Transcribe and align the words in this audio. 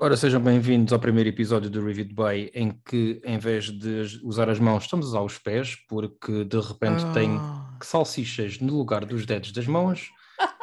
Ora, 0.00 0.16
sejam 0.16 0.40
bem-vindos 0.40 0.92
ao 0.92 0.98
primeiro 1.00 1.28
episódio 1.28 1.68
do 1.68 1.84
Review 1.84 2.08
Bay, 2.14 2.50
em 2.54 2.70
que, 2.70 3.20
em 3.24 3.36
vez 3.36 3.64
de 3.64 4.20
usar 4.22 4.48
as 4.48 4.60
mãos, 4.60 4.84
estamos 4.84 5.06
a 5.06 5.08
usar 5.08 5.20
os 5.22 5.38
pés, 5.38 5.74
porque 5.88 6.44
de 6.44 6.60
repente 6.60 7.04
Ah. 7.04 7.12
tenho 7.12 7.40
salsichas 7.82 8.60
no 8.60 8.76
lugar 8.76 9.04
dos 9.04 9.26
dedos 9.26 9.50
das 9.50 9.66
mãos 9.66 10.10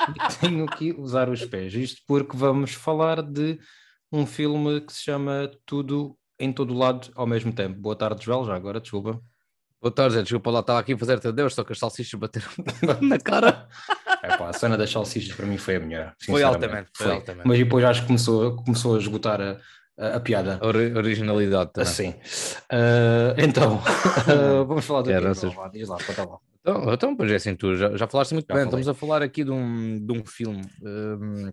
e 0.10 0.13
tenho 0.40 0.66
que 0.68 0.94
usar 0.94 1.28
os 1.29 1.44
pés. 1.44 1.74
Isto 1.74 2.02
porque 2.08 2.38
vamos 2.38 2.74
falar 2.74 3.21
de 3.21 3.60
um 4.10 4.26
filme 4.26 4.79
que 4.79 4.94
se 4.94 5.04
chama 5.04 5.52
Tudo 5.65 6.17
em 6.40 6.54
Todo 6.54 6.74
Lado 6.74 7.10
ao 7.13 7.28
mesmo 7.28 7.52
tempo. 7.52 7.78
Boa 7.79 7.96
tarde, 7.96 8.24
Joel, 8.24 8.46
já 8.46 8.56
agora, 8.56 8.79
desculpa. 8.79 9.20
Boa 9.81 9.92
tarde, 9.94 10.15
gente. 10.15 10.24
Desculpa 10.26 10.49
lá, 10.49 10.62
estava 10.62 10.79
aqui 10.79 10.94
a 10.94 10.97
fazer-te 10.97 11.28
adeus, 11.28 11.54
só 11.54 11.63
que 11.63 11.74
as 11.74 11.79
salsichas 11.79 12.17
bateram 12.17 12.47
na 13.02 13.20
cara. 13.20 13.67
É 14.26 14.44
a 14.44 14.53
cena 14.53 14.78
das 14.78 14.89
salsichas 14.89 15.35
para 15.35 15.46
mim 15.46 15.57
foi 15.57 15.76
a 15.76 15.79
melhor. 15.79 16.13
Foi 16.25 16.44
altamente, 16.44 16.89
foi 16.95 17.12
altamente. 17.12 17.48
Mas 17.48 17.57
depois 17.59 17.84
acho 17.85 18.02
que 18.02 18.07
começou, 18.07 18.55
começou 18.57 18.95
a 18.95 18.99
esgotar 18.99 19.39
a, 19.41 19.57
a, 19.98 20.16
a 20.16 20.20
piada. 20.20 20.59
Ori- 20.62 20.94
originalidade 20.94 21.71
também. 21.73 21.89
Assim. 21.89 22.16
Ah, 22.69 23.35
então, 23.38 23.81
ah, 24.27 24.63
vamos 24.63 24.85
falar 24.85 25.02
do 25.03 25.09
quê? 25.09 25.19
vocês- 25.19 25.53
Diz 25.71 25.88
lá, 25.89 25.97
conta 26.05 26.25
lá. 26.30 26.38
Então, 26.61 26.93
então, 26.93 27.16
pois 27.16 27.31
é 27.31 27.35
assim, 27.35 27.55
tu 27.55 27.75
já, 27.75 27.95
já 27.95 28.07
falaste 28.07 28.33
muito 28.33 28.47
Já 28.49 28.55
bem. 28.55 28.63
falei. 28.66 28.80
Estamos 28.81 28.88
a 28.89 28.93
falar 28.95 29.21
aqui 29.21 29.43
de 29.43 29.52
um, 29.52 30.03
de 30.03 30.11
um 30.11 30.25
filme 30.25 30.61
hum, 30.83 31.52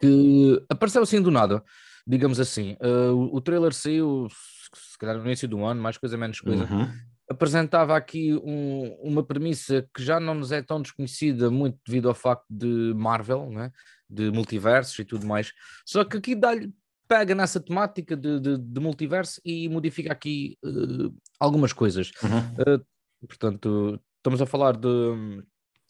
que 0.00 0.62
apareceu 0.70 1.02
assim 1.02 1.20
do 1.20 1.30
nada, 1.30 1.62
digamos 2.06 2.40
assim. 2.40 2.74
Uh, 2.82 3.12
o, 3.12 3.36
o 3.36 3.40
trailer 3.42 3.74
saiu, 3.74 4.26
se 4.30 4.58
se 4.92 4.98
calhar 4.98 5.16
no 5.16 5.24
início 5.24 5.46
do 5.48 5.64
ano, 5.64 5.80
mais 5.80 5.96
coisa 5.98 6.16
menos 6.16 6.40
coisa. 6.40 6.64
Uhum. 6.64 6.88
Apresentava 7.28 7.96
aqui 7.96 8.34
um- 8.34 8.96
uma 9.02 9.22
premissa 9.22 9.88
que 9.94 10.02
já 10.02 10.18
não 10.18 10.34
nos 10.34 10.52
é 10.52 10.62
tão 10.62 10.80
desconhecida, 10.80 11.50
muito 11.50 11.78
devido 11.86 12.08
ao 12.08 12.14
facto 12.14 12.46
de 12.48 12.94
Marvel, 12.94 13.50
né? 13.50 13.70
de 14.08 14.30
multiversos 14.30 14.98
e 14.98 15.04
tudo 15.04 15.26
mais. 15.26 15.52
Só 15.84 16.04
que 16.04 16.16
aqui 16.16 16.34
dá-lhe, 16.34 16.72
pega 17.06 17.34
nessa 17.34 17.60
temática 17.60 18.16
de, 18.16 18.40
de, 18.40 18.58
de 18.58 18.80
multiverso 18.80 19.40
e 19.44 19.68
modifica 19.68 20.12
aqui 20.12 20.56
uh, 20.64 21.14
algumas 21.38 21.72
coisas. 21.72 22.10
Uhum. 22.22 22.80
Portanto, 23.26 24.00
estamos 24.16 24.40
a 24.40 24.46
falar 24.46 24.76
de, 24.76 25.42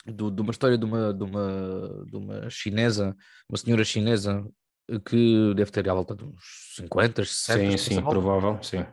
de, 0.06 0.40
uma 0.40 0.50
história 0.50 0.78
de 0.78 0.84
uma, 0.84 1.12
de, 1.12 1.24
uma, 1.24 2.04
de 2.06 2.16
uma 2.16 2.50
chinesa, 2.50 3.16
uma 3.48 3.58
senhora 3.58 3.84
chinesa 3.84 4.46
eh, 4.88 4.98
que 4.98 5.54
deve 5.54 5.70
ter 5.70 5.88
à 5.88 5.94
volta 5.94 6.14
de 6.14 6.24
uns 6.24 6.74
50, 6.76 7.24
60, 7.24 7.70
Sim, 7.70 7.76
sim, 7.76 8.02
provável, 8.02 8.62
sim. 8.62 8.84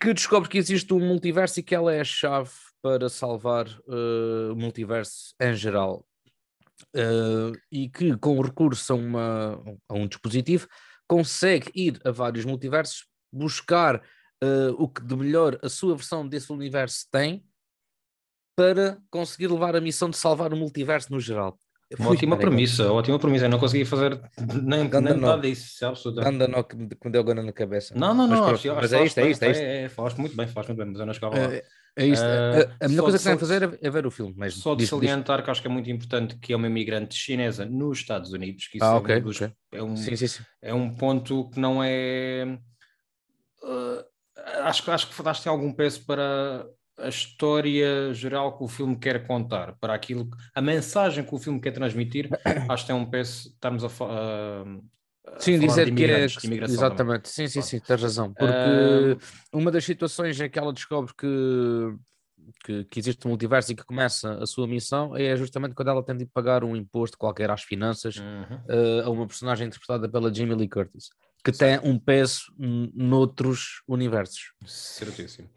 Que 0.00 0.14
descobre 0.14 0.48
que 0.48 0.58
existe 0.58 0.92
um 0.92 1.00
multiverso 1.00 1.60
e 1.60 1.62
que 1.62 1.74
ela 1.74 1.92
é 1.92 2.00
a 2.00 2.04
chave 2.04 2.50
para 2.82 3.08
salvar 3.08 3.66
eh, 3.66 4.52
o 4.52 4.56
multiverso 4.56 5.34
em 5.40 5.54
geral. 5.54 6.06
Eh, 6.94 7.52
e 7.70 7.88
que, 7.88 8.16
com 8.16 8.40
recurso 8.40 8.92
a, 8.92 8.96
uma, 8.96 9.62
a 9.88 9.94
um 9.94 10.06
dispositivo, 10.06 10.68
consegue 11.06 11.70
ir 11.74 12.00
a 12.04 12.10
vários 12.10 12.44
multiversos, 12.44 13.06
buscar 13.32 14.02
eh, 14.42 14.70
o 14.76 14.88
que 14.88 15.02
de 15.02 15.16
melhor 15.16 15.58
a 15.62 15.68
sua 15.68 15.96
versão 15.96 16.26
desse 16.26 16.52
universo 16.52 17.06
tem, 17.10 17.44
para 18.56 19.00
conseguir 19.10 19.48
levar 19.48 19.76
a 19.76 19.80
missão 19.80 20.10
de 20.10 20.16
salvar 20.16 20.52
o 20.52 20.56
multiverso 20.56 21.12
no 21.12 21.20
geral. 21.20 21.58
Uma 21.98 22.10
ótima 22.10 22.36
premissa, 22.36 22.92
ótima 22.92 23.18
premissa. 23.18 23.46
Eu 23.46 23.48
não 23.48 23.58
consegui 23.58 23.84
fazer 23.86 24.20
nem, 24.62 24.86
Ganda 24.88 25.14
nem 25.14 25.40
disso, 25.40 25.86
absolutamente. 25.86 26.34
Anda 26.34 26.46
nó 26.48 26.62
que 26.62 26.76
me 26.76 26.86
deu 27.10 27.20
agora 27.22 27.42
na 27.42 27.52
cabeça. 27.52 27.94
Não, 27.96 28.12
não, 28.14 28.28
Mas 28.28 28.38
não. 28.40 28.46
acho- 28.48 28.70
acho 28.72 28.74
mas 28.74 28.90
que 28.90 28.96
é 28.96 29.04
isto, 29.06 29.18
é 29.20 29.30
isto, 29.30 29.42
é 29.44 29.50
isto. 29.50 29.62
É, 29.62 29.88
falaste 29.88 30.18
muito 30.18 30.36
bem, 30.36 30.46
falaste 30.46 30.68
muito 30.68 30.78
bem, 30.78 30.86
mas 30.88 31.00
eu 31.00 31.06
não 31.06 31.14
chegava 31.14 31.38
lá. 31.38 31.54
É, 31.54 31.64
é 31.96 32.06
isto. 32.06 32.22
A- 32.22 32.26
a, 32.82 32.84
a 32.84 32.88
melhor 32.88 33.02
coisa 33.04 33.16
que 33.18 33.24
tem 33.24 33.32
a 33.32 33.36
só- 33.36 33.40
fazer 33.40 33.62
é, 33.62 33.78
é 33.80 33.90
ver 33.90 34.06
o 34.06 34.10
filme 34.10 34.34
mesmo. 34.36 34.60
Só 34.60 34.74
de 34.74 34.80
Diz- 34.80 34.90
diz- 34.90 34.90
salientar 34.90 35.42
que 35.42 35.50
acho 35.50 35.62
que 35.62 35.66
é 35.68 35.70
muito 35.70 35.90
importante 35.90 36.36
que 36.38 36.52
é 36.52 36.56
uma 36.56 36.66
imigrante 36.66 37.14
chinesa 37.14 37.64
nos 37.64 37.98
Estados 38.00 38.32
Unidos, 38.34 38.66
que 38.68 38.76
isso 38.76 38.84
Ah, 38.86 38.92
é, 38.92 38.96
ok, 38.98 39.16
um 39.16 39.22
dos- 39.22 39.36
ok. 39.40 39.52
é 39.72 39.82
um, 39.82 39.96
Sim, 39.96 40.14
sim, 40.16 40.26
sim. 40.26 40.42
é 40.60 40.74
um 40.74 40.94
ponto 40.94 41.48
que 41.48 41.58
não 41.58 41.82
é. 41.82 42.58
uh, 43.62 44.04
acho, 44.64 44.82
que- 44.84 44.90
acho 44.90 45.08
que 45.08 45.22
daste 45.22 45.48
algum 45.48 45.72
peso 45.72 46.04
para 46.04 46.66
a 46.98 47.08
história 47.08 48.12
geral 48.12 48.56
que 48.56 48.64
o 48.64 48.68
filme 48.68 48.96
quer 48.96 49.26
contar, 49.26 49.76
para 49.80 49.94
aquilo, 49.94 50.28
a 50.54 50.60
mensagem 50.60 51.24
que 51.24 51.34
o 51.34 51.38
filme 51.38 51.60
quer 51.60 51.72
transmitir. 51.72 52.28
acho 52.68 52.84
que 52.84 52.92
tem 52.92 52.96
um 52.96 53.06
peso. 53.06 53.48
Estarmos 53.48 53.84
a, 53.84 53.86
a 53.86 55.40
Sim, 55.40 55.58
falar 55.60 55.66
dizer 55.68 55.84
de 55.86 55.92
que 55.92 56.04
é. 56.04 56.26
imigração 56.44 56.48
também. 56.48 56.68
Exatamente, 56.68 57.28
sim, 57.28 57.48
sim, 57.48 57.62
sim, 57.62 57.80
tens 57.80 58.02
razão. 58.02 58.32
Porque 58.32 58.52
Ah, 58.52 59.16
uma 59.52 59.70
das 59.70 59.84
situações 59.84 60.40
em 60.40 60.48
que 60.48 60.58
ela 60.58 60.72
descobre 60.72 61.12
que, 61.14 61.96
que, 62.64 62.84
que 62.84 62.98
existe 62.98 63.26
um 63.26 63.30
multiverso 63.30 63.72
e 63.72 63.76
que 63.76 63.84
começa 63.84 64.34
a 64.34 64.46
sua 64.46 64.66
missão 64.66 65.16
é 65.16 65.36
justamente 65.36 65.74
quando 65.74 65.88
ela 65.88 66.02
tem 66.02 66.16
de 66.16 66.26
pagar 66.26 66.64
um 66.64 66.74
imposto 66.74 67.18
qualquer 67.18 67.50
às 67.50 67.62
finanças 67.62 68.16
uhum. 68.16 68.60
eh, 68.68 69.02
a 69.04 69.10
uma 69.10 69.26
personagem 69.26 69.66
interpretada 69.66 70.08
pela 70.08 70.32
Jamie 70.32 70.56
Lee 70.56 70.68
Curtis, 70.68 71.10
que 71.44 71.52
tem 71.52 71.78
um 71.84 71.98
peso 71.98 72.42
noutros 72.58 73.82
universos. 73.86 74.52
Certíssimo. 74.64 75.48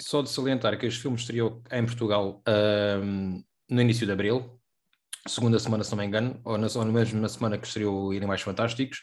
Só 0.00 0.22
de 0.22 0.30
salientar 0.30 0.78
que 0.78 0.86
este 0.86 1.00
filme 1.02 1.16
estreou 1.16 1.62
em 1.70 1.84
Portugal 1.84 2.42
ahm, 2.46 3.42
no 3.68 3.80
início 3.80 4.06
de 4.06 4.12
abril, 4.12 4.60
segunda 5.26 5.58
semana, 5.58 5.84
se 5.84 5.90
não 5.90 5.98
me 5.98 6.04
engano, 6.06 6.40
ou 6.44 6.56
na, 6.58 6.66
ou 6.74 6.84
na 6.84 6.92
mesma 6.92 7.28
semana 7.28 7.58
que 7.58 7.66
estreou 7.66 8.10
Animais 8.12 8.40
Fantásticos. 8.42 9.00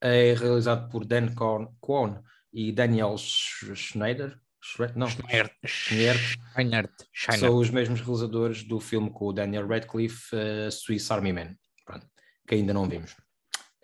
É 0.00 0.34
realizado 0.34 0.90
por 0.90 1.04
Dan 1.06 1.34
Kwon, 1.80 2.22
e 2.52 2.70
Daniel 2.72 3.16
Sch- 3.16 3.74
Schneider. 3.74 4.38
Schre- 4.62 4.92
Não, 4.94 5.08
Schneert. 5.08 5.52
Scheinert. 5.66 6.90
que 7.12 7.38
são 7.38 7.56
os 7.56 7.70
mesmos 7.70 8.00
realizadores 8.00 8.62
do 8.64 8.80
filme 8.80 9.10
com 9.10 9.26
o 9.26 9.32
Daniel 9.32 9.66
Radcliffe, 9.66 10.34
uh, 10.34 10.70
Swiss 10.70 11.10
Army 11.10 11.32
Man, 11.32 11.54
Pronto, 11.84 12.06
que 12.46 12.54
ainda 12.54 12.72
não 12.72 12.88
vimos. 12.88 13.14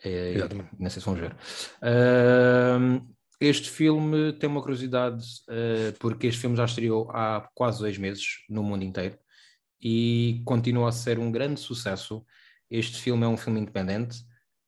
É, 0.03 0.33
Exatamente. 0.35 0.71
não 0.79 0.89
sei 0.91 1.01
se 1.01 1.07
vamos 1.07 1.21
ver. 1.21 1.37
Ahm, 1.83 3.01
este 3.41 3.71
filme 3.71 4.35
tem 4.35 4.51
uma 4.51 4.61
curiosidade, 4.61 5.25
eh, 5.49 5.95
porque 5.99 6.27
este 6.27 6.41
filme 6.43 6.57
já 6.57 6.67
estreou 6.67 7.11
há 7.11 7.49
quase 7.55 7.79
dois 7.81 7.97
meses 7.97 8.45
no 8.49 8.63
mundo 8.63 8.85
inteiro 8.85 9.19
e 9.83 10.43
continua 10.45 10.91
a 10.91 10.93
ser 10.93 11.19
um 11.19 11.33
grande 11.33 11.59
sucesso. 11.59 12.25
Este 12.71 13.01
filme 13.01 13.25
é 13.25 13.29
um 13.29 13.39
filme 13.39 13.61
independente, 13.61 14.19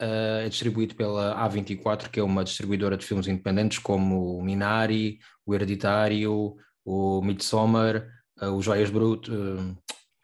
eh, 0.00 0.44
é 0.47 0.49
distribuído 0.49 0.94
pela 0.94 1.37
A24, 1.47 2.09
que 2.10 2.19
é 2.19 2.22
uma 2.22 2.43
distribuidora 2.44 2.97
de 2.97 3.05
filmes 3.05 3.28
independentes 3.28 3.78
como 3.78 4.38
o 4.38 4.43
Minari, 4.43 5.19
o 5.44 5.54
Hereditário, 5.54 6.56
o 6.84 7.21
Midsommar, 7.22 8.09
eh, 8.41 8.49
o 8.49 8.62
Joias 8.62 8.91
Brutas. 8.91 9.34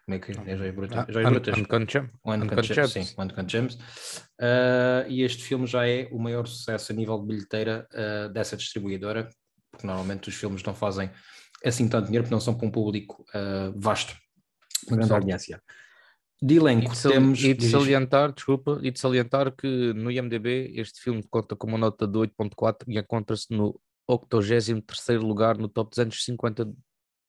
Como 0.08 0.14
é 0.14 0.18
que 0.20 0.30
é? 0.32 0.56
Joias 0.56 0.74
Brutas? 0.74 0.98
Ah, 0.98 1.12
Joias 1.12 1.30
Brutas. 1.30 1.58
Uncut 1.58 1.92
Gems. 1.92 2.10
Uncut 2.24 2.88
sim, 2.88 3.14
Uncut 3.18 3.52
Gems. 3.52 3.78
Ah, 4.40 5.04
e 5.06 5.22
este 5.22 5.42
filme 5.44 5.66
já 5.66 5.86
é 5.86 6.08
o 6.10 6.18
maior 6.18 6.46
sucesso 6.46 6.92
a 6.92 6.94
nível 6.94 7.18
de 7.20 7.26
bilheteira 7.26 7.86
ah, 7.92 8.28
dessa 8.28 8.56
distribuidora, 8.56 9.28
porque 9.70 9.86
normalmente 9.86 10.30
os 10.30 10.34
filmes 10.34 10.62
não 10.62 10.74
fazem 10.74 11.10
assim 11.62 11.86
tanto 11.88 12.06
dinheiro, 12.06 12.24
porque 12.24 12.34
não 12.34 12.40
são 12.40 12.56
para 12.56 12.66
um 12.66 12.70
público 12.70 13.22
ah, 13.34 13.70
vasto, 13.76 14.16
uma 14.88 14.96
grande 14.96 15.12
audiência. 15.12 15.62
De 16.40 16.54
E 16.54 16.56
elenco, 16.56 16.92
de, 16.92 16.96
sali- 16.96 17.14
temos... 17.14 17.44
e 17.44 17.52
de 17.52 17.68
salientar, 17.68 18.32
desculpa, 18.32 18.78
e 18.82 18.90
de 18.90 18.98
salientar 18.98 19.54
que 19.54 19.92
no 19.92 20.10
IMDB 20.10 20.72
este 20.76 21.02
filme 21.02 21.22
conta 21.28 21.54
com 21.54 21.66
uma 21.66 21.76
nota 21.76 22.06
de 22.06 22.16
8.4 22.18 22.84
e 22.88 22.98
encontra-se 22.98 23.48
no 23.50 23.78
83º 24.10 25.18
lugar 25.20 25.58
no 25.58 25.68
top 25.68 25.90
250 25.90 26.72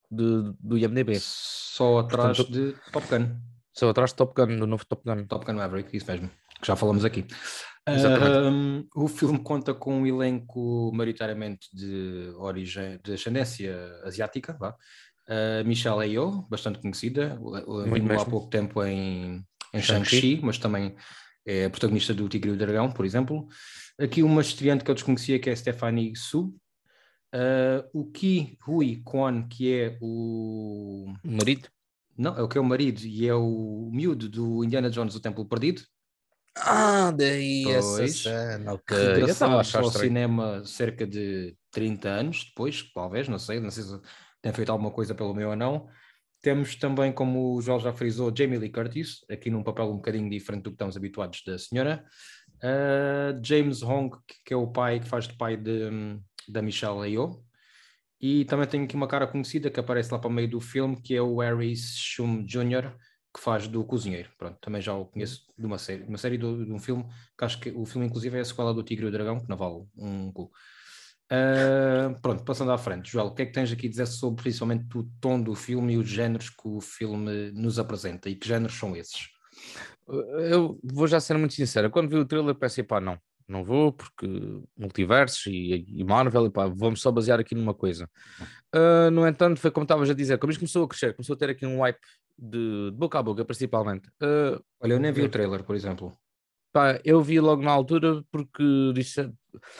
de, 0.10 0.54
do 0.60 0.78
IMDB. 0.78 1.18
Só 1.20 2.00
atrás 2.00 2.38
Portanto- 2.38 2.52
de 2.54 2.76
Top 2.92 3.08
Gun, 3.08 3.36
Só 3.74 3.90
atrás 3.90 4.12
de 4.12 4.16
Top 4.18 4.34
Gun, 4.36 4.58
do 4.60 4.68
novo 4.68 4.86
Top 4.86 5.02
Gun. 5.06 5.26
Top 5.26 5.46
Gun 5.46 5.54
Maverick, 5.54 5.96
isso 5.96 6.10
mesmo, 6.12 6.30
que 6.62 6.68
já 6.68 6.76
falamos 6.76 7.06
aqui. 7.06 7.26
Ahm, 7.88 8.84
o 8.96 9.08
filme 9.08 9.40
conta 9.40 9.74
com 9.74 10.02
um 10.02 10.06
elenco 10.06 10.92
maioritariamente 10.94 11.68
de 11.74 12.32
origem, 12.38 13.00
de 13.04 13.14
ascendência 13.14 13.76
asiática, 14.04 14.56
vá. 14.60 14.76
Uh, 15.28 15.66
Michelle 15.68 16.04
Yeoh, 16.12 16.48
bastante 16.50 16.80
conhecida, 16.80 17.38
o- 17.40 17.56
o- 17.58 17.88
Muito 17.88 18.04
vimos 18.08 18.22
há 18.22 18.26
pouco 18.26 18.48
tempo 18.50 18.84
em, 18.84 19.44
em 19.74 19.82
Shang-Chi. 19.82 20.40
Mas 20.44 20.58
também 20.58 20.96
é 21.46 21.70
protagonista 21.70 22.14
do 22.14 22.28
Tigre 22.28 22.50
e 22.52 22.54
o 22.54 22.58
Dragão, 22.58 22.92
por 22.92 23.06
exemplo. 23.06 23.48
Aqui 24.00 24.24
uma 24.24 24.42
estreante 24.42 24.84
que 24.84 24.90
eu 24.92 24.96
desconhecia, 24.96 25.38
que 25.40 25.50
é 25.50 25.56
Stephanie 25.56 26.16
Su. 26.16 26.54
Uh, 27.34 27.88
o 27.94 28.12
Ki 28.12 28.58
Hui 28.68 29.02
Kwon, 29.04 29.48
que 29.48 29.72
é 29.74 29.98
o 30.02 31.06
O 31.24 31.32
marido? 31.32 31.70
não, 32.18 32.36
é 32.38 32.42
o 32.42 32.48
que 32.48 32.58
é 32.58 32.62
o 32.62 32.64
marido 32.64 33.02
e 33.02 33.28
é 33.28 33.34
o 33.36 33.90
miúdo 33.94 34.28
do 34.28 34.64
Indiana 34.64 34.90
Jones 34.90 35.14
do 35.14 35.20
Templo 35.20 35.46
Perdido, 35.48 35.82
Ah, 36.58 37.12
daí 37.12 37.64
Pois. 37.64 38.26
essa 38.26 38.58
cena, 38.58 38.74
ok. 38.74 38.98
Achar 39.32 39.54
ao 39.54 39.62
estranho. 39.62 39.92
cinema 39.92 40.66
cerca 40.66 41.06
de 41.08 41.56
30 41.72 42.10
anos 42.10 42.46
depois, 42.46 42.92
talvez, 42.94 43.28
não 43.30 43.40
sei, 43.40 43.60
não 43.60 43.70
sei 43.72 43.84
se 43.84 44.00
tem 44.42 44.52
feito 44.52 44.72
alguma 44.72 44.92
coisa 44.92 45.14
pelo 45.16 45.34
meu 45.34 45.50
ou 45.52 45.56
não. 45.56 45.88
Temos 46.42 46.76
também, 46.76 47.12
como 47.12 47.56
o 47.56 47.62
Joel 47.62 47.80
já 47.80 47.94
frisou, 47.94 48.34
Jamie 48.36 48.58
Lee 48.58 48.72
Curtis, 48.72 49.26
aqui 49.30 49.50
num 49.50 49.62
papel 49.64 49.86
um 49.92 49.98
bocadinho 49.98 50.30
diferente 50.30 50.64
do 50.64 50.70
que 50.72 50.76
estamos 50.76 50.98
habituados 50.98 51.44
da 51.46 51.58
senhora. 51.58 52.04
Uh, 52.64 53.40
James 53.44 53.82
Hong, 53.84 54.10
que 54.46 54.54
é 54.54 54.58
o 54.58 54.68
pai, 54.68 55.00
que 55.00 55.08
faz 55.08 55.28
de 55.28 55.38
pai 55.38 55.56
de, 55.58 55.90
da 56.52 56.62
Michelle 56.62 57.10
Yeoh. 57.10 57.44
E 58.22 58.44
também 58.46 58.68
tenho 58.68 58.84
aqui 58.84 58.96
uma 58.96 59.08
cara 59.08 59.26
conhecida 59.28 59.70
que 59.70 59.80
aparece 59.80 60.12
lá 60.12 60.20
para 60.20 60.28
o 60.28 60.34
meio 60.34 60.50
do 60.50 60.60
filme, 60.60 61.02
que 61.02 61.16
é 61.16 61.22
o 61.22 61.40
Harry 61.40 61.76
Shum 61.76 62.46
Jr., 62.46 62.94
que 63.34 63.40
faz 63.40 63.68
do 63.68 63.84
cozinheiro. 63.86 64.30
Pronto, 64.38 64.58
também 64.60 64.82
já 64.82 64.94
o 64.94 65.06
conheço 65.06 65.46
de 65.58 65.66
uma 65.66 65.78
série, 65.78 66.04
de 66.04 66.10
uma 66.10 66.18
série 66.18 66.38
de, 66.38 66.66
de 66.66 66.72
um 66.72 66.80
filme, 66.80 67.06
que 67.38 67.46
acho 67.46 67.60
que 67.60 67.70
o 67.70 67.86
filme 67.86 68.08
inclusive 68.08 68.38
é 68.38 68.42
a 68.42 68.46
sequela 68.46 68.74
do 68.74 68.84
Tigre 68.84 69.06
e 69.06 69.10
o 69.10 69.12
Dragão, 69.12 69.40
que 69.40 69.48
não 69.48 69.56
vale 69.56 69.86
um 69.96 70.32
cu. 70.32 70.52
Uh, 71.32 72.20
pronto, 72.22 72.44
passando 72.44 72.72
à 72.72 72.78
frente, 72.78 73.12
Joel, 73.12 73.28
o 73.28 73.36
que 73.36 73.44
é 73.44 73.46
que 73.46 73.52
tens 73.52 73.72
aqui 73.72 73.86
a 73.86 73.90
dizer 73.90 74.08
sobre 74.08 74.42
principalmente 74.42 74.98
o 74.98 75.08
tom 75.22 75.40
do 75.40 75.54
filme 75.54 75.94
e 75.94 75.98
os 75.98 76.10
géneros 76.10 76.50
que 76.50 76.68
o 76.68 76.82
filme 76.82 77.52
nos 77.52 77.78
apresenta 77.78 78.30
e 78.30 78.36
que 78.36 78.48
géneros 78.48 78.76
são 78.76 78.96
esses? 78.96 79.30
Eu 80.50 80.80
vou 80.84 81.08
já 81.08 81.20
ser 81.20 81.38
muito 81.38 81.54
sincero, 81.54 81.92
quando 81.92 82.10
vi 82.10 82.16
o 82.16 82.26
trailer 82.26 82.56
pensei, 82.56 82.84
pá, 82.84 83.00
não, 83.00 83.20
não 83.50 83.64
vou 83.64 83.92
porque 83.92 84.28
multiversos 84.78 85.48
e, 85.48 85.86
e 85.88 86.04
Marvel, 86.04 86.46
e 86.46 86.50
pá, 86.50 86.68
vamos 86.68 87.02
só 87.02 87.12
basear 87.12 87.40
aqui 87.40 87.56
numa 87.56 87.74
coisa. 87.74 88.10
Uh, 88.74 89.10
no 89.12 89.28
entanto, 89.28 89.60
foi 89.60 89.72
como 89.72 89.84
estavas 89.84 90.10
a 90.10 90.14
dizer, 90.14 90.38
como 90.38 90.52
isto 90.52 90.60
começou 90.60 90.86
a 90.86 90.88
crescer, 90.88 91.16
começou 91.16 91.34
a 91.34 91.38
ter 91.38 91.50
aqui 91.50 91.66
um 91.66 91.82
wipe 91.82 92.00
de, 92.38 92.92
de 92.92 92.98
boca 92.98 93.20
a 93.20 93.24
boca, 93.24 93.44
principalmente. 93.44 94.08
Uh, 94.22 94.62
Olha, 94.80 94.94
eu 94.94 95.00
nem 95.00 95.12
vi 95.12 95.24
o 95.24 95.30
trailer, 95.30 95.64
por 95.64 95.76
exemplo. 95.76 96.16
Pá, 96.72 97.00
eu 97.04 97.22
vi 97.22 97.40
logo 97.40 97.64
na 97.64 97.72
altura 97.72 98.24
porque 98.32 98.64
disse, 98.94 99.32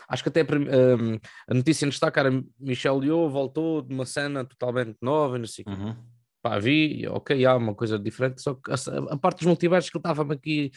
acho 0.08 0.24
que 0.24 0.30
até 0.30 0.42
um, 0.42 1.20
a 1.48 1.54
notícia 1.54 1.86
em 1.86 1.90
destaque 1.90 2.20
era 2.20 2.44
Michel 2.60 3.04
Yeoh 3.04 3.30
voltou 3.30 3.84
de 3.84 3.94
uma 3.94 4.06
cena 4.06 4.44
totalmente 4.44 4.98
nova, 5.00 5.38
não 5.38 5.46
sei 5.46 5.64
uhum. 5.68 5.96
Pá, 6.42 6.58
vi, 6.58 7.06
ok, 7.08 7.46
há 7.46 7.56
uma 7.56 7.76
coisa 7.76 8.00
diferente, 8.00 8.42
só 8.42 8.56
que 8.56 8.72
a, 8.72 8.76
a 9.14 9.18
parte 9.18 9.40
dos 9.40 9.48
multiversos 9.48 9.92
que 9.92 9.98
ele 9.98 10.00
estava 10.00 10.34
aqui, 10.34 10.72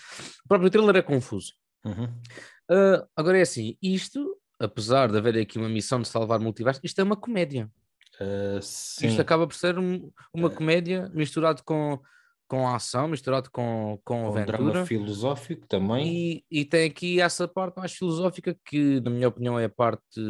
o 0.45 0.49
próprio 0.49 0.69
trailer 0.69 0.97
é 0.97 1.03
confuso. 1.03 1.55
Uhum. 1.85 2.05
Uh, 2.71 3.07
agora 3.17 3.39
é 3.39 3.43
assim, 3.43 3.77
isto, 3.83 4.37
apesar 4.59 5.11
de 5.11 5.19
haver 5.19 5.37
aqui 5.39 5.59
uma 5.59 5.69
missão 5.69 6.01
de 6.01 6.09
salvar 6.09 6.39
multiverso, 6.39 6.81
isto 6.83 7.01
é 7.01 7.05
uma 7.05 7.17
comédia. 7.17 7.71
Uh, 8.21 8.59
isto 8.59 9.21
acaba 9.21 9.47
por 9.47 9.55
ser 9.55 9.79
um, 9.79 10.11
uma 10.33 10.49
uh, 10.49 10.55
comédia 10.55 11.11
misturado 11.15 11.63
com 11.65 12.01
com 12.53 12.69
a 12.69 12.77
ação, 12.77 13.09
misturado 13.09 13.51
com, 13.51 13.99
com, 14.05 14.25
com 14.25 14.29
aventura. 14.29 14.59
drama 14.59 14.85
filosófico 14.85 15.67
também. 15.67 16.07
E, 16.07 16.45
e 16.61 16.65
tem 16.67 16.87
aqui 16.87 17.19
essa 17.19 17.49
parte 17.49 17.79
mais 17.79 17.95
filosófica 17.95 18.55
que, 18.67 19.01
na 19.01 19.09
minha 19.09 19.29
opinião, 19.29 19.59
é 19.59 19.65
a 19.65 19.71
parte 19.71 20.21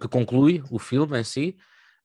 que 0.00 0.06
conclui 0.08 0.62
o 0.70 0.78
filme 0.78 1.18
em 1.18 1.24
si. 1.24 1.56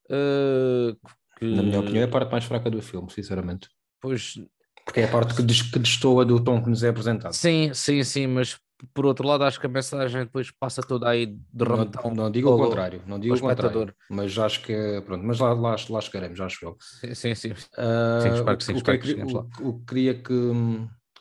Uh, 0.06 0.98
que... 1.38 1.46
Na 1.46 1.62
minha 1.62 1.80
opinião, 1.80 2.02
é 2.02 2.06
a 2.06 2.12
parte 2.12 2.32
mais 2.32 2.44
fraca 2.44 2.72
do 2.72 2.82
filme, 2.82 3.12
sinceramente. 3.12 3.70
Pois. 4.02 4.40
Porque 4.86 5.02
é 5.02 5.06
a 5.06 5.08
parte 5.08 5.36
que, 5.36 5.44
que 5.44 5.80
destoa 5.80 6.26
do 6.26 6.44
tom 6.44 6.62
que 6.62 6.70
nos 6.70 6.84
é 6.84 6.90
apresentado. 6.90 7.34
Sim, 7.34 7.72
sim, 7.74 8.04
sim, 8.04 8.28
mas 8.28 8.60
por 8.94 9.06
outro 9.06 9.28
lado, 9.28 9.44
acho 9.44 9.60
que 9.60 9.66
a 9.66 9.70
mensagem 9.70 10.24
depois 10.24 10.52
passa 10.52 10.82
toda 10.82 11.08
aí 11.08 11.28
de. 11.28 11.66
Não, 11.66 12.16
não 12.16 12.32
digo 12.32 12.50
o 12.50 12.58
contrário, 12.58 13.02
não 13.06 13.20
digo 13.20 13.36
o 13.36 13.40
contrário, 13.40 13.94
mas 14.10 14.38
acho 14.38 14.62
que, 14.64 15.02
pronto, 15.06 15.24
mas 15.24 15.40
lá, 15.40 15.54
lá, 15.54 15.76
lá 15.90 16.02
chegaremos, 16.02 16.40
acho 16.40 16.66
eu. 16.66 16.78
Sim, 16.80 17.14
sim, 17.14 17.36
sim. 17.36 17.52
Uh, 17.52 18.22
sim 18.22 18.34
espero 18.34 18.58
que 18.58 18.64
sim, 18.64 18.74
o, 18.74 18.84
que, 18.84 18.98
que, 18.98 19.14
o, 19.22 19.70
o, 19.70 19.80
que 19.80 19.86
queria 19.86 20.14
que, 20.16 20.52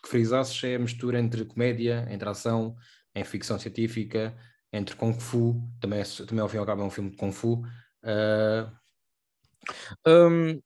que 0.02 0.08
frisasses 0.08 0.62
é 0.64 0.76
a 0.76 0.78
mistura 0.78 1.20
entre 1.20 1.44
comédia, 1.44 2.06
entre 2.10 2.28
ação, 2.28 2.74
em 3.14 3.24
ficção 3.24 3.58
científica, 3.58 4.34
entre 4.72 4.96
Kung 4.96 5.12
Fu, 5.12 5.60
também, 5.80 6.00
é, 6.00 6.04
também 6.26 6.40
ao 6.40 6.48
fim 6.48 6.56
e 6.56 6.60
ao 6.60 6.66
cabo 6.66 6.82
é 6.82 6.84
um 6.84 6.90
filme 6.90 7.10
de 7.10 7.16
Kung 7.16 7.32
Fu. 7.32 7.62
Uh, 8.02 8.70
um, 10.06 10.60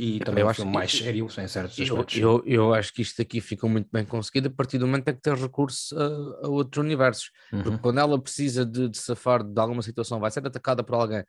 e 0.00 0.20
também 0.20 0.42
eu 0.42 0.48
é 0.48 0.50
um 0.52 0.54
filme 0.54 0.72
mais 0.72 0.92
sério, 0.92 1.26
em 1.26 1.48
certos 1.48 1.76
eu, 1.76 2.06
Eu, 2.14 2.42
eu 2.46 2.72
acho 2.72 2.94
que 2.94 3.02
isto 3.02 3.20
aqui 3.20 3.40
fica 3.40 3.66
muito 3.66 3.88
bem 3.92 4.04
conseguido 4.04 4.46
a 4.46 4.50
partir 4.52 4.78
do 4.78 4.86
momento 4.86 5.08
em 5.08 5.14
que 5.14 5.20
tem 5.20 5.34
recurso 5.34 5.98
a, 5.98 6.46
a 6.46 6.48
outros 6.48 6.84
universos. 6.84 7.32
Uhum. 7.52 7.64
Porque 7.64 7.78
quando 7.78 7.98
ela 7.98 8.16
precisa 8.16 8.64
de, 8.64 8.88
de 8.88 8.96
safar 8.96 9.42
de 9.42 9.60
alguma 9.60 9.82
situação, 9.82 10.20
vai 10.20 10.30
ser 10.30 10.46
atacada 10.46 10.84
por 10.84 10.94
alguém, 10.94 11.24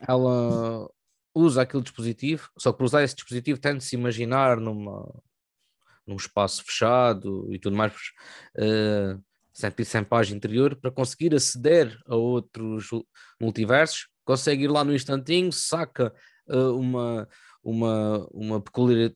ela 0.00 0.88
usa 1.32 1.62
aquele 1.62 1.84
dispositivo, 1.84 2.50
só 2.58 2.72
que 2.72 2.78
para 2.78 2.86
usar 2.86 3.04
esse 3.04 3.14
dispositivo 3.14 3.60
tem 3.60 3.78
de 3.78 3.84
se 3.84 3.94
imaginar 3.94 4.56
numa, 4.56 5.08
num 6.04 6.16
espaço 6.16 6.64
fechado 6.64 7.46
e 7.54 7.58
tudo 7.60 7.76
mais, 7.76 7.92
uh, 8.58 9.22
sem, 9.52 9.72
sem 9.84 10.02
paz 10.02 10.28
interior, 10.32 10.74
para 10.74 10.90
conseguir 10.90 11.32
aceder 11.36 11.96
a 12.04 12.16
outros 12.16 12.88
multiversos, 13.40 14.08
consegue 14.24 14.64
ir 14.64 14.68
lá 14.68 14.82
no 14.82 14.92
instantinho, 14.92 15.52
saca 15.52 16.12
uh, 16.48 16.76
uma 16.76 17.28
uma, 17.66 18.28
uma 18.32 18.60
peculiaridade, 18.60 19.14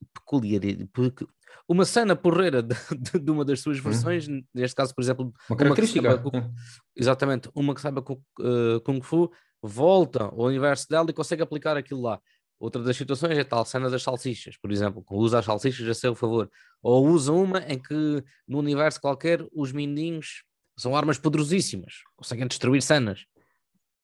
uma 1.67 1.85
cena 1.85 2.15
porreira 2.17 2.61
de, 2.61 2.75
de, 2.99 3.17
de, 3.17 3.31
uma 3.31 3.45
das 3.45 3.61
suas 3.61 3.77
uhum. 3.77 3.83
versões, 3.83 4.27
uhum. 4.27 4.43
neste 4.53 4.75
caso, 4.75 4.93
por 4.93 5.01
exemplo, 5.01 5.33
uma 5.49 5.57
característica. 5.57 6.01
Uma 6.01 6.31
saiba, 6.31 6.53
exatamente, 6.93 7.49
uma 7.55 7.73
que 7.73 7.81
saiba 7.81 8.01
uh, 8.01 8.81
Kung 8.83 9.01
Fu, 9.01 9.31
volta 9.63 10.25
ao 10.25 10.41
universo 10.41 10.87
dela 10.89 11.09
e 11.09 11.13
consegue 11.13 11.41
aplicar 11.41 11.77
aquilo 11.77 12.01
lá. 12.01 12.19
Outra 12.59 12.83
das 12.83 12.97
situações 12.97 13.37
é 13.37 13.43
tal 13.43 13.65
cena 13.65 13.89
das 13.89 14.03
salsichas, 14.03 14.57
por 14.57 14.71
exemplo, 14.71 15.03
que 15.03 15.15
usa 15.15 15.39
as 15.39 15.45
salsichas 15.45 15.87
a 15.87 15.93
seu 15.93 16.13
favor. 16.13 16.51
Ou 16.83 17.07
usa 17.07 17.31
uma 17.31 17.59
em 17.59 17.79
que, 17.79 18.23
no 18.47 18.59
universo 18.59 18.99
qualquer, 18.99 19.43
os 19.53 19.71
menininhos 19.71 20.43
são 20.77 20.95
armas 20.95 21.17
poderosíssimas, 21.17 22.01
conseguem 22.15 22.47
destruir 22.47 22.81
cenas. 22.81 23.25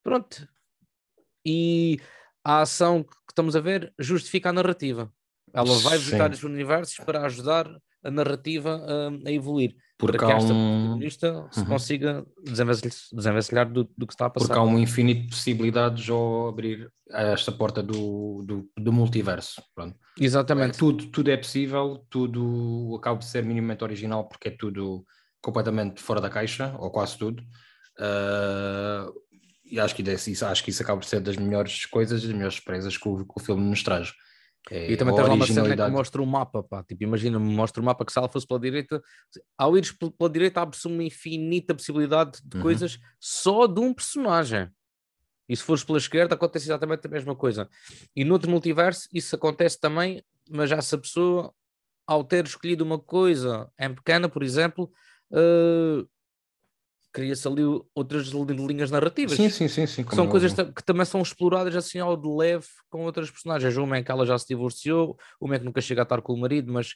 Pronto. 0.03 0.47
E 1.45 1.99
a 2.47 2.61
ação 2.61 3.03
que 3.03 3.09
estamos 3.29 3.57
a 3.57 3.59
ver 3.59 3.93
justifica 3.99 4.49
a 4.49 4.53
narrativa. 4.53 5.11
Ela 5.53 5.77
vai 5.79 5.97
visitar 5.97 6.31
os 6.31 6.43
universos 6.43 6.95
para 7.05 7.25
ajudar 7.25 7.69
a 8.01 8.09
narrativa 8.09 8.81
a, 8.87 9.27
a 9.27 9.31
evoluir. 9.31 9.75
Porque 9.97 10.17
para 10.17 10.27
que 10.27 10.33
esta 10.33 10.53
um... 10.53 10.83
protagonista 10.83 11.47
se 11.51 11.59
uhum. 11.59 11.65
consiga 11.65 12.25
desenvencilhar 13.11 13.69
do, 13.69 13.89
do, 13.97 14.07
que 14.07 14.13
está 14.13 14.27
a 14.27 14.29
passar. 14.29 14.47
Porque 14.47 14.59
há 14.59 14.63
um 14.63 14.79
infinito 14.79 15.23
de 15.23 15.29
possibilidades 15.29 16.09
ao 16.09 16.47
abrir 16.47 16.89
esta 17.09 17.51
porta 17.51 17.83
do, 17.83 18.43
do, 18.45 18.69
do 18.77 18.93
multiverso. 18.93 19.61
Pronto. 19.75 19.97
Exatamente. 20.17 20.75
É, 20.75 20.79
tudo, 20.79 21.07
tudo 21.07 21.29
é 21.29 21.35
possível, 21.35 22.05
tudo 22.09 22.95
acaba 22.97 23.19
de 23.19 23.25
ser 23.25 23.43
minimamente 23.43 23.83
original 23.83 24.25
porque 24.25 24.47
é 24.47 24.51
tudo 24.51 25.05
completamente 25.41 26.01
fora 26.01 26.21
da 26.21 26.29
caixa, 26.29 26.73
ou 26.77 26.91
quase 26.91 27.17
tudo. 27.17 27.43
Uh, 27.99 29.11
e 29.69 29.79
acho 29.79 29.95
que, 29.95 30.01
isso, 30.01 30.45
acho 30.45 30.63
que 30.63 30.69
isso 30.69 30.81
acaba 30.81 30.99
por 30.99 31.05
ser 31.05 31.19
das 31.19 31.37
melhores 31.37 31.85
coisas, 31.85 32.21
das 32.21 32.31
melhores 32.31 32.55
surpresas 32.55 32.97
que 32.97 33.07
o, 33.07 33.25
que 33.25 33.33
o 33.35 33.39
filme 33.39 33.69
nos 33.69 33.83
traz. 33.83 34.13
É, 34.69 34.91
e 34.91 34.97
também 34.97 35.15
tens 35.15 35.27
lá 35.27 35.33
uma 35.33 35.45
cena 35.45 35.75
que 35.75 35.91
mostra 35.91 36.21
o 36.21 36.25
mapa, 36.25 36.61
pá. 36.61 36.83
Tipo, 36.83 37.03
imagina, 37.03 37.39
mostra 37.39 37.81
o 37.81 37.85
mapa 37.85 38.05
que 38.05 38.11
se 38.11 38.19
ela 38.19 38.27
fosse 38.27 38.45
pela 38.45 38.59
direita, 38.59 39.01
ao 39.57 39.77
ires 39.77 39.91
pela 39.91 40.29
direita 40.29 40.61
abre-se 40.61 40.87
uma 40.87 41.03
infinita 41.03 41.73
possibilidade 41.73 42.39
de 42.43 42.57
uhum. 42.57 42.63
coisas 42.63 42.99
só 43.19 43.65
de 43.65 43.79
um 43.79 43.93
personagem. 43.93 44.69
E 45.47 45.55
se 45.55 45.63
fores 45.63 45.83
pela 45.83 45.97
esquerda, 45.97 46.35
acontece 46.35 46.65
exatamente 46.65 47.07
a 47.07 47.09
mesma 47.09 47.33
coisa. 47.33 47.69
E 48.13 48.25
no 48.25 48.33
outro 48.33 48.51
multiverso, 48.51 49.07
isso 49.13 49.33
acontece 49.35 49.79
também, 49.79 50.21
mas 50.49 50.69
já 50.69 50.81
se 50.81 50.93
a 50.95 50.97
pessoa, 50.97 51.53
ao 52.05 52.23
ter 52.23 52.45
escolhido 52.45 52.83
uma 52.83 52.99
coisa 52.99 53.71
em 53.79 53.93
pequena, 53.93 54.27
por 54.27 54.43
exemplo, 54.43 54.91
uh, 55.31 56.07
cria-se 57.17 57.47
ali 57.47 57.63
outras 57.95 58.27
linhas 58.27 58.91
narrativas. 58.91 59.35
Sim, 59.35 59.49
sim, 59.49 59.67
sim. 59.67 59.87
sim 59.87 60.03
que 60.03 60.13
são 60.13 60.27
coisas 60.27 60.53
que 60.53 60.83
também 60.85 61.03
são 61.03 61.19
exploradas 61.19 61.75
assim 61.75 61.97
ao 61.97 62.15
de 62.15 62.29
leve 62.29 62.67
com 62.91 63.05
outras 63.05 63.31
personagens. 63.31 63.75
Uma 63.75 63.97
em 63.97 64.03
que 64.03 64.11
ela 64.11 64.23
já 64.23 64.37
se 64.37 64.47
divorciou, 64.47 65.17
uma 65.41 65.55
em 65.55 65.59
que 65.59 65.65
nunca 65.65 65.81
chega 65.81 66.01
a 66.01 66.03
estar 66.03 66.21
com 66.21 66.33
o 66.33 66.37
marido, 66.37 66.71
mas 66.71 66.93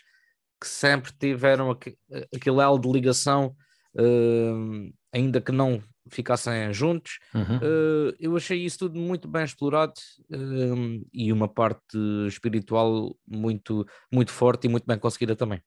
que 0.62 0.68
sempre 0.68 1.12
tiveram 1.20 1.72
aquele 1.72 2.62
elo 2.62 2.78
de 2.78 2.88
ligação, 2.88 3.56
uh, 3.96 4.94
ainda 5.12 5.42
que 5.42 5.52
não 5.52 5.82
ficassem 6.08 6.72
juntos. 6.72 7.18
Uhum. 7.34 7.58
Uh, 7.58 8.16
eu 8.20 8.38
achei 8.38 8.64
isso 8.64 8.78
tudo 8.78 9.00
muito 9.00 9.28
bem 9.28 9.44
explorado 9.44 9.94
uh, 10.30 11.04
e 11.12 11.34
uma 11.34 11.48
parte 11.48 11.98
espiritual 12.28 13.18
muito, 13.28 13.88
muito 14.14 14.32
forte 14.32 14.66
e 14.66 14.70
muito 14.70 14.86
bem 14.86 15.00
conseguida 15.00 15.36
também. 15.36 15.60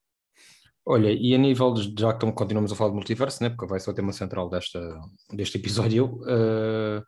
Olha, 0.86 1.10
e 1.10 1.34
a 1.34 1.38
nível 1.38 1.72
de, 1.72 1.94
já 1.98 2.12
que 2.12 2.30
continuamos 2.32 2.70
a 2.70 2.76
falar 2.76 2.90
de 2.90 2.96
multiverso, 2.96 3.42
né, 3.42 3.48
porque 3.48 3.66
vai 3.66 3.80
ser 3.80 3.90
o 3.90 3.94
tema 3.94 4.12
central 4.12 4.50
desta, 4.50 4.78
deste 5.32 5.56
episódio, 5.56 6.20
uh, 6.24 7.02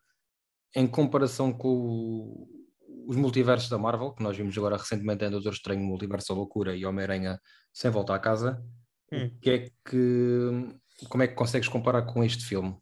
em 0.74 0.86
comparação 0.86 1.52
com 1.52 1.68
o, 1.68 2.48
os 3.06 3.16
multiversos 3.16 3.68
da 3.68 3.76
Marvel, 3.76 4.14
que 4.14 4.22
nós 4.22 4.34
vimos 4.34 4.56
agora 4.56 4.78
recentemente 4.78 5.26
em 5.26 5.30
Doutor 5.30 5.52
Estranho, 5.52 5.80
Multiverso 5.80 6.28
da 6.28 6.34
Loucura 6.34 6.74
e 6.74 6.86
Homem-Aranha 6.86 7.38
sem 7.70 7.90
voltar 7.90 8.14
a 8.14 8.18
casa, 8.18 8.64
hum. 9.12 9.30
que 9.42 9.50
é 9.50 9.70
que, 9.86 10.78
como 11.10 11.22
é 11.22 11.28
que 11.28 11.34
consegues 11.34 11.68
comparar 11.68 12.02
com 12.02 12.24
este 12.24 12.44
filme? 12.46 12.74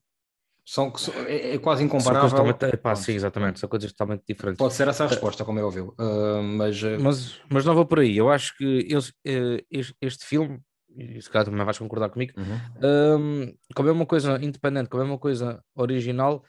São, 0.65 0.93
é, 1.27 1.57
é 1.57 1.59
quase 1.59 1.83
incomparável. 1.83 2.31
São 2.31 2.39
totalmente, 2.39 2.77
pá, 2.79 2.95
sim, 2.95 3.13
exatamente, 3.13 3.59
são 3.59 3.69
coisas 3.69 3.91
totalmente 3.91 4.23
diferentes. 4.27 4.59
Pode 4.59 4.75
ser 4.75 4.87
essa 4.87 5.05
a 5.05 5.09
resposta, 5.09 5.45
como 5.45 5.59
é 5.59 5.65
óbvio, 5.65 5.93
uh, 5.99 6.41
mas... 6.41 6.81
mas... 7.01 7.41
Mas 7.51 7.65
não 7.65 7.75
vou 7.75 7.85
por 7.85 7.99
aí, 7.99 8.17
eu 8.17 8.31
acho 8.31 8.57
que 8.57 8.87
este, 8.89 9.97
este 10.01 10.25
filme 10.25 10.63
e 10.97 11.21
se 11.21 11.31
calhar 11.31 11.45
também 11.45 11.65
vais 11.65 11.79
concordar 11.79 12.09
comigo, 12.11 12.33
uhum. 12.37 13.21
um, 13.21 13.55
como 13.75 13.89
é 13.89 13.93
uma 13.93 14.07
coisa 14.07 14.37
independente, 14.43 14.89
como 14.89 15.03
é 15.03 15.07
uma 15.07 15.19
coisa 15.19 15.63
original, 15.75 16.45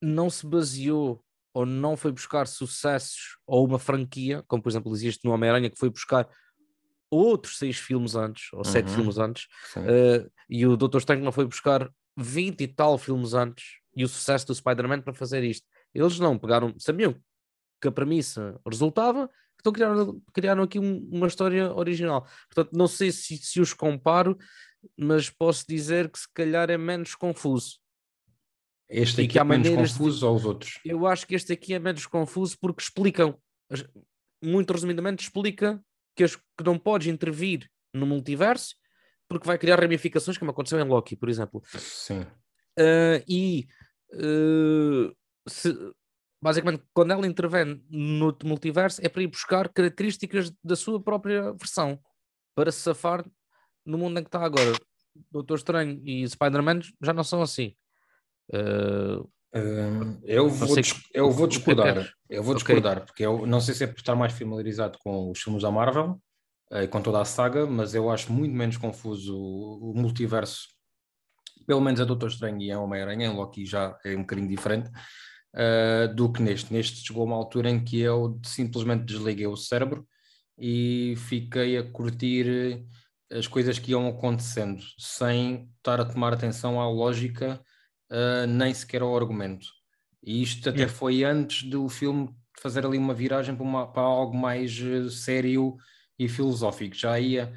não 0.00 0.30
se 0.30 0.46
baseou 0.46 1.22
ou 1.52 1.66
não 1.66 1.96
foi 1.96 2.12
buscar 2.12 2.46
sucessos 2.46 3.36
ou 3.46 3.66
uma 3.66 3.78
franquia, 3.78 4.42
como 4.46 4.62
por 4.62 4.68
exemplo 4.68 4.92
existe 4.92 5.24
no 5.24 5.32
Homem-Aranha, 5.32 5.70
que 5.70 5.78
foi 5.78 5.90
buscar 5.90 6.28
outros 7.10 7.58
seis 7.58 7.76
filmes 7.76 8.14
antes, 8.14 8.52
ou 8.52 8.60
uhum. 8.60 8.64
sete 8.64 8.90
filmes 8.90 9.18
antes, 9.18 9.46
uh, 9.76 10.30
e 10.48 10.64
o 10.66 10.76
Doutor 10.76 10.98
Estranho 10.98 11.24
não 11.24 11.32
foi 11.32 11.44
buscar 11.44 11.90
20 12.16 12.60
e 12.60 12.68
tal 12.68 12.96
filmes 12.96 13.34
antes, 13.34 13.80
e 13.96 14.04
o 14.04 14.08
sucesso 14.08 14.46
do 14.46 14.54
Spider-Man 14.54 15.00
para 15.00 15.12
fazer 15.12 15.42
isto. 15.42 15.66
Eles 15.92 16.20
não 16.20 16.38
pegaram, 16.38 16.72
sabiam 16.78 17.16
que 17.80 17.88
a 17.88 17.92
premissa 17.92 18.60
resultava, 18.64 19.28
então 19.60 19.72
criaram, 19.72 20.22
criaram 20.32 20.62
aqui 20.62 20.78
um, 20.78 21.08
uma 21.12 21.26
história 21.26 21.72
original. 21.72 22.26
Portanto, 22.52 22.76
não 22.76 22.88
sei 22.88 23.12
se, 23.12 23.36
se 23.36 23.60
os 23.60 23.72
comparo, 23.72 24.36
mas 24.96 25.30
posso 25.30 25.64
dizer 25.68 26.10
que 26.10 26.18
se 26.18 26.26
calhar 26.32 26.70
é 26.70 26.78
menos 26.78 27.14
confuso. 27.14 27.78
Este 28.88 29.22
aqui 29.22 29.38
é 29.38 29.44
menos 29.44 29.68
confuso 29.68 30.18
de... 30.18 30.24
ou 30.24 30.34
os 30.34 30.44
outros? 30.44 30.80
Eu 30.84 31.06
acho 31.06 31.26
que 31.26 31.34
este 31.34 31.52
aqui 31.52 31.74
é 31.74 31.78
menos 31.78 32.06
confuso 32.06 32.56
porque 32.60 32.82
explicam, 32.82 33.38
muito 34.42 34.72
resumidamente, 34.72 35.22
explica 35.22 35.80
que, 36.16 36.24
as, 36.24 36.34
que 36.34 36.64
não 36.64 36.76
podes 36.78 37.06
intervir 37.06 37.70
no 37.94 38.06
multiverso 38.06 38.74
porque 39.28 39.46
vai 39.46 39.56
criar 39.56 39.78
ramificações, 39.78 40.36
como 40.36 40.50
aconteceu 40.50 40.80
em 40.80 40.84
Loki, 40.84 41.14
por 41.14 41.28
exemplo. 41.28 41.62
Sim. 41.64 42.22
Uh, 42.76 43.22
e 43.28 43.68
uh, 44.14 45.14
se, 45.48 45.72
basicamente, 46.42 46.82
quando 46.94 47.12
ela 47.12 47.26
intervém 47.26 47.82
no 47.88 48.36
multiverso, 48.44 49.00
é 49.04 49.08
para 49.08 49.22
ir 49.22 49.26
buscar 49.26 49.68
características 49.68 50.52
da 50.64 50.74
sua 50.74 51.00
própria 51.00 51.52
versão 51.52 52.00
para 52.54 52.72
se 52.72 52.80
safar 52.80 53.24
no 53.84 53.98
mundo 53.98 54.18
em 54.18 54.22
que 54.22 54.28
está 54.28 54.42
agora. 54.42 54.72
Doutor 55.30 55.56
Estranho 55.56 56.00
e 56.04 56.26
Spider-Man 56.28 56.80
já 57.02 57.12
não 57.12 57.24
são 57.24 57.42
assim. 57.42 57.74
Uh, 58.52 59.28
eu, 60.24 60.48
vou 60.48 60.76
eu 61.12 61.30
vou 61.30 61.46
discordar. 61.46 62.10
Eu 62.28 62.42
vou 62.42 62.54
discordar, 62.54 62.96
okay. 62.98 63.06
porque 63.06 63.26
eu 63.26 63.46
não 63.46 63.60
sei 63.60 63.74
se 63.74 63.84
é 63.84 63.86
por 63.86 63.98
estar 63.98 64.14
mais 64.14 64.32
familiarizado 64.32 64.98
com 65.00 65.30
os 65.30 65.42
filmes 65.42 65.62
da 65.62 65.70
Marvel 65.70 66.20
e 66.70 66.86
com 66.86 67.02
toda 67.02 67.20
a 67.20 67.24
saga, 67.24 67.66
mas 67.66 67.94
eu 67.94 68.10
acho 68.10 68.32
muito 68.32 68.54
menos 68.54 68.76
confuso 68.76 69.36
o, 69.36 69.90
o 69.90 69.94
multiverso. 69.94 70.68
Pelo 71.66 71.80
menos 71.80 72.00
a 72.00 72.04
Doutor 72.04 72.28
Estranho 72.28 72.60
e 72.62 72.70
a 72.70 72.80
Homem-Aranha, 72.80 73.26
em 73.26 73.34
Loki 73.34 73.66
já 73.66 73.98
é 74.04 74.14
um 74.14 74.20
bocadinho 74.20 74.48
diferente 74.48 74.90
uh, 75.54 76.14
do 76.14 76.32
que 76.32 76.42
neste. 76.42 76.72
Neste 76.72 77.06
chegou 77.06 77.24
uma 77.24 77.36
altura 77.36 77.70
em 77.70 77.82
que 77.82 78.00
eu 78.00 78.40
simplesmente 78.44 79.04
desliguei 79.04 79.46
o 79.46 79.56
cérebro 79.56 80.06
e 80.58 81.14
fiquei 81.16 81.78
a 81.78 81.82
curtir 81.82 82.84
as 83.32 83.46
coisas 83.46 83.78
que 83.78 83.92
iam 83.92 84.08
acontecendo, 84.08 84.82
sem 84.98 85.70
estar 85.76 86.00
a 86.00 86.04
tomar 86.04 86.32
atenção 86.32 86.80
à 86.80 86.88
lógica, 86.88 87.60
uh, 88.10 88.46
nem 88.46 88.74
sequer 88.74 89.02
ao 89.02 89.16
argumento. 89.16 89.66
E 90.22 90.42
isto 90.42 90.68
até 90.68 90.86
foi 90.86 91.24
antes 91.24 91.62
do 91.62 91.88
filme 91.88 92.28
fazer 92.60 92.84
ali 92.84 92.98
uma 92.98 93.14
viragem 93.14 93.54
para, 93.54 93.64
uma, 93.64 93.90
para 93.90 94.02
algo 94.02 94.36
mais 94.36 94.78
uh, 94.80 95.08
sério 95.08 95.76
e 96.18 96.28
filosófico. 96.28 96.94
Já 96.94 97.18
ia. 97.18 97.52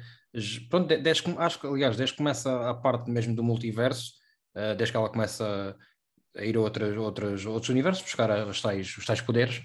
Pronto, 0.70 0.86
desde, 0.86 1.34
acho 1.38 1.60
que, 1.60 1.66
aliás, 1.66 1.96
desde 1.96 2.14
que 2.14 2.18
começa 2.18 2.70
a 2.70 2.74
parte 2.74 3.10
mesmo 3.10 3.34
do 3.34 3.42
multiverso, 3.42 4.12
uh, 4.56 4.74
desde 4.76 4.92
que 4.92 4.96
ela 4.96 5.10
começa 5.10 5.76
a 6.36 6.44
ir 6.44 6.56
a 6.56 6.60
outras, 6.60 6.96
outras, 6.96 7.46
outros 7.46 7.70
universos, 7.70 8.02
buscar 8.02 8.46
os 8.46 8.60
tais, 8.60 8.96
os 8.96 9.06
tais 9.06 9.20
poderes, 9.20 9.58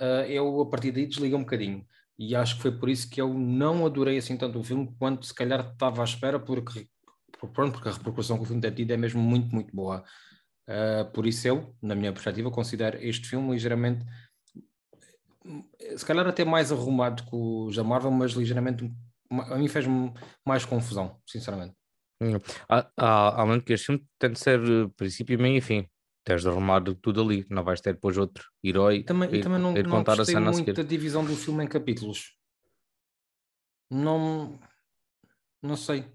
uh, 0.00 0.24
eu 0.26 0.60
a 0.62 0.66
partir 0.66 0.90
daí 0.90 1.06
desliguei 1.06 1.36
um 1.36 1.42
bocadinho. 1.42 1.86
E 2.18 2.34
acho 2.34 2.56
que 2.56 2.62
foi 2.62 2.72
por 2.72 2.88
isso 2.88 3.10
que 3.10 3.20
eu 3.20 3.34
não 3.34 3.84
adorei 3.84 4.16
assim 4.16 4.36
tanto 4.36 4.58
o 4.58 4.64
filme 4.64 4.94
quanto 4.98 5.26
se 5.26 5.34
calhar 5.34 5.60
estava 5.72 6.00
à 6.00 6.04
espera, 6.04 6.38
porque, 6.38 6.88
pronto, 7.52 7.72
porque 7.72 7.88
a 7.88 7.92
repercussão 7.92 8.36
que 8.36 8.44
o 8.44 8.46
filme 8.46 8.62
tem 8.62 8.72
tido 8.72 8.92
é 8.92 8.96
mesmo 8.96 9.20
muito, 9.20 9.54
muito 9.54 9.74
boa. 9.74 10.04
Uh, 10.66 11.10
por 11.12 11.26
isso 11.26 11.46
eu, 11.46 11.76
na 11.82 11.94
minha 11.94 12.12
perspectiva, 12.12 12.50
considero 12.50 12.96
este 13.02 13.28
filme 13.28 13.52
ligeiramente, 13.52 14.04
se 15.96 16.06
calhar 16.06 16.26
até 16.26 16.42
mais 16.42 16.72
arrumado 16.72 17.22
que 17.24 17.30
o 17.32 17.70
da 17.74 17.84
Marvel, 17.84 18.10
mas 18.10 18.32
ligeiramente, 18.32 18.90
a 19.30 19.56
mim 19.56 19.68
fez-me 19.68 20.10
mais 20.46 20.64
confusão, 20.64 21.20
sinceramente. 21.26 21.74
Hum. 22.22 22.38
Há, 22.66 22.90
há, 22.96 23.42
há 23.42 23.60
que 23.60 23.74
este 23.74 23.86
filme 23.86 24.06
tem 24.18 24.30
de 24.30 24.38
ser 24.38 24.60
eh, 24.60 24.88
princípio, 24.96 25.38
meio 25.38 25.58
e 25.58 25.60
fim 25.60 25.86
tens 26.24 26.42
de 26.42 26.48
arrumar 26.48 26.82
tudo 27.00 27.20
ali, 27.20 27.46
não 27.50 27.62
vais 27.62 27.80
ter 27.80 27.94
depois 27.94 28.16
outro 28.16 28.50
herói. 28.62 28.96
E 28.96 29.04
também, 29.04 29.28
ir, 29.30 29.36
e 29.36 29.42
também 29.42 29.60
não, 29.60 29.76
ir 29.76 29.84
não 29.84 29.98
contar 29.98 30.20
a 30.20 30.24
cena 30.24 30.50
muito 30.50 30.72
da 30.72 30.82
divisão 30.82 31.24
do 31.24 31.36
filme 31.36 31.64
em 31.64 31.68
capítulos. 31.68 32.36
Não, 33.90 34.58
não 35.62 35.76
sei. 35.76 36.06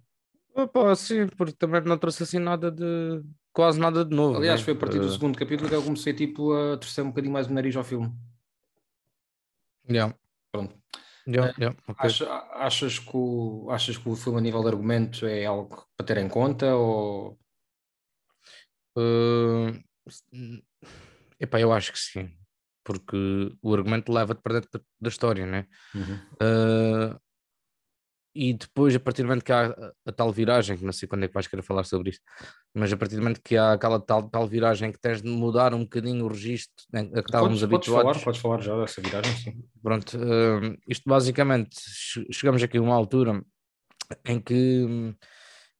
Opa, 0.56 0.96
sim, 0.96 1.28
porque 1.38 1.54
também 1.54 1.82
não 1.82 1.98
trouxe 1.98 2.24
assim 2.24 2.39
nada 2.39 2.72
de 2.72 3.24
quase 3.54 3.80
nada 3.80 4.04
de 4.04 4.16
novo. 4.16 4.38
Aliás, 4.38 4.62
né? 4.62 4.66
foi 4.66 4.74
a 4.74 4.78
partir 4.78 5.00
do 5.00 5.06
uh... 5.06 5.12
segundo 5.12 5.38
capítulo 5.38 5.70
que 5.70 5.75
eu 5.75 5.84
comecei 5.84 6.13
tipo 6.13 6.51
a 6.54 6.78
torcer 6.78 7.04
um 7.04 7.10
bocadinho 7.10 7.34
mais 7.34 7.48
o 7.48 7.54
nariz 7.54 7.75
ao 7.75 7.84
filme. 7.84 8.12
Yeah. 9.89 10.16
Pronto. 10.51 10.75
Yeah, 11.28 11.54
yeah, 11.60 11.78
okay. 11.88 12.08
Acha, 12.08 12.25
achas, 12.56 12.98
que 12.98 13.12
o, 13.13 13.68
achas 13.70 13.98
que 13.98 14.10
o 14.10 14.16
filme 14.16 14.39
a 14.39 14.42
nível 14.42 14.62
de 14.62 14.70
argumento 14.70 15.28
é 15.28 15.46
algo 15.46 15.86
para 15.96 16.06
ter 16.06 16.18
em 16.18 16.28
conta 16.28 16.75
ou 16.75 17.38
Uh, 18.98 19.72
epá, 21.39 21.60
eu 21.60 21.72
acho 21.72 21.92
que 21.92 22.00
sim, 22.00 22.32
porque 22.84 23.18
o 23.62 23.74
argumento 23.74 24.12
leva-te 24.12 24.42
para 24.42 24.60
dentro 24.60 24.82
da 25.00 25.10
história, 25.10 25.46
né? 25.46 25.68
Uhum. 25.94 26.16
Uh, 26.42 27.20
e 28.34 28.54
depois, 28.54 28.96
a 28.96 29.00
partir 29.00 29.24
do 29.24 29.28
momento 29.28 29.44
que 29.44 29.51
há 29.51 29.68
a, 29.68 29.92
a, 30.06 30.12
tal 30.12 30.32
viragem, 30.32 30.78
que 30.78 30.86
não 30.86 30.94
sei 30.94 31.08
quando 31.08 31.24
é 31.24 31.28
que 31.28 31.34
vais 31.34 31.48
querer 31.48 31.63
falar 31.63 31.84
sobre 31.84 32.12
isto, 32.12 32.24
mas 32.74 32.94
a 32.94 32.98
partir 32.98 33.16
do 33.16 33.22
momento 33.22 33.42
que 33.44 33.58
há 33.58 33.74
aquela 33.74 34.00
tal, 34.00 34.30
tal 34.30 34.48
viragem 34.48 34.92
que 34.92 35.00
tens 35.00 35.22
de 35.22 35.28
mudar 35.28 35.74
um 35.74 35.82
bocadinho 35.84 36.25
o 36.25 36.28
registro 36.28 36.86
né, 36.94 37.01
a 37.01 37.04
que 37.06 37.20
estávamos 37.20 37.60
podes, 37.60 37.63
habituados. 37.63 38.24
Podes 38.24 38.24
falar, 38.24 38.24
podes 38.24 38.42
falar 38.42 38.62
já 38.62 38.80
dessa 38.80 39.01
viragem, 39.01 39.36
sim. 39.36 39.63
Pronto, 39.82 40.18
uh, 40.18 40.78
isto 40.88 41.10
basicamente, 41.10 41.75
chegamos 42.32 42.62
aqui 42.62 42.78
a 42.78 42.82
uma 42.82 42.96
altura 42.96 43.44
em 44.25 44.39
que 44.39 45.16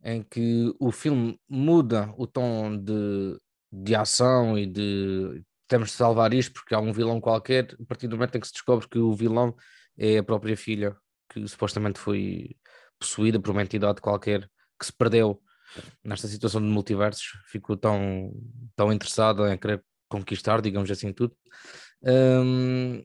em 0.04 0.24
que 0.24 0.74
o 0.80 0.92
filme 0.92 1.40
muda 1.50 2.14
o 2.18 2.26
tom 2.26 2.78
de, 2.78 3.38
de 3.72 3.96
ação 3.96 4.58
e 4.58 4.66
de 4.66 5.44
temos 5.68 5.90
de 5.90 5.96
salvar 5.96 6.34
isto 6.34 6.54
porque 6.54 6.74
há 6.74 6.80
um 6.80 6.92
vilão 6.92 7.22
qualquer, 7.22 7.76
a 7.80 7.86
partir 7.86 8.08
do 8.08 8.16
momento 8.16 8.36
em 8.36 8.40
que 8.40 8.48
se 8.48 8.54
descobre 8.54 8.88
que 8.90 8.98
o 8.98 9.14
vilão 9.14 9.56
é 9.98 10.18
a 10.18 10.24
própria 10.24 10.58
filha, 10.58 10.96
que 11.30 11.48
supostamente 11.48 12.00
foi 12.00 12.56
possuída 12.98 13.40
por 13.40 13.52
uma 13.52 13.62
entidade 13.62 14.02
qualquer 14.02 14.50
que 14.80 14.86
se 14.86 14.94
perdeu 14.94 15.42
nesta 16.04 16.28
situação 16.28 16.60
de 16.60 16.68
multiversos, 16.68 17.38
ficou 17.46 17.78
tão, 17.78 18.32
tão 18.76 18.92
interessado 18.92 19.48
em 19.48 19.58
querer 19.58 19.84
conquistar, 20.08 20.62
digamos 20.62 20.90
assim, 20.90 21.14
tudo. 21.14 21.36
Um, 22.02 22.96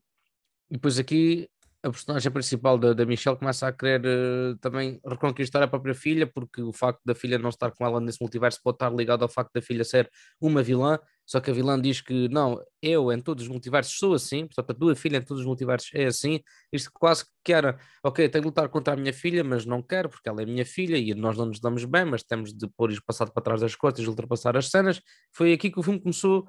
e 0.71 0.75
depois 0.75 0.99
aqui 0.99 1.49
a 1.85 1.91
personagem 1.91 2.33
principal 2.33 2.79
da, 2.79 2.95
da 2.95 3.05
Michelle 3.05 3.37
começa 3.37 3.69
a 3.69 3.73
querer 3.73 4.01
uh, 4.01 4.57
também 4.57 4.99
reconquistar 5.07 5.63
a 5.63 5.69
própria 5.69 5.95
filha, 5.95 6.27
porque 6.27 6.63
o 6.63 6.73
facto 6.73 7.03
da 7.05 7.15
filha 7.15 7.39
não 7.39 7.51
estar 7.51 7.71
com 7.73 7.85
ela 7.85 8.01
nesse 8.01 8.23
multiverso 8.23 8.59
pode 8.65 8.77
estar 8.77 8.91
ligado 8.91 9.23
ao 9.23 9.29
facto 9.29 9.53
da 9.53 9.61
filha 9.61 9.85
ser 9.85 10.11
uma 10.41 10.63
vilã, 10.63 10.99
só 11.27 11.41
que 11.41 11.51
a 11.51 11.55
vilã 11.55 11.79
diz 11.79 12.01
que 12.01 12.27
não, 12.31 12.59
eu 12.81 13.13
em 13.13 13.21
todos 13.21 13.45
os 13.45 13.51
multiversos 13.51 13.99
sou 13.99 14.15
assim, 14.15 14.47
portanto 14.47 14.71
a 14.71 14.75
tua 14.75 14.97
filha 14.97 15.19
em 15.19 15.23
todos 15.23 15.43
os 15.43 15.47
multiversos 15.47 15.91
é 15.95 16.07
assim, 16.07 16.41
isto 16.73 16.91
quase 16.95 17.27
que 17.45 17.53
era, 17.53 17.79
ok, 18.03 18.31
tenho 18.31 18.43
de 18.43 18.49
lutar 18.49 18.71
contra 18.71 18.95
a 18.95 18.97
minha 18.97 19.13
filha, 19.13 19.45
mas 19.45 19.67
não 19.67 19.83
quero, 19.83 20.09
porque 20.09 20.27
ela 20.27 20.41
é 20.41 20.47
minha 20.47 20.65
filha 20.65 20.97
e 20.97 21.13
nós 21.13 21.37
não 21.37 21.45
nos 21.45 21.61
damos 21.61 21.85
bem, 21.85 22.07
mas 22.07 22.23
temos 22.23 22.55
de 22.55 22.67
pôr 22.67 22.93
isto 22.93 23.05
passado 23.05 23.31
para 23.31 23.43
trás 23.43 23.61
das 23.61 23.75
costas 23.75 24.07
e 24.07 24.09
ultrapassar 24.09 24.57
as 24.57 24.71
cenas, 24.71 25.03
foi 25.35 25.53
aqui 25.53 25.71
que 25.71 25.79
o 25.79 25.83
filme 25.83 26.01
começou 26.01 26.49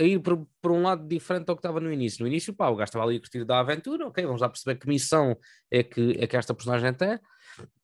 a 0.00 0.02
ir 0.02 0.18
por, 0.18 0.46
por 0.62 0.72
um 0.72 0.82
lado 0.82 1.06
diferente 1.06 1.48
ao 1.50 1.54
que 1.54 1.60
estava 1.60 1.78
no 1.78 1.92
início. 1.92 2.22
No 2.22 2.28
início, 2.28 2.54
pá, 2.54 2.68
o 2.68 2.74
gajo 2.74 2.88
estava 2.88 3.04
ali 3.04 3.16
a 3.16 3.20
curtir 3.20 3.44
da 3.44 3.60
aventura, 3.60 4.06
ok, 4.06 4.24
vamos 4.24 4.40
lá 4.40 4.48
perceber 4.48 4.78
que 4.78 4.88
missão 4.88 5.36
é 5.70 5.82
que, 5.82 6.16
é 6.18 6.26
que 6.26 6.36
esta 6.36 6.54
personagem 6.54 6.94
tem. 6.94 7.18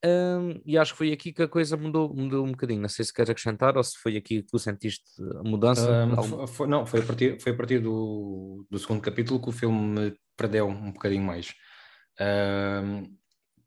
Um, 0.02 0.61
e 0.64 0.78
acho 0.78 0.92
que 0.92 0.99
foi 0.99 1.12
aqui 1.12 1.32
que 1.32 1.42
a 1.42 1.49
coisa 1.49 1.76
mudou, 1.76 2.14
mudou 2.14 2.46
um 2.46 2.52
bocadinho. 2.52 2.80
Não 2.80 2.88
sei 2.88 3.04
se 3.04 3.12
queres 3.12 3.28
acrescentar 3.28 3.76
ou 3.76 3.85
se 3.85 3.99
foi 3.99 4.16
aqui 4.16 4.42
que 4.42 4.49
tu 4.49 4.58
sentiste 4.58 5.04
a 5.38 5.42
mudança. 5.42 6.06
Um, 6.06 6.46
foi, 6.46 6.66
não, 6.66 6.87
foi 6.87 7.00
a 7.00 7.04
partir, 7.04 7.40
foi 7.40 7.52
a 7.52 7.54
partir 7.54 7.80
do, 7.80 8.66
do 8.70 8.78
segundo 8.78 9.02
capítulo 9.02 9.40
que 9.40 9.50
o 9.50 9.52
filme 9.52 9.78
me 9.78 10.14
perdeu 10.37 10.68
um 10.68 10.92
bocadinho 10.92 11.25
mais. 11.25 11.52
Um, 12.18 13.14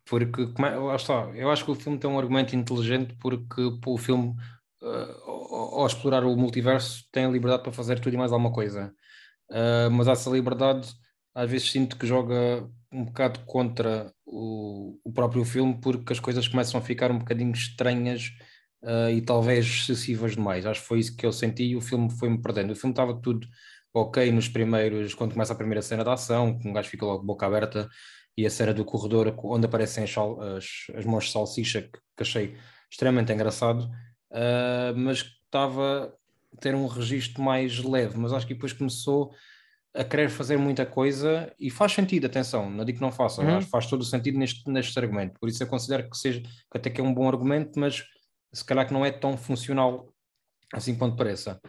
porque, 0.05 0.47
como 0.47 0.65
é, 0.65 0.75
lá 0.75 0.95
está, 0.95 1.29
eu 1.35 1.51
acho 1.51 1.63
que 1.63 1.69
o 1.69 1.75
filme 1.75 1.99
tem 1.99 2.09
um 2.09 2.17
argumento 2.17 2.55
inteligente 2.55 3.15
porque 3.19 3.69
pô, 3.79 3.93
o 3.93 3.97
filme 3.97 4.33
uh, 4.81 5.79
ao 5.79 5.85
explorar 5.85 6.23
o 6.23 6.35
multiverso, 6.35 7.03
tem 7.11 7.25
a 7.25 7.29
liberdade 7.29 7.63
para 7.63 7.71
fazer 7.71 7.99
tudo 7.99 8.13
e 8.13 8.17
mais 8.17 8.31
alguma 8.31 8.51
coisa. 8.51 8.93
Uh, 9.49 9.89
mas 9.91 10.07
essa 10.07 10.29
liberdade, 10.29 10.89
às 11.33 11.49
vezes, 11.49 11.71
sinto 11.71 11.97
que 11.97 12.05
joga 12.05 12.69
um 12.91 13.05
bocado 13.05 13.39
contra 13.45 14.13
o, 14.25 14.99
o 15.03 15.11
próprio 15.11 15.45
filme, 15.45 15.79
porque 15.81 16.13
as 16.13 16.19
coisas 16.19 16.47
começam 16.47 16.79
a 16.79 16.83
ficar 16.83 17.11
um 17.11 17.19
bocadinho 17.19 17.51
estranhas 17.51 18.31
uh, 18.83 19.09
e 19.11 19.21
talvez 19.21 19.65
excessivas 19.65 20.33
demais. 20.33 20.65
Acho 20.65 20.81
que 20.81 20.87
foi 20.87 20.99
isso 20.99 21.15
que 21.15 21.25
eu 21.25 21.31
senti 21.31 21.63
e 21.63 21.75
o 21.75 21.81
filme 21.81 22.09
foi-me 22.11 22.41
perdendo. 22.41 22.71
O 22.71 22.75
filme 22.75 22.93
estava 22.93 23.19
tudo 23.19 23.47
ok 23.93 24.31
nos 24.31 24.47
primeiros, 24.47 25.13
quando 25.13 25.33
começa 25.33 25.53
a 25.53 25.55
primeira 25.55 25.81
cena 25.81 26.03
da 26.03 26.13
ação, 26.13 26.57
que 26.57 26.67
um 26.67 26.73
gajo 26.73 26.89
fica 26.89 27.05
logo 27.05 27.23
boca 27.23 27.45
aberta, 27.45 27.89
e 28.37 28.45
a 28.45 28.49
cena 28.49 28.73
do 28.73 28.85
corredor 28.85 29.35
onde 29.43 29.65
aparecem 29.65 30.03
as, 30.03 30.15
as, 30.15 30.65
as 30.95 31.05
mãos 31.05 31.25
de 31.25 31.31
salsicha, 31.31 31.81
que, 31.81 31.91
que 31.91 32.23
achei 32.23 32.55
extremamente 32.89 33.33
engraçado 33.33 33.89
uh, 34.31 34.95
mas 34.95 35.25
estava 35.45 36.13
a 36.53 36.57
ter 36.57 36.75
um 36.75 36.87
registro 36.87 37.41
mais 37.41 37.79
leve, 37.83 38.17
mas 38.17 38.33
acho 38.33 38.47
que 38.47 38.53
depois 38.53 38.73
começou 38.73 39.31
a 39.93 40.03
querer 40.03 40.29
fazer 40.29 40.57
muita 40.57 40.85
coisa 40.85 41.51
e 41.59 41.69
faz 41.69 41.93
sentido, 41.93 42.25
atenção, 42.25 42.69
não 42.69 42.85
digo 42.85 42.99
que 42.99 43.03
não 43.03 43.11
faça, 43.11 43.41
uhum. 43.41 43.61
faz 43.61 43.87
todo 43.87 44.01
o 44.01 44.05
sentido 44.05 44.37
neste, 44.37 44.69
neste 44.69 44.97
argumento, 44.99 45.39
por 45.39 45.49
isso 45.49 45.61
eu 45.63 45.67
considero 45.67 46.09
que 46.09 46.17
seja, 46.17 46.41
que 46.41 46.77
até 46.77 46.89
que 46.89 47.01
é 47.01 47.03
um 47.03 47.13
bom 47.13 47.27
argumento, 47.27 47.79
mas 47.79 48.03
se 48.53 48.63
calhar 48.63 48.87
que 48.87 48.93
não 48.93 49.05
é 49.05 49.11
tão 49.11 49.37
funcional 49.37 50.13
assim 50.73 50.95
quanto 50.95 51.15
pareça. 51.15 51.59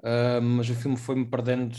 Uh, 0.00 0.40
mas 0.40 0.68
o 0.70 0.74
filme 0.74 0.96
foi-me 0.96 1.28
perdendo 1.28 1.76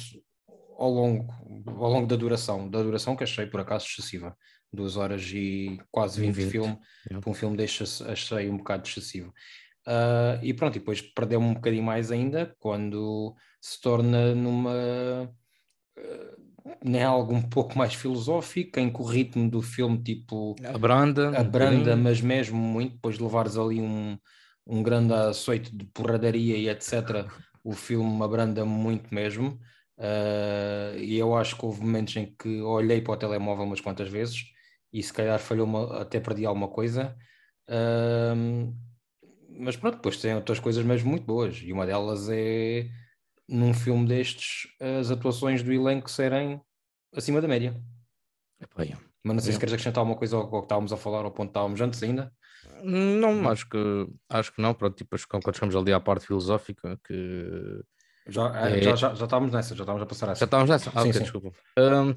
ao 0.78 0.90
longo, 0.90 1.34
ao 1.68 1.90
longo 1.90 2.08
da 2.08 2.16
duração, 2.16 2.70
da 2.70 2.82
duração 2.82 3.16
que 3.16 3.24
achei 3.24 3.46
por 3.46 3.60
acaso 3.60 3.86
excessiva. 3.86 4.36
Duas 4.72 4.98
horas 4.98 5.24
e 5.34 5.80
quase 5.92 6.22
20 6.22 6.36
de 6.36 6.46
filme, 6.46 6.80
yeah. 7.08 7.20
para 7.22 7.30
um 7.30 7.34
filme 7.34 7.58
deixa 7.58 7.84
achei 8.12 8.50
um 8.50 8.58
bocado 8.58 8.88
excessivo. 8.88 9.34
Uh, 9.88 10.44
e 10.44 10.54
pronto, 10.54 10.76
e 10.76 10.80
depois 10.80 11.02
perdeu-me 11.02 11.48
um 11.48 11.54
bocadinho 11.54 11.84
mais 11.84 12.12
ainda 12.12 12.56
quando 12.60 13.36
se 13.60 13.80
torna 13.82 14.36
numa 14.36 15.32
uh, 15.98 16.50
nem 16.84 17.04
algo 17.04 17.34
um 17.34 17.42
pouco 17.42 17.78
mais 17.78 17.94
filosófico, 17.94 18.80
em 18.80 18.92
que 18.92 19.02
o 19.02 19.06
ritmo 19.06 19.50
do 19.50 19.62
filme 19.62 20.02
tipo 20.02 20.56
a 20.64 20.78
branda, 20.78 21.38
a 21.38 21.44
branda, 21.44 21.96
mas 21.96 22.22
mesmo 22.22 22.58
muito, 22.58 22.94
depois 22.94 23.18
de 23.18 23.24
levares 23.24 23.58
ali 23.58 23.82
um, 23.82 24.18
um 24.66 24.84
grande 24.84 25.14
açoite 25.14 25.76
de 25.76 25.86
porradaria 25.86 26.58
e 26.58 26.70
etc. 26.70 27.26
O 27.64 27.74
filme 27.74 28.24
abranda 28.24 28.66
muito 28.66 29.14
mesmo. 29.14 29.60
Uh, 29.98 30.98
e 30.98 31.18
eu 31.18 31.36
acho 31.36 31.58
que 31.58 31.66
houve 31.66 31.82
momentos 31.82 32.16
em 32.16 32.34
que 32.38 32.62
olhei 32.62 33.02
para 33.02 33.14
o 33.14 33.18
telemóvel 33.18 33.66
umas 33.66 33.82
quantas 33.82 34.08
vezes 34.08 34.46
e 34.94 35.04
se 35.04 35.12
calhar 35.12 35.38
falhou 35.40 35.92
até 35.94 36.20
perdi 36.20 36.46
alguma 36.46 36.70
coisa. 36.70 37.16
Uh, 37.68 38.74
mas 39.60 39.76
pronto, 39.76 39.96
depois 39.96 40.18
tem 40.18 40.34
outras 40.36 40.60
coisas 40.60 40.84
mesmo 40.84 41.10
muito 41.10 41.26
boas, 41.26 41.62
e 41.62 41.72
uma 41.72 41.86
delas 41.86 42.30
é 42.30 42.90
num 43.48 43.74
filme 43.74 44.08
destes 44.08 44.68
as 44.80 45.12
atuações 45.12 45.62
do 45.62 45.74
elenco 45.74 46.10
serem 46.10 46.62
acima 47.16 47.42
da 47.42 47.48
média. 47.48 47.76
É. 48.78 48.96
Mas 49.24 49.36
não 49.36 49.40
sei 49.42 49.52
é. 49.52 49.54
se 49.54 49.60
queres 49.60 49.74
acrescentar 49.74 50.02
alguma 50.02 50.18
coisa 50.18 50.36
ao, 50.38 50.44
ao 50.44 50.62
que 50.62 50.66
estávamos 50.66 50.94
a 50.94 50.98
falar, 50.98 51.26
ao 51.26 51.32
ponto 51.32 51.48
que 51.48 51.52
estávamos 51.52 51.82
antes 51.82 52.02
ainda. 52.02 52.32
Não, 52.84 53.50
acho 53.50 53.68
que 53.70 54.08
acho 54.30 54.54
que 54.54 54.62
não, 54.62 54.74
pronto, 54.74 54.96
tipo, 54.96 55.16
quando 55.28 55.54
chegamos 55.54 55.76
ali 55.76 55.92
à 55.92 56.00
parte 56.00 56.26
filosófica 56.26 57.00
que 57.06 57.84
já, 58.28 58.68
é... 58.68 58.82
já, 58.82 58.96
já, 58.96 59.14
já 59.14 59.26
estávamos 59.26 59.54
nessa, 59.54 59.76
já 59.76 59.84
estávamos 59.84 60.04
a 60.04 60.06
passar 60.06 60.30
essa. 60.30 60.40
Já 60.40 60.46
estávamos 60.46 60.70
nessa? 60.70 60.90
Ah, 60.90 61.02
sim, 61.02 61.10
ok, 61.10 61.14
sim. 61.14 61.20
desculpa. 61.20 61.52
Um, 61.78 62.14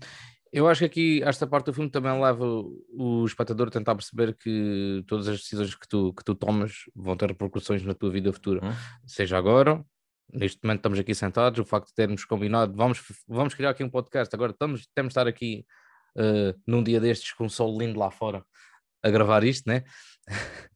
eu 0.53 0.69
acho 0.69 0.81
que 0.81 0.85
aqui 0.85 1.23
esta 1.25 1.47
parte 1.47 1.67
do 1.67 1.73
filme 1.73 1.91
também 1.91 2.21
leva 2.21 2.45
o 2.45 3.25
espectador 3.25 3.69
a 3.69 3.71
tentar 3.71 3.95
perceber 3.95 4.37
que 4.37 5.03
todas 5.07 5.27
as 5.27 5.39
decisões 5.39 5.75
que 5.75 5.89
tu, 5.89 6.13
que 6.13 6.23
tu 6.23 6.35
tomas 6.35 6.85
vão 6.95 7.17
ter 7.17 7.31
repercussões 7.31 7.83
na 7.83 7.95
tua 7.95 8.11
vida 8.11 8.31
futura, 8.33 8.61
hum. 8.63 8.73
seja 9.07 9.39
agora, 9.39 9.83
neste 10.31 10.61
momento 10.63 10.81
estamos 10.81 10.99
aqui 10.99 11.15
sentados, 11.15 11.59
o 11.59 11.65
facto 11.65 11.89
de 11.89 11.95
termos 11.95 12.27
combinado, 12.27 12.75
vamos, 12.77 13.03
vamos 13.27 13.55
criar 13.55 13.71
aqui 13.71 13.83
um 13.83 13.89
podcast, 13.89 14.35
agora 14.35 14.53
estamos, 14.53 14.87
temos 14.95 15.09
de 15.09 15.13
estar 15.13 15.27
aqui 15.27 15.65
uh, 16.17 16.61
num 16.67 16.83
dia 16.83 17.01
destes 17.01 17.33
com 17.33 17.47
um 17.47 17.49
sol 17.49 17.79
lindo 17.79 17.99
lá 17.99 18.11
fora 18.11 18.45
a 19.03 19.11
gravar 19.11 19.43
isto, 19.45 19.67
né? 19.67 19.85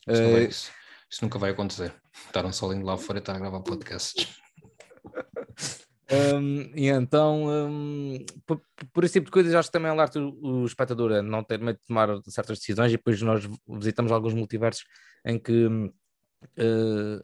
Isso, 0.09 0.23
uh, 0.23 0.73
isso 1.11 1.23
nunca 1.23 1.39
vai 1.39 1.51
acontecer, 1.51 1.93
estar 2.27 2.47
um 2.47 2.53
sol 2.53 2.73
lindo 2.73 2.87
lá 2.87 2.97
fora 2.97 3.19
e 3.19 3.21
estar 3.21 3.37
a 3.37 3.39
gravar 3.39 3.61
podcasts. 3.61 4.46
Um, 6.09 6.71
e 6.77 6.89
então, 6.89 7.47
um, 7.49 8.25
por, 8.47 8.61
por, 8.93 9.05
esse 9.05 9.15
tipo 9.15 9.27
de 9.27 9.33
coisas, 9.33 9.55
acho 9.55 9.69
que 9.69 9.73
também 9.73 9.91
alerta 9.91 10.21
o, 10.21 10.63
o 10.63 10.65
espectador 10.65 11.13
a 11.13 11.23
não 11.23 11.43
ter 11.43 11.59
medo 11.59 11.79
de 11.79 11.87
tomar 11.87 12.09
certas 12.27 12.59
decisões. 12.59 12.93
E 12.93 12.97
depois 12.97 13.21
nós 13.23 13.49
visitamos 13.69 14.13
alguns 14.13 14.35
multiversos 14.35 14.85
em 15.25 15.39
que 15.39 15.67
uh, 15.67 15.93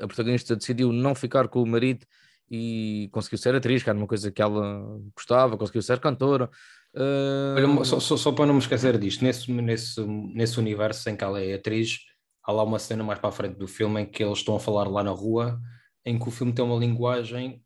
a 0.00 0.06
protagonista 0.06 0.56
decidiu 0.56 0.92
não 0.92 1.14
ficar 1.14 1.46
com 1.48 1.62
o 1.62 1.66
marido 1.66 2.04
e 2.50 3.08
conseguiu 3.12 3.38
ser 3.38 3.54
atriz, 3.54 3.82
que 3.82 3.88
era 3.88 3.98
uma 3.98 4.06
coisa 4.06 4.30
que 4.30 4.42
ela 4.42 5.00
gostava, 5.14 5.56
conseguiu 5.56 5.80
ser 5.80 6.00
cantora. 6.00 6.50
Uh... 6.94 7.54
Olha, 7.56 7.84
só, 7.84 8.00
só, 8.00 8.16
só, 8.16 8.32
para 8.32 8.46
não 8.46 8.54
me 8.54 8.60
esquecer 8.60 8.98
disto, 8.98 9.24
nesse, 9.24 9.50
nesse, 9.50 10.00
nesse 10.02 10.58
universo 10.58 11.08
em 11.08 11.16
que 11.16 11.24
ela 11.24 11.40
é 11.40 11.54
atriz, 11.54 12.00
há 12.42 12.52
lá 12.52 12.64
uma 12.64 12.78
cena 12.78 13.02
mais 13.04 13.18
para 13.18 13.30
a 13.30 13.32
frente 13.32 13.56
do 13.56 13.66
filme 13.66 14.02
em 14.02 14.06
que 14.06 14.22
eles 14.22 14.38
estão 14.38 14.56
a 14.56 14.60
falar 14.60 14.88
lá 14.88 15.02
na 15.02 15.12
rua, 15.12 15.58
em 16.04 16.18
que 16.18 16.28
o 16.28 16.30
filme 16.30 16.52
tem 16.52 16.64
uma 16.64 16.76
linguagem 16.76 17.61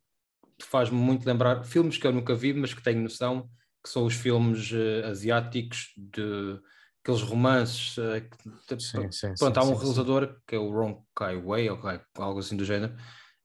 faz-me 0.63 0.99
muito 0.99 1.27
lembrar 1.27 1.65
filmes 1.65 1.99
que 1.99 2.07
eu 2.07 2.13
nunca 2.13 2.35
vi, 2.35 2.53
mas 2.53 2.73
que 2.73 2.83
tenho 2.83 3.03
noção 3.03 3.49
que 3.83 3.91
são 3.91 4.05
os 4.05 4.15
filmes 4.15 4.73
uh, 4.73 5.07
asiáticos 5.07 5.93
de 5.97 6.59
aqueles 7.03 7.23
romances. 7.23 7.97
Uh, 7.97 8.21
que, 8.67 8.81
sim, 8.81 9.13
sim, 9.13 9.35
pronto, 9.39 9.55
sim, 9.55 9.61
há 9.61 9.63
um 9.63 9.77
realizador 9.77 10.37
que 10.47 10.57
é 10.57 10.59
o 10.59 10.71
Ron 10.71 11.05
Kai 11.15 11.37
Wei, 11.37 11.71
ou 11.71 11.79
algo 12.17 12.41
assim 12.41 12.57
do 12.57 12.65
género, 12.65 12.95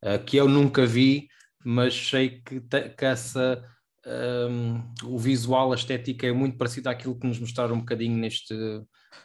uh, 0.03 0.23
que 0.25 0.37
eu 0.37 0.47
nunca 0.47 0.85
vi, 0.85 1.27
mas 1.63 1.93
sei 1.93 2.41
que, 2.41 2.59
te, 2.59 2.89
que 2.89 3.05
essa. 3.05 3.63
Um, 4.03 4.77
ehm, 4.77 4.83
o 5.03 5.19
visual, 5.19 5.71
a 5.71 5.75
estética 5.75 6.25
é 6.25 6.31
muito 6.31 6.57
parecido 6.57 6.89
àquilo 6.89 7.19
que 7.19 7.27
nos 7.27 7.37
mostraram 7.37 7.75
um 7.75 7.81
bocadinho 7.81 8.17
neste, 8.17 8.51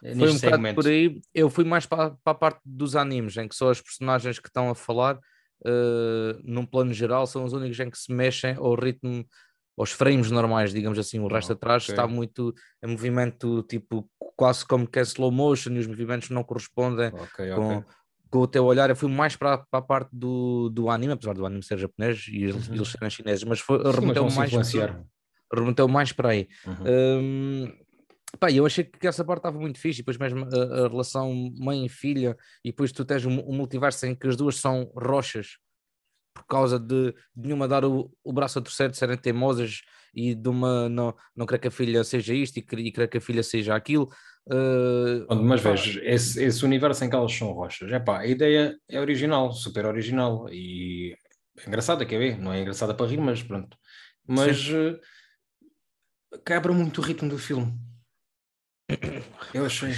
neste 0.02 0.18
Foi 0.18 0.30
um 0.30 0.38
segmento. 0.38 0.74
por 0.74 0.86
aí. 0.86 1.18
Eu 1.32 1.48
fui 1.48 1.64
mais 1.64 1.86
para, 1.86 2.10
para 2.10 2.32
a 2.32 2.34
parte 2.34 2.60
dos 2.62 2.94
animes, 2.94 3.38
em 3.38 3.48
que 3.48 3.56
são 3.56 3.70
as 3.70 3.80
personagens 3.80 4.38
que 4.38 4.48
estão 4.48 4.68
a 4.68 4.74
falar 4.74 5.18
uh, 5.64 6.40
num 6.44 6.66
plano 6.66 6.92
geral, 6.92 7.26
são 7.26 7.44
os 7.44 7.52
únicos 7.52 7.78
em 7.78 7.90
que 7.90 7.98
se 7.98 8.12
mexem 8.12 8.54
ao 8.56 8.74
ritmo, 8.74 9.24
aos 9.78 9.92
frames 9.92 10.30
normais, 10.30 10.72
digamos 10.72 10.98
assim. 10.98 11.18
O 11.18 11.28
resto 11.28 11.52
atrás 11.52 11.84
okay. 11.84 11.94
está 11.94 12.06
muito 12.06 12.54
em 12.82 12.90
movimento, 12.90 13.62
tipo, 13.62 14.08
quase 14.36 14.64
como 14.66 14.86
que 14.86 14.98
é 14.98 15.02
slow 15.02 15.30
motion 15.30 15.72
e 15.72 15.78
os 15.78 15.86
movimentos 15.86 16.30
não 16.30 16.44
correspondem 16.44 17.08
okay, 17.08 17.50
com, 17.54 17.76
okay. 17.78 17.90
com, 18.30 18.38
o 18.38 18.46
teu 18.46 18.64
olhar. 18.64 18.90
Eu 18.90 18.96
fui 18.96 19.10
mais 19.10 19.36
para, 19.36 19.58
para 19.58 19.78
a 19.78 19.82
parte 19.82 20.10
do, 20.12 20.68
do 20.70 20.90
anime, 20.90 21.12
apesar 21.12 21.34
do 21.34 21.46
anime 21.46 21.62
ser 21.62 21.78
japonês 21.78 22.26
e 22.28 22.44
eles, 22.44 22.68
uhum. 22.68 22.74
eles 22.74 22.88
serem 22.88 23.10
chineses, 23.10 23.44
mas 23.44 23.60
foi, 23.60 23.78
remeteu 23.92 24.28
mais. 24.30 24.52
Remeteu 25.52 25.86
mais 25.86 26.12
para 26.12 26.30
aí. 26.30 26.48
Uhum. 26.66 27.22
Um, 27.22 27.72
Pá, 28.38 28.50
eu 28.50 28.66
achei 28.66 28.84
que 28.84 29.06
essa 29.06 29.24
parte 29.24 29.40
estava 29.40 29.58
muito 29.58 29.78
fixe, 29.78 30.00
e 30.00 30.02
depois 30.02 30.16
mesmo 30.18 30.46
a, 30.52 30.84
a 30.84 30.88
relação 30.88 31.32
mãe 31.56 31.86
e 31.86 31.88
filha, 31.88 32.36
e 32.64 32.70
depois 32.70 32.92
tu 32.92 33.04
tens 33.04 33.24
um, 33.24 33.38
um, 33.40 33.52
multiverso 33.52 34.06
em 34.06 34.14
que 34.14 34.26
as 34.26 34.36
duas 34.36 34.56
são 34.56 34.90
rochas, 34.96 35.58
por 36.34 36.44
causa 36.46 36.78
de, 36.78 37.12
de 37.12 37.46
nenhuma 37.48 37.66
dar 37.66 37.84
o, 37.84 38.12
o 38.22 38.32
braço 38.32 38.58
a 38.58 38.62
torcer, 38.62 38.90
de 38.90 38.96
serem 38.96 39.16
teimosas 39.16 39.82
e 40.14 40.34
de 40.34 40.48
uma 40.48 40.88
não, 40.88 41.14
não 41.34 41.46
querer 41.46 41.58
que 41.60 41.68
a 41.68 41.70
filha 41.70 42.04
seja 42.04 42.34
isto 42.34 42.58
e, 42.58 42.60
e 42.60 42.92
querer 42.92 43.08
que 43.08 43.18
a 43.18 43.20
filha 43.20 43.42
seja 43.42 43.74
aquilo. 43.74 44.08
Uh, 44.46 45.34
mas 45.34 45.60
vejo, 45.60 46.00
esse, 46.02 46.42
esse 46.42 46.64
universo 46.64 47.04
em 47.04 47.10
que 47.10 47.16
elas 47.16 47.32
são 47.32 47.52
rochas, 47.52 47.90
é 47.90 47.98
pá, 47.98 48.20
a 48.20 48.26
ideia 48.26 48.76
é 48.88 49.00
original, 49.00 49.52
super 49.52 49.86
original 49.86 50.46
e 50.52 51.16
é 51.58 51.68
engraçada, 51.68 52.04
quer 52.04 52.18
ver? 52.18 52.38
Não 52.38 52.52
é 52.52 52.60
engraçada 52.60 52.94
para 52.94 53.06
rir, 53.06 53.18
mas 53.18 53.42
pronto. 53.42 53.76
Mas 54.26 54.68
uh, 54.68 54.98
quebra 56.44 56.72
muito 56.72 57.00
o 57.00 57.04
ritmo 57.04 57.28
do 57.28 57.38
filme 57.38 57.72
eu 59.54 59.66
achei. 59.66 59.92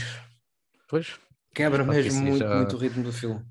Pois. 0.88 1.18
Quebra 1.54 1.84
mesmo 1.84 2.20
muito, 2.22 2.38
já... 2.38 2.56
muito 2.56 2.76
o 2.76 2.78
ritmo 2.78 3.04
do 3.04 3.12
filme. 3.12 3.44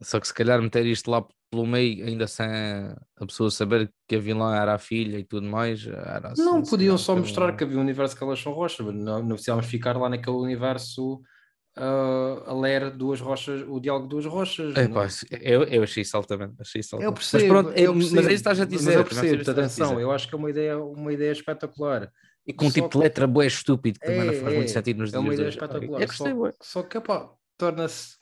Só 0.00 0.18
que 0.18 0.26
se 0.26 0.34
calhar 0.34 0.60
meter 0.60 0.84
isto 0.86 1.10
lá 1.10 1.24
pelo 1.52 1.66
meio, 1.66 2.06
ainda 2.06 2.26
sem 2.26 2.46
a 2.46 3.26
pessoa 3.26 3.50
saber 3.50 3.92
que 4.08 4.16
a 4.16 4.18
vilã 4.18 4.56
era 4.56 4.74
a 4.74 4.78
filha 4.78 5.18
e 5.18 5.24
tudo 5.24 5.46
mais. 5.46 5.86
Era 5.86 6.28
assim, 6.32 6.42
não, 6.42 6.62
podiam 6.62 6.96
só 6.96 7.14
mostrar 7.14 7.54
que 7.54 7.62
havia 7.62 7.76
um 7.76 7.82
universo 7.82 8.16
que 8.16 8.24
elas 8.24 8.40
são 8.40 8.52
rochas, 8.52 8.86
não, 8.86 9.22
não 9.22 9.34
precisávamos 9.34 9.66
ficar 9.66 9.96
lá 9.98 10.08
naquele 10.08 10.36
universo 10.36 11.20
uh, 11.76 12.50
a 12.50 12.54
ler 12.54 12.90
duas 12.90 13.20
rochas, 13.20 13.62
o 13.68 13.78
diálogo 13.78 14.06
de 14.06 14.10
duas 14.10 14.24
rochas. 14.24 14.74
É, 14.74 14.88
pá, 14.88 15.06
eu, 15.42 15.64
eu 15.64 15.82
achei 15.82 16.02
isso 16.02 16.16
altamente. 16.16 16.54
Achei 16.58 16.80
isso 16.80 16.96
altamente. 16.96 17.10
Eu 17.10 17.12
percebo, 17.12 17.42
mas, 17.42 17.62
pronto, 17.62 17.78
eu 17.78 17.92
percebo, 17.92 18.16
mas 18.16 18.24
é 18.24 18.28
isso 18.28 18.34
estás 18.34 18.60
a 18.60 18.64
dizer. 18.64 18.86
Mas 18.86 18.94
eu 18.94 19.04
percebo, 19.04 19.50
atenção, 19.50 20.00
eu 20.00 20.10
acho 20.10 20.28
que 20.28 20.34
é 20.34 20.38
uma 20.38 20.50
ideia, 20.50 20.78
uma 20.78 21.12
ideia 21.12 21.32
espetacular. 21.32 22.10
E 22.46 22.52
com 22.52 22.66
um 22.66 22.70
tipo 22.70 22.88
que... 22.88 22.98
de 22.98 23.04
letra 23.04 23.26
boé 23.26 23.46
estúpido, 23.46 24.00
que 24.00 24.06
é, 24.06 24.08
também 24.08 24.26
não 24.26 24.40
faz 24.40 24.52
é, 24.52 24.56
muito 24.56 24.70
sentido 24.70 24.98
nos 24.98 25.10
é 25.10 25.12
dias 25.12 25.24
uma 25.24 25.34
ideia 25.34 25.48
espetacular. 25.48 26.02
É 26.02 26.06
só, 26.08 26.24
só 26.60 26.82
que, 26.82 27.00
pá, 27.00 27.30
torna-se 27.56 28.16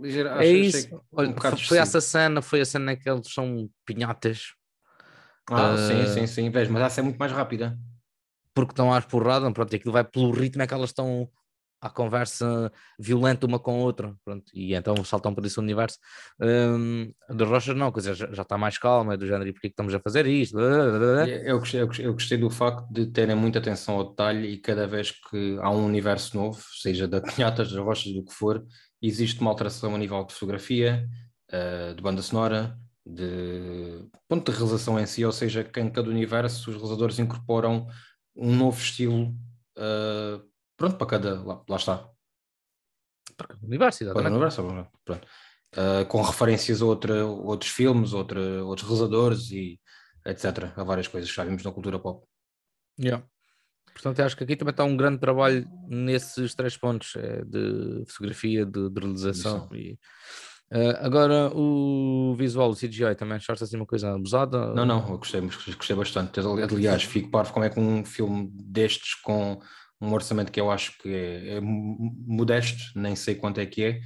ligeiro. 0.00 0.28
É 0.28 0.46
isso. 0.46 0.94
Um 0.94 1.00
Olha, 1.12 1.34
foi 1.56 1.78
essa 1.78 2.00
cena, 2.00 2.42
foi 2.42 2.60
a 2.60 2.64
cena 2.64 2.96
que 2.96 3.08
eles 3.08 3.32
são 3.32 3.68
pinhatas. 3.84 4.54
Ah, 5.50 5.74
uh... 5.74 5.78
sim, 5.78 6.06
sim, 6.14 6.26
sim, 6.26 6.50
vejo, 6.50 6.72
mas 6.72 6.82
essa 6.82 7.00
é 7.00 7.02
muito 7.02 7.18
mais 7.18 7.32
rápida. 7.32 7.78
Porque 8.54 8.72
estão 8.72 8.92
às 8.92 9.04
porrada, 9.04 9.50
pronto, 9.52 9.74
aquilo 9.74 9.92
vai 9.92 10.04
pelo 10.04 10.30
ritmo 10.30 10.62
é 10.62 10.66
que 10.66 10.74
elas 10.74 10.90
estão 10.90 11.28
à 11.80 11.88
conversa 11.88 12.70
violenta 12.98 13.46
uma 13.46 13.58
com 13.58 13.72
a 13.72 13.84
outra, 13.84 14.14
pronto, 14.24 14.44
e 14.54 14.74
então 14.74 15.02
saltam 15.04 15.34
por 15.34 15.44
esse 15.46 15.58
universo. 15.58 15.98
Um, 16.40 17.12
de 17.30 17.44
Rochas 17.44 17.76
não, 17.76 17.90
dizer, 17.90 18.14
já, 18.14 18.30
já 18.32 18.42
está 18.42 18.58
mais 18.58 18.76
calma, 18.76 19.14
é 19.14 19.16
do 19.16 19.26
género, 19.26 19.48
e 19.48 19.52
porquê 19.52 19.68
que 19.68 19.72
estamos 19.72 19.94
a 19.94 20.00
fazer 20.00 20.26
isto? 20.26 20.58
Eu 21.44 21.58
gostei, 21.58 21.80
eu 21.80 22.12
gostei 22.12 22.38
do 22.38 22.50
facto 22.50 22.86
de 22.92 23.06
terem 23.06 23.34
muita 23.34 23.58
atenção 23.58 23.96
ao 23.96 24.10
detalhe 24.10 24.48
e 24.48 24.58
cada 24.58 24.86
vez 24.86 25.10
que 25.10 25.58
há 25.60 25.70
um 25.70 25.86
universo 25.86 26.36
novo, 26.36 26.60
seja 26.80 27.08
da 27.08 27.20
Pinhatas, 27.20 27.72
das 27.72 27.82
Rochas, 27.82 28.12
do 28.12 28.24
que 28.24 28.32
for, 28.32 28.64
existe 29.00 29.40
uma 29.40 29.50
alteração 29.50 29.94
a 29.94 29.98
nível 29.98 30.24
de 30.24 30.34
fotografia, 30.34 31.08
uh, 31.52 31.94
de 31.94 32.02
banda 32.02 32.20
sonora, 32.20 32.76
de 33.06 34.06
ponto 34.28 34.50
de 34.50 34.56
realização 34.56 34.98
em 35.00 35.06
si, 35.06 35.24
ou 35.24 35.32
seja, 35.32 35.64
que 35.64 35.80
em 35.80 35.90
cada 35.90 36.08
universo 36.08 36.70
os 36.70 36.76
realizadores 36.76 37.18
incorporam 37.18 37.86
um 38.36 38.54
novo 38.54 38.78
estilo 38.78 39.34
uh, 39.78 40.49
Pronto, 40.80 40.96
para 40.96 41.06
cada. 41.06 41.42
Lá, 41.42 41.62
lá 41.68 41.76
está. 41.76 42.08
Para 43.36 43.48
cada 43.48 43.66
universo, 43.66 44.02
exatamente. 44.02 44.14
Para 44.14 44.50
cada 44.50 44.64
universo, 44.64 44.90
pronto. 45.04 45.28
Uh, 45.76 46.06
com 46.06 46.22
referências 46.22 46.80
a 46.80 46.86
outra, 46.86 47.26
outros 47.26 47.70
filmes, 47.70 48.14
outra, 48.14 48.64
outros 48.64 48.88
realizadores 48.88 49.50
e 49.50 49.78
etc. 50.24 50.72
A 50.74 50.82
várias 50.82 51.06
coisas 51.06 51.28
que 51.28 51.36
já 51.36 51.44
vimos 51.44 51.62
na 51.62 51.70
cultura 51.70 51.98
pop. 51.98 52.26
Yeah. 52.98 53.22
Portanto, 53.92 54.20
acho 54.20 54.34
que 54.38 54.44
aqui 54.44 54.56
também 54.56 54.70
está 54.70 54.84
um 54.84 54.96
grande 54.96 55.18
trabalho 55.18 55.68
nesses 55.86 56.54
três 56.54 56.78
pontos 56.78 57.14
é, 57.16 57.44
de 57.44 58.02
fotografia, 58.08 58.64
de, 58.64 58.88
de 58.88 59.00
realização 59.00 59.68
e, 59.74 59.98
Uh, 60.72 60.94
agora, 61.00 61.50
o 61.52 62.32
visual, 62.36 62.70
o 62.70 62.76
CGI, 62.76 63.16
também 63.16 63.36
achaste 63.36 63.64
assim 63.64 63.76
uma 63.76 63.84
coisa 63.84 64.14
abusada? 64.14 64.72
Não, 64.72 64.86
não, 64.86 65.00
eu 65.08 65.18
gostei, 65.18 65.40
gostei 65.40 65.96
bastante. 65.96 66.38
Aliás, 66.38 67.02
fico 67.02 67.28
parvo 67.28 67.52
como 67.52 67.64
é 67.64 67.70
que 67.70 67.80
um 67.80 68.04
filme 68.04 68.48
destes 68.54 69.16
com 69.16 69.60
um 70.00 70.12
orçamento 70.12 70.50
que 70.50 70.60
eu 70.60 70.70
acho 70.70 70.96
que 70.98 71.08
é, 71.08 71.56
é 71.56 71.60
modesto, 71.60 72.98
nem 72.98 73.14
sei 73.14 73.34
quanto 73.34 73.60
é 73.60 73.66
que 73.66 73.84
é, 73.84 74.00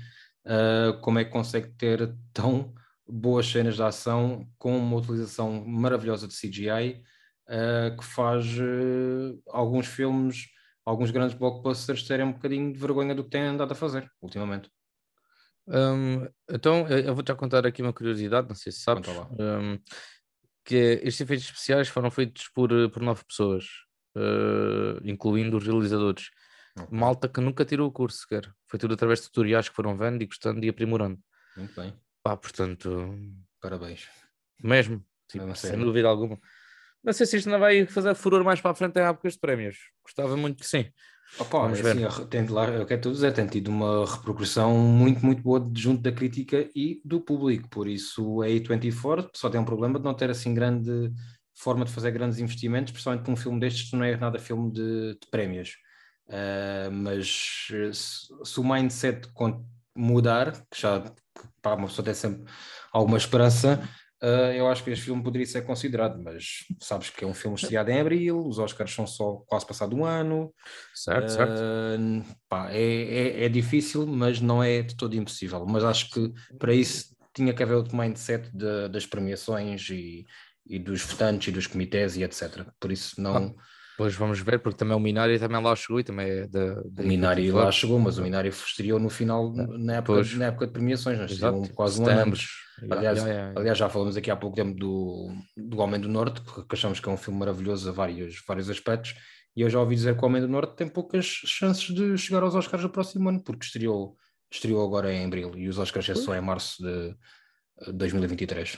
uh, 0.46 1.00
como 1.00 1.18
é 1.18 1.24
que 1.24 1.30
consegue 1.30 1.68
ter 1.76 2.14
tão 2.33 2.74
boas 3.07 3.46
cenas 3.46 3.76
de 3.76 3.83
ação 3.83 4.48
com 4.59 4.76
uma 4.76 4.96
utilização 4.96 5.64
maravilhosa 5.64 6.26
de 6.26 6.35
CGI 6.35 7.02
uh, 7.48 7.96
que 7.96 8.04
faz 8.04 8.46
uh, 8.59 9.42
alguns 9.48 9.87
filmes, 9.87 10.46
alguns 10.85 11.11
grandes 11.11 11.37
blockbusters 11.37 12.02
terem 12.02 12.26
um 12.26 12.33
bocadinho 12.33 12.72
de 12.72 12.78
vergonha 12.78 13.14
do 13.14 13.24
que 13.24 13.30
têm 13.30 13.42
andado 13.42 13.72
a 13.72 13.76
fazer 13.76 14.11
ultimamente. 14.20 14.70
Um, 15.66 16.26
então, 16.50 16.87
eu 16.88 17.14
vou-te 17.14 17.35
contar 17.35 17.66
aqui 17.66 17.80
uma 17.80 17.92
curiosidade, 17.92 18.48
não 18.48 18.54
sei 18.54 18.70
se 18.70 18.80
sabes, 18.80 19.09
um, 19.09 19.78
que 20.64 21.00
estes 21.02 21.20
efeitos 21.20 21.46
especiais 21.46 21.88
foram 21.88 22.11
feitos 22.11 22.48
por, 22.54 22.68
por 22.90 23.02
nove 23.02 23.24
pessoas, 23.24 23.64
uh, 24.16 25.00
incluindo 25.05 25.57
os 25.57 25.64
realizadores. 25.64 26.31
Okay. 26.77 26.98
Malta 26.98 27.29
que 27.29 27.40
nunca 27.40 27.64
tirou 27.64 27.88
o 27.88 27.92
curso 27.92 28.18
sequer. 28.18 28.53
Foi 28.66 28.79
tudo 28.79 28.94
através 28.94 29.20
de 29.20 29.27
tutoriais 29.27 29.68
que 29.68 29.74
foram 29.74 29.96
vendo 29.96 30.22
e 30.22 30.27
gostando 30.27 30.64
e 30.64 30.68
aprimorando. 30.68 31.18
Muito 31.57 31.81
bem. 31.81 31.94
Pá, 32.22 32.37
portanto. 32.37 33.14
Parabéns. 33.61 34.09
Mesmo, 34.62 35.05
tipo, 35.29 35.55
sem 35.55 35.79
dúvida 35.79 36.09
alguma. 36.09 36.38
Não 37.03 37.12
sei 37.12 37.27
se 37.27 37.37
isto 37.37 37.50
não 37.50 37.61
vai 37.61 37.87
fazer 37.87 38.14
furor 38.14 38.42
mais 38.42 38.61
para 38.61 38.70
a 38.70 38.74
frente 38.74 38.98
em 38.98 39.03
épocas 39.03 39.35
de 39.35 39.38
prémios. 39.38 39.77
Gostava 40.03 40.37
muito 40.37 40.61
que 40.61 40.66
sim. 40.66 40.90
Opa, 41.38 41.59
Vamos 41.59 41.81
assim, 41.81 41.98
ver. 41.98 42.27
Tem, 42.29 42.46
lá, 42.46 42.68
eu 42.68 42.87
quero 42.87 43.12
dizer, 43.12 43.33
tem 43.33 43.46
tido 43.46 43.68
uma 43.68 44.07
repercussão 44.07 44.77
muito, 44.79 45.24
muito 45.24 45.42
boa 45.42 45.70
junto 45.74 46.00
da 46.00 46.12
crítica 46.12 46.68
e 46.74 47.00
do 47.05 47.20
público. 47.20 47.68
Por 47.68 47.88
isso, 47.88 48.40
a 48.42 48.46
A24 48.46 49.31
só 49.35 49.50
tem 49.50 49.61
um 49.61 49.64
problema 49.64 49.98
de 49.98 50.05
não 50.05 50.14
ter 50.14 50.31
assim 50.31 50.55
grande 50.55 51.12
forma 51.55 51.85
de 51.85 51.93
fazer 51.93 52.11
grandes 52.11 52.38
investimentos, 52.38 52.93
principalmente 52.93 53.25
para 53.25 53.33
um 53.33 53.37
filme 53.37 53.61
destes, 53.61 53.93
não 53.93 54.05
é 54.05 54.17
nada 54.17 54.38
filme 54.38 54.73
de, 54.73 55.12
de 55.14 55.27
prémios. 55.31 55.77
Uh, 56.27 56.90
mas 56.90 57.67
se, 57.93 57.93
se, 58.45 58.61
o 58.61 58.64
mindset 58.64 59.29
mudar, 59.95 60.53
que 60.71 60.81
já 60.81 61.01
pá, 61.61 61.75
uma 61.75 61.87
pessoa 61.87 62.05
tem 62.05 62.14
sempre 62.14 62.51
alguma 62.90 63.19
esperança, 63.19 63.87
uh, 64.23 64.53
eu 64.53 64.67
acho 64.69 64.83
que 64.83 64.90
este 64.90 65.05
filme 65.05 65.23
poderia 65.23 65.47
ser 65.47 65.62
considerado, 65.62 66.21
mas 66.23 66.64
sabes 66.81 67.11
que 67.11 67.25
é 67.25 67.27
um 67.27 67.35
filme 67.35 67.57
estreado 67.57 67.90
em 67.90 68.01
abril, 68.01 68.38
os 68.47 68.59
Oscars 68.59 68.93
são 68.93 69.07
só 69.07 69.43
quase 69.47 69.67
passado 69.67 69.95
um 69.95 70.05
ano. 70.05 70.53
Certo, 70.95 71.27
uh, 71.27 71.31
certo. 71.31 71.62
Pá, 72.49 72.71
é, 72.71 72.83
é, 72.83 73.45
é, 73.45 73.49
difícil, 73.49 74.07
mas 74.07 74.40
não 74.40 74.62
é 74.62 74.83
de 74.83 74.97
todo 74.97 75.14
impossível. 75.14 75.64
Mas 75.67 75.85
acho 75.85 76.11
que 76.11 76.33
para 76.59 76.75
isso 76.75 77.14
tinha 77.35 77.53
que 77.53 77.62
haver 77.62 77.75
outro 77.75 77.97
mindset 77.97 78.49
de, 78.57 78.88
das 78.88 79.05
premiações 79.05 79.90
e, 79.90 80.25
e 80.66 80.79
dos 80.79 81.03
votantes 81.03 81.48
e 81.48 81.53
dos 81.53 81.66
comitês 81.66 82.16
e 82.16 82.22
etc. 82.22 82.66
Por 82.79 82.92
isso 82.92 83.20
não. 83.20 83.37
Ah 83.37 83.74
Pois 83.96 84.14
vamos 84.14 84.40
ver, 84.40 84.59
porque 84.59 84.77
também 84.77 84.96
o 84.96 85.00
Minari 85.00 85.38
também 85.38 85.62
lá 85.62 85.74
chegou 85.77 86.00
e 86.00 86.05
também 86.05 86.29
é 86.29 86.46
da. 86.48 86.74
da 86.85 87.03
o 87.03 87.07
Minari 87.07 87.50
lá 87.53 87.70
chegou, 87.70 87.98
mas 87.98 88.18
o 88.18 88.22
Minari 88.22 88.48
estreou 88.48 88.98
no 88.98 89.09
final, 89.09 89.53
na 89.53 89.96
época, 89.96 90.22
na 90.37 90.46
época 90.46 90.66
de 90.66 90.72
premiações, 90.72 91.18
nós 91.18 91.33
tivemos 91.33 91.68
quase 91.70 92.00
um 92.03 92.09
ano. 92.09 92.35
Aliás, 92.90 93.18
yeah, 93.18 93.33
yeah, 93.33 93.61
aliás, 93.61 93.79
já 93.79 93.88
falamos 93.88 94.16
aqui 94.16 94.33
há 94.33 94.37
pouco 94.37 94.57
tempo 94.57 94.77
do, 94.77 95.33
do 95.57 95.79
Homem 95.79 96.00
do 96.00 96.09
Norte, 96.09 96.40
porque 96.40 96.74
achamos 96.74 96.98
que 96.98 97.09
é 97.09 97.12
um 97.12 97.16
filme 97.16 97.38
maravilhoso 97.38 97.88
a 97.88 97.92
vários, 97.92 98.42
vários 98.46 98.68
aspectos, 98.68 99.14
e 99.55 99.61
eu 99.61 99.70
já 99.70 99.79
ouvi 99.79 99.94
dizer 99.94 100.16
que 100.16 100.22
o 100.24 100.27
Homem 100.27 100.42
do 100.42 100.48
Norte 100.48 100.74
tem 100.74 100.88
poucas 100.88 101.24
chances 101.24 101.94
de 101.94 102.18
chegar 102.18 102.42
aos 102.42 102.57
Oscars 102.57 102.83
no 102.83 102.90
próximo 102.90 103.29
ano, 103.29 103.40
porque 103.44 103.64
estreou, 103.64 104.16
estreou 104.50 104.85
agora 104.85 105.12
em 105.12 105.24
abril 105.24 105.53
e 105.57 105.68
os 105.68 105.79
Oscars 105.79 106.09
é 106.09 106.16
só 106.16 106.35
em 106.35 106.40
março 106.40 106.83
de 106.83 107.14
2023. 107.92 108.77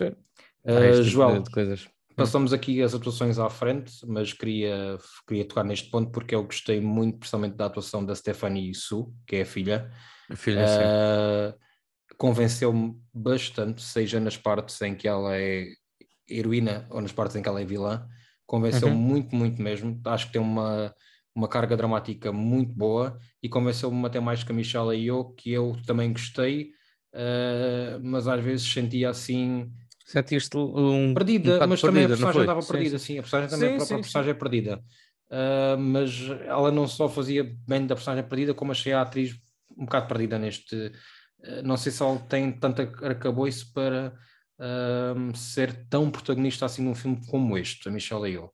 Uh, 0.00 1.02
João, 1.02 1.42
de 1.42 1.50
coisas. 1.50 1.88
Passamos 2.16 2.52
aqui 2.52 2.80
as 2.80 2.94
atuações 2.94 3.38
à 3.38 3.50
frente, 3.50 3.92
mas 4.06 4.32
queria, 4.32 4.96
queria 5.26 5.44
tocar 5.44 5.64
neste 5.64 5.90
ponto 5.90 6.12
porque 6.12 6.34
eu 6.34 6.44
gostei 6.44 6.80
muito, 6.80 7.18
principalmente, 7.18 7.56
da 7.56 7.66
atuação 7.66 8.04
da 8.04 8.14
Stephanie 8.14 8.72
Su, 8.74 9.12
que 9.26 9.36
é 9.36 9.42
a 9.42 9.46
filha. 9.46 9.90
A 10.30 10.36
filha, 10.36 10.64
uh, 10.64 11.58
Convenceu-me 12.16 12.96
bastante, 13.12 13.82
seja 13.82 14.20
nas 14.20 14.36
partes 14.36 14.80
em 14.82 14.94
que 14.94 15.08
ela 15.08 15.36
é 15.36 15.66
heroína 16.28 16.86
ou 16.88 17.00
nas 17.00 17.12
partes 17.12 17.34
em 17.34 17.42
que 17.42 17.48
ela 17.48 17.60
é 17.60 17.64
vilã. 17.64 18.06
Convenceu-me 18.46 18.94
uhum. 18.94 19.00
muito, 19.00 19.34
muito 19.34 19.60
mesmo. 19.60 20.00
Acho 20.04 20.26
que 20.26 20.34
tem 20.34 20.40
uma, 20.42 20.94
uma 21.34 21.48
carga 21.48 21.76
dramática 21.76 22.30
muito 22.30 22.72
boa 22.72 23.18
e 23.42 23.48
convenceu-me 23.48 24.06
até 24.06 24.20
mais 24.20 24.44
que 24.44 24.52
a 24.52 24.54
Michelle 24.54 24.96
e 24.96 25.06
eu, 25.08 25.24
que 25.30 25.50
eu 25.50 25.76
também 25.84 26.12
gostei, 26.12 26.70
uh, 27.12 27.98
mas 28.02 28.28
às 28.28 28.42
vezes 28.42 28.72
sentia 28.72 29.10
assim 29.10 29.72
Sentiste 30.04 30.56
um. 30.56 31.14
Perdida, 31.14 31.64
um 31.64 31.66
mas 31.66 31.80
também 31.80 32.04
a 32.04 32.08
personagem 32.08 32.40
estava 32.42 32.62
perdida, 32.62 32.98
sim, 32.98 33.04
sim, 33.06 33.18
a 33.18 33.22
personagem 33.22 33.50
também, 33.50 33.68
sim, 33.68 33.74
a 33.74 33.78
própria 33.78 33.98
personagem 33.98 34.30
é 34.30 34.34
perdida. 34.34 34.84
Uh, 35.30 35.78
mas 35.78 36.28
ela 36.46 36.70
não 36.70 36.86
só 36.86 37.08
fazia 37.08 37.56
bem 37.66 37.86
da 37.86 37.94
personagem 37.94 38.28
perdida, 38.28 38.52
como 38.52 38.70
achei 38.70 38.92
a 38.92 39.00
atriz 39.00 39.34
um 39.76 39.86
bocado 39.86 40.06
perdida 40.06 40.38
neste. 40.38 40.76
Uh, 40.76 41.62
não 41.64 41.78
sei 41.78 41.90
se 41.90 42.02
ela 42.02 42.18
tem 42.18 42.52
tanta 42.52 42.82
arcabouço 43.02 43.72
para 43.72 44.14
uh, 44.58 45.36
ser 45.36 45.86
tão 45.88 46.10
protagonista 46.10 46.66
assim 46.66 46.82
num 46.82 46.94
filme 46.94 47.18
como 47.26 47.56
este, 47.56 47.88
a 47.88 47.92
Michelle 47.92 48.30
Yeoh. 48.30 48.50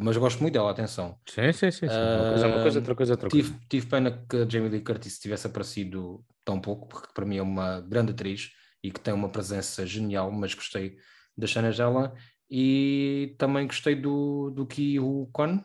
Mas 0.00 0.16
gosto 0.16 0.40
muito 0.40 0.54
dela, 0.54 0.70
atenção. 0.70 1.18
Sim, 1.28 1.52
sim, 1.52 1.70
sim. 1.70 1.86
sim. 1.86 1.94
Uma 1.94 2.30
coisa 2.30 2.46
uma 2.46 2.62
coisa, 2.62 2.78
outra 2.78 2.94
coisa 2.94 3.12
outra 3.12 3.28
coisa. 3.28 3.46
Tive, 3.46 3.58
tive 3.68 3.86
pena 3.86 4.24
que 4.26 4.36
a 4.36 4.48
Jamie 4.48 4.70
Lee 4.70 4.80
Curtis 4.80 5.18
tivesse 5.18 5.46
aparecido 5.46 6.24
tão 6.44 6.58
pouco, 6.58 6.88
porque 6.88 7.08
para 7.12 7.26
mim 7.26 7.36
é 7.36 7.42
uma 7.42 7.80
grande 7.82 8.12
atriz 8.12 8.52
e 8.82 8.90
que 8.90 9.00
tem 9.00 9.14
uma 9.14 9.28
presença 9.28 9.86
genial, 9.86 10.30
mas 10.30 10.54
gostei 10.54 10.96
das 11.36 11.50
cenas 11.50 11.76
dela 11.76 12.14
e 12.50 13.34
também 13.38 13.66
gostei 13.66 13.94
do, 13.94 14.50
do 14.50 14.66
Ki 14.66 14.98
Hu 14.98 15.28
Kwan, 15.32 15.64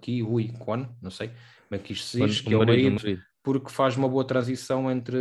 Ki 0.00 0.22
Hui 0.22 0.52
Kwan, 0.58 0.88
não 1.00 1.10
sei 1.10 1.28
como 1.28 1.38
é 1.72 1.78
que 1.78 1.92
isto 1.92 2.06
se 2.06 2.26
diz, 2.26 2.40
que 2.40 2.52
é 2.52 2.56
o 2.56 2.66
marido, 2.66 3.00
porque 3.42 3.70
faz 3.70 3.96
uma 3.96 4.08
boa 4.08 4.26
transição 4.26 4.90
entre 4.90 5.18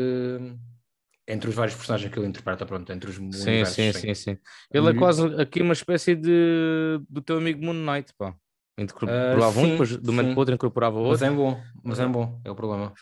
entre 1.28 1.50
os 1.50 1.56
vários 1.56 1.76
personagens 1.76 2.12
que 2.12 2.18
ele 2.18 2.28
interpreta, 2.28 2.66
pronto, 2.66 2.90
entre 2.92 3.10
os 3.10 3.18
sim, 3.18 3.24
universos. 3.24 3.76
Sim, 3.76 3.92
sim, 3.92 4.14
sim. 4.14 4.38
Ele 4.72 4.90
é 4.90 4.94
quase 4.94 5.26
aqui 5.42 5.62
uma 5.62 5.74
espécie 5.74 6.16
de 6.16 7.02
do 7.10 7.22
teu 7.22 7.38
amigo 7.38 7.64
Moon 7.64 7.74
Knight, 7.74 8.14
pá. 8.18 8.34
Incorporava 8.78 9.60
uh, 9.60 9.64
um, 9.64 9.70
depois 9.72 9.98
do 9.98 10.14
momento 10.14 10.32
para 10.32 10.40
outro 10.40 10.56
incorporava 10.56 10.98
outro. 11.00 11.12
Mas 11.12 11.22
é 11.22 11.32
bom, 11.32 11.62
mas 11.84 12.00
é 12.00 12.08
bom, 12.08 12.40
é 12.46 12.52
o 12.52 12.56
problema. 12.56 12.94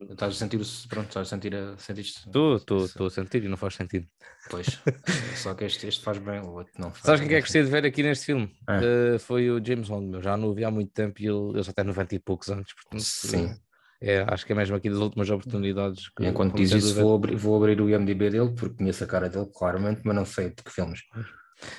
Estás 0.00 0.34
a 0.34 0.36
sentir, 0.36 0.60
pronto, 0.88 1.08
estás 1.08 1.26
a 1.26 1.30
sentir, 1.30 1.54
a? 1.56 1.74
Estou, 1.74 2.56
estou, 2.56 2.84
estou 2.84 3.06
a 3.08 3.10
sentir 3.10 3.44
e 3.44 3.48
não 3.48 3.56
faz 3.56 3.74
sentido. 3.74 4.06
Pois, 4.48 4.66
só 5.34 5.54
que 5.54 5.64
este, 5.64 5.88
este 5.88 6.04
faz 6.04 6.18
bem, 6.18 6.38
o 6.40 6.50
outro 6.50 6.72
não 6.78 6.90
faz. 6.90 7.02
Sabes 7.02 7.20
quem 7.20 7.30
é 7.30 7.40
que 7.40 7.40
gostei 7.40 7.64
de 7.64 7.70
ver 7.70 7.84
aqui 7.84 8.02
neste 8.04 8.26
filme? 8.26 8.54
É. 8.68 9.14
Uh, 9.14 9.18
foi 9.18 9.50
o 9.50 9.64
James 9.64 9.88
Bond, 9.88 10.14
eu 10.14 10.22
já 10.22 10.36
não 10.36 10.48
o 10.48 10.54
vi 10.54 10.64
há 10.64 10.70
muito 10.70 10.92
tempo 10.92 11.20
e 11.20 11.26
ele, 11.26 11.50
ele 11.50 11.62
já 11.64 11.72
tem 11.72 11.84
90 11.84 12.14
e 12.14 12.18
poucos 12.20 12.48
anos, 12.48 12.72
portanto, 12.72 13.02
Sim. 13.02 13.56
É, 14.00 14.24
acho 14.28 14.46
que 14.46 14.52
é 14.52 14.54
mesmo 14.54 14.76
aqui 14.76 14.88
das 14.88 15.00
últimas 15.00 15.28
oportunidades. 15.28 16.08
Que, 16.10 16.26
Enquanto 16.26 16.54
diz 16.54 16.70
isso, 16.70 16.94
vou 16.94 17.16
abrir, 17.16 17.36
vou 17.36 17.56
abrir 17.56 17.80
o 17.80 17.90
IMDB 17.90 18.30
dele, 18.30 18.54
porque 18.54 18.76
conheço 18.76 19.02
a 19.02 19.06
cara 19.08 19.28
dele, 19.28 19.50
claramente, 19.52 20.02
mas 20.04 20.14
não 20.14 20.24
sei 20.24 20.50
de 20.50 20.62
que 20.62 20.70
filmes. 20.70 21.00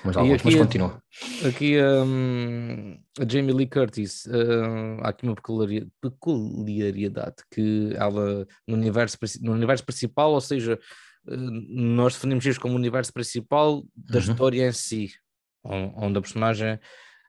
Mas, 0.03 0.17
alguns, 0.17 0.35
aqui, 0.35 0.45
mas 0.45 0.55
continua. 0.55 1.03
Aqui 1.47 1.77
um, 1.81 2.97
a 3.19 3.27
Jamie 3.27 3.53
Lee 3.53 3.67
Curtis, 3.67 4.25
uh, 4.25 5.01
há 5.01 5.09
aqui 5.09 5.25
uma 5.25 5.35
peculiaridade 6.01 7.35
que 7.51 7.93
ela 7.95 8.45
no 8.67 8.75
universo, 8.75 9.17
no 9.41 9.53
universo 9.53 9.85
principal, 9.85 10.33
ou 10.33 10.41
seja, 10.41 10.79
uh, 11.27 11.35
nós 11.69 12.13
definimos 12.13 12.45
isto 12.45 12.61
como 12.61 12.73
o 12.73 12.77
universo 12.77 13.13
principal 13.13 13.83
da 13.95 14.19
uhum. 14.19 14.25
história 14.25 14.67
em 14.67 14.71
si, 14.71 15.11
onde 15.63 16.17
a 16.17 16.21
personagem 16.21 16.79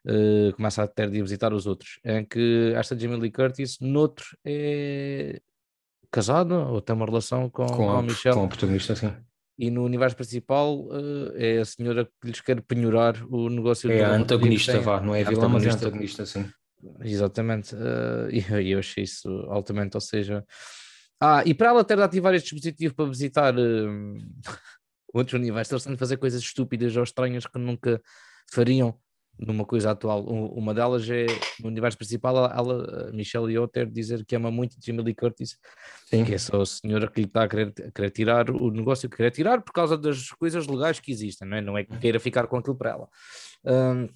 uh, 0.07 0.53
começa 0.57 0.83
a 0.83 0.89
ter 0.89 1.11
de 1.11 1.23
visitar 1.23 1.53
os 1.53 1.67
outros. 1.67 2.01
Em 2.05 2.25
que 2.25 2.73
esta 2.75 2.99
Jamie 2.99 3.19
Lee 3.19 3.31
Curtis, 3.31 3.79
noutro, 3.81 4.27
é 4.45 5.41
casada 6.11 6.59
ou 6.59 6.81
tem 6.81 6.97
uma 6.97 7.07
relação 7.07 7.49
com, 7.49 7.67
com, 7.67 7.77
com 7.77 7.91
a 7.91 8.03
Michelle. 8.03 8.35
Com 8.35 8.45
a 8.45 8.49
protagonista, 8.49 8.97
sim 8.97 9.13
e 9.61 9.70
no 9.70 9.85
universo 9.85 10.16
principal 10.16 10.87
uh, 10.87 11.33
é 11.37 11.59
a 11.59 11.64
senhora 11.66 12.07
que 12.07 12.29
lhes 12.29 12.40
quer 12.40 12.62
penhorar 12.62 13.23
o 13.29 13.51
negócio 13.51 13.92
é 13.92 14.03
a 14.03 14.14
antagonista, 14.14 14.81
vá, 14.81 15.03
não 15.03 15.14
é 15.14 15.23
vilã, 15.23 15.51
mas 15.51 15.66
é 15.66 15.70
antagonista, 15.70 16.25
sim. 16.25 16.51
Exatamente, 17.03 17.75
uh, 17.75 18.31
e 18.33 18.70
eu 18.70 18.79
achei 18.79 19.05
isso 19.05 19.29
altamente, 19.51 19.99
ou 19.99 20.01
seja, 20.01 20.42
ah, 21.20 21.42
e 21.44 21.53
para 21.53 21.68
ela 21.68 21.85
ter 21.85 21.99
de 21.99 22.03
ativar 22.03 22.35
este 22.35 22.55
dispositivo 22.55 22.94
para 22.94 23.05
visitar 23.05 23.55
uh, 23.55 24.16
outros 25.12 25.38
universos, 25.38 25.73
eles 25.73 25.85
têm 25.85 25.92
de 25.92 25.99
fazer 25.99 26.16
coisas 26.16 26.40
estúpidas 26.40 26.96
ou 26.96 27.03
estranhas 27.03 27.46
que 27.46 27.59
nunca 27.59 28.01
fariam 28.51 28.99
numa 29.40 29.64
coisa 29.64 29.90
atual. 29.90 30.22
Uma 30.24 30.74
delas 30.74 31.09
é 31.09 31.26
no 31.61 31.68
universo 31.68 31.96
principal, 31.96 32.37
ela, 32.37 33.11
Michelle 33.12 33.53
Yeoh 33.53 33.66
ter 33.66 33.87
dizer 33.87 34.24
que 34.24 34.37
ama 34.37 34.50
muito 34.50 34.76
Jamie 34.85 35.03
Lee 35.03 35.14
Curtis, 35.14 35.57
Sim. 36.07 36.24
que 36.24 36.35
é 36.35 36.38
só 36.38 36.61
a 36.61 36.66
senhora 36.66 37.09
que 37.11 37.20
lhe 37.20 37.26
está 37.26 37.44
a 37.44 37.48
querer, 37.48 37.72
a 37.87 37.90
querer 37.90 38.11
tirar 38.11 38.50
o 38.50 38.70
negócio 38.70 39.09
que 39.09 39.16
quer 39.16 39.31
tirar 39.31 39.62
por 39.62 39.72
causa 39.72 39.96
das 39.96 40.31
coisas 40.31 40.66
legais 40.66 41.00
que 41.00 41.11
existem, 41.11 41.48
não 41.48 41.57
é? 41.57 41.61
Não 41.61 41.79
é 41.79 41.85
que 41.85 41.96
queira 41.98 42.20
ficar 42.20 42.46
com 42.46 42.57
aquilo 42.57 42.76
para 42.76 42.90
ela. 42.90 43.09
Um, 43.64 44.09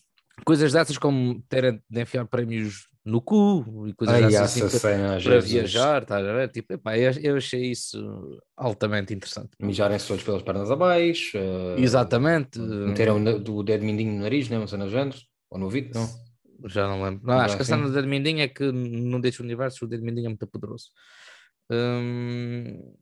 coisas 0.44 0.72
dessas 0.72 0.98
como 0.98 1.40
terem 1.48 1.80
de 1.88 2.00
enfiar 2.02 2.26
prémios 2.26 2.88
no 3.04 3.20
cu 3.20 3.86
e 3.86 3.92
coisas 3.92 4.14
Ai, 4.14 4.22
dessas 4.22 4.56
assim, 4.56 4.80
para 4.80 5.18
Jesus. 5.18 5.52
viajar, 5.52 6.02
estás 6.02 6.26
a 6.26 6.32
ver? 6.32 6.48
Tipo, 6.48 6.72
epá, 6.72 6.96
eu, 6.98 7.12
eu 7.22 7.36
achei 7.36 7.70
isso 7.70 8.40
altamente 8.56 9.12
interessante. 9.12 9.50
Mijarem-se 9.60 10.08
todos 10.08 10.24
pelas 10.24 10.42
pernas 10.42 10.70
abaixo. 10.70 11.36
eh, 11.36 11.80
Exatamente. 11.80 12.58
Meteram 12.58 13.16
o 13.22 13.62
dedo 13.62 13.84
mindinho 13.84 14.12
no 14.14 14.20
nariz, 14.22 14.48
né? 14.48 14.58
Uma 14.58 14.66
cena. 14.66 14.86
Ou 15.50 15.58
no 15.58 15.66
ouvido, 15.66 15.98
não? 15.98 16.08
Já 16.66 16.88
não 16.88 17.02
lembro. 17.02 17.26
Não, 17.26 17.34
Já 17.36 17.44
acho 17.44 17.56
que 17.56 17.62
a 17.62 17.64
assim? 17.64 17.72
cena 17.72 17.86
do 17.86 17.92
Dead 17.92 18.06
Mindinho 18.06 18.40
é 18.40 18.48
que 18.48 18.72
não 18.72 19.20
deixa 19.20 19.42
o 19.42 19.44
universo, 19.44 19.84
o 19.84 19.88
Dead 19.88 20.00
Mindinho 20.00 20.26
é 20.26 20.28
muito 20.30 20.46
poderoso. 20.46 20.86
Hum, 21.70 22.94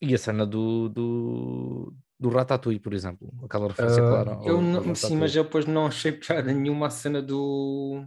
e 0.00 0.14
a 0.14 0.18
cena 0.18 0.46
do, 0.46 0.88
do, 0.88 1.94
do 2.20 2.28
Ratatouille, 2.28 2.78
por 2.78 2.92
exemplo. 2.92 3.32
Aquela 3.42 3.68
referência 3.68 4.02
Ah, 4.02 4.08
clara. 4.08 4.38
eu 4.44 4.60
não, 4.60 4.94
sim, 4.94 5.16
mas 5.16 5.34
eu 5.34 5.44
depois 5.44 5.64
não 5.64 5.86
achei 5.86 6.12
piada 6.12 6.52
nenhuma 6.52 6.88
a 6.88 6.90
cena 6.90 7.22
do, 7.22 8.04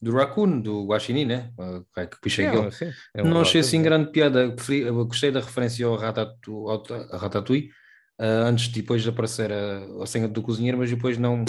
do 0.00 0.12
Raccoon, 0.12 0.60
do 0.60 0.84
Guaxinim, 0.86 1.24
né? 1.24 1.50
Ah, 1.58 1.82
é 1.96 2.06
que 2.06 2.42
É, 2.42 2.46
aquele. 2.48 2.70
sim, 2.70 2.92
é 3.14 3.22
um 3.22 3.28
Não 3.30 3.40
achei 3.40 3.62
assim 3.62 3.82
grande 3.82 4.12
piada. 4.12 4.42
Eu 4.44 4.54
preferi- 4.54 4.90
gostei 4.90 5.30
da 5.30 5.40
referência 5.40 5.86
ao 5.86 5.96
Ratatouille, 5.96 6.70
ao 6.70 7.18
Ratatouille 7.18 7.70
ah, 8.18 8.24
antes 8.48 8.66
de 8.68 8.80
depois 8.82 9.02
de 9.02 9.08
aparecer 9.08 9.50
a, 9.50 10.02
a 10.02 10.06
cena 10.06 10.28
do 10.28 10.42
cozinheiro, 10.42 10.76
mas 10.78 10.90
depois 10.90 11.16
não, 11.16 11.44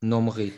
não 0.00 0.22
me 0.22 0.30
ri. 0.30 0.54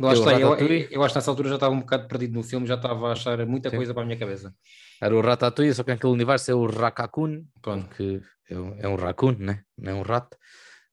Lá 0.00 0.10
Eu, 0.10 0.14
está, 0.14 0.40
eu, 0.40 0.50
Ratatouille? 0.50 0.88
eu 0.90 1.02
acho 1.02 1.12
que 1.14 1.18
nessa 1.18 1.30
altura 1.30 1.48
já 1.50 1.54
estava 1.56 1.74
um 1.74 1.80
bocado 1.80 2.08
perdido 2.08 2.34
no 2.34 2.42
filme, 2.42 2.66
já 2.66 2.74
estava 2.74 3.08
a 3.08 3.12
achar 3.12 3.44
muita 3.46 3.68
Sim. 3.70 3.76
coisa 3.76 3.92
para 3.92 4.02
a 4.02 4.06
minha 4.06 4.18
cabeça. 4.18 4.54
Era 5.00 5.14
o 5.14 5.20
Ratatouille, 5.20 5.74
só 5.74 5.82
que 5.84 5.90
naquele 5.90 6.12
universo 6.12 6.50
é 6.50 6.54
o 6.54 6.66
Rakakun, 6.66 7.44
Pronto. 7.60 7.94
que 7.94 8.20
é 8.48 8.58
um, 8.58 8.74
é 8.78 8.88
um 8.88 8.94
raccoon, 8.96 9.36
né? 9.38 9.60
não 9.76 9.92
é 9.92 9.94
um 9.94 10.02
rato. 10.02 10.36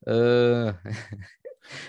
Ah, 0.08 0.76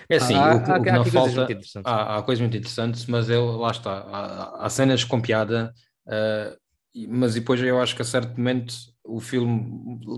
É 0.07 0.17
assim, 0.17 0.35
há- 0.35 0.55
o, 0.55 0.63
que- 0.63 0.71
há- 0.71 0.77
o 0.77 0.83
que 0.83 0.89
há 0.89 0.93
não 0.93 1.01
coisas 1.03 1.13
falta. 1.21 1.35
muito 1.37 1.51
interessantes. 1.53 1.91
Há, 1.91 2.17
há 2.17 2.21
coisas 2.21 2.41
muito 2.41 2.55
interessantes, 2.57 3.05
mas 3.07 3.29
eu, 3.29 3.57
lá 3.57 3.71
está, 3.71 3.91
há, 4.01 4.65
há 4.65 4.69
cenas 4.69 5.03
com 5.03 5.19
piada, 5.19 5.73
ah, 6.07 6.55
e- 6.93 7.07
mas 7.07 7.33
depois 7.33 7.59
eu 7.61 7.81
acho 7.81 7.95
que 7.95 8.01
a 8.01 8.05
certo 8.05 8.37
momento 8.37 8.73
o 9.03 9.19
filme 9.19 9.49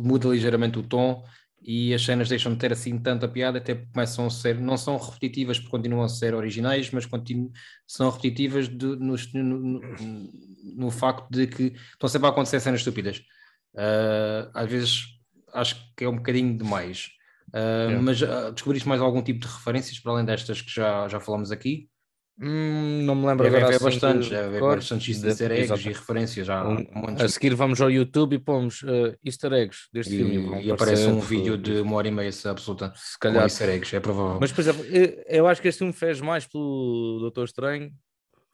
muda 0.02 0.28
ligeiramente 0.28 0.78
o 0.78 0.84
tom 0.84 1.24
e 1.64 1.94
as 1.94 2.04
cenas 2.04 2.28
deixam 2.30 2.54
de 2.54 2.60
ter 2.60 2.74
assim 2.74 2.98
tanta 3.00 3.28
piada, 3.28 3.58
até 3.58 3.76
começam 3.76 4.26
a 4.28 4.30
ser, 4.30 4.60
não 4.60 4.78
são 4.78 4.98
repetitivas 4.98 5.58
porque 5.60 5.72
continuam 5.72 6.04
a 6.04 6.10
ser 6.10 6.34
originais, 6.36 6.92
mas 6.92 7.06
continu, 7.06 7.52
são 7.88 8.10
repetitivas 8.10 8.68
de- 8.68 8.86
no, 8.98 9.16
no, 9.34 9.60
no- 9.60 10.92
facto 10.92 11.30
de 11.32 11.48
que 11.48 11.74
estão 11.94 12.10
sempre 12.10 12.28
a 12.28 12.32
acontecer 12.32 12.60
cenas 12.60 12.82
estúpidas. 12.82 13.22
Ah, 13.76 14.52
às 14.54 14.70
vezes 14.70 15.06
acho 15.54 15.76
que 15.96 16.04
é 16.06 16.10
um 16.10 16.18
bocadinho 16.18 16.58
demais. 16.58 17.10
Ah, 17.54 17.88
Yeah. 17.88 18.02
Mas 18.02 18.22
ah, 18.24 18.52
descobriste 18.52 18.88
mais 18.88 19.00
algum 19.02 19.22
tipo 19.22 19.40
de 19.40 19.48
referências 19.48 20.00
para 20.00 20.12
além 20.14 20.26
destas 20.26 20.62
que 20.62 20.72
já, 20.72 21.08
já 21.08 21.20
falamos 21.20 21.52
aqui? 21.52 21.90
Hum, 22.40 23.04
não 23.06 23.16
me 23.16 23.28
lembro 23.28 23.44
Deve 23.44 23.58
agora 23.58 23.76
haver 23.76 23.76
assim 23.76 23.86
bastantes, 24.00 24.26
de 24.26 24.32
deve 24.36 24.48
haver 24.48 24.62
bastantes 24.62 25.24
easter 25.24 25.52
eggs 25.52 25.64
exato. 25.72 25.82
e 25.82 25.94
referências. 25.94 26.48
Já 26.48 26.60
há 26.62 26.68
Um- 26.68 26.78
um 26.96 27.16
A 27.24 27.28
seguir 27.28 27.54
vamos 27.56 27.80
ao 27.82 27.90
YouTube 27.92 28.34
e 28.36 28.40
pomos 28.40 28.82
uh, 28.84 29.16
easter 29.24 29.54
eggs 29.54 29.88
deste 29.94 30.16
filme. 30.16 30.38
vão 30.40 30.60
e, 30.60 30.66
e 30.68 30.72
aparece 30.72 31.06
um 31.08 31.20
vídeo 31.20 31.58
de 31.58 31.82
uma 31.82 31.96
hora 31.98 32.08
e 32.08 32.12
meia 32.12 32.30
absoluta 32.46 32.92
Se 32.96 33.18
calhar. 33.20 33.44
easter 33.44 33.70
eggs, 33.70 33.96
é 33.96 34.00
provável. 34.00 34.38
Mas, 34.40 34.52
por 34.52 34.62
exemplo, 34.62 34.84
eu, 34.86 35.24
eu 35.28 35.48
acho 35.48 35.62
que 35.62 35.68
este 35.68 35.80
filme 35.80 35.94
fez 35.94 36.20
mais 36.22 36.46
pelo 36.48 37.18
Doutor 37.20 37.46
Estranho, 37.46 37.92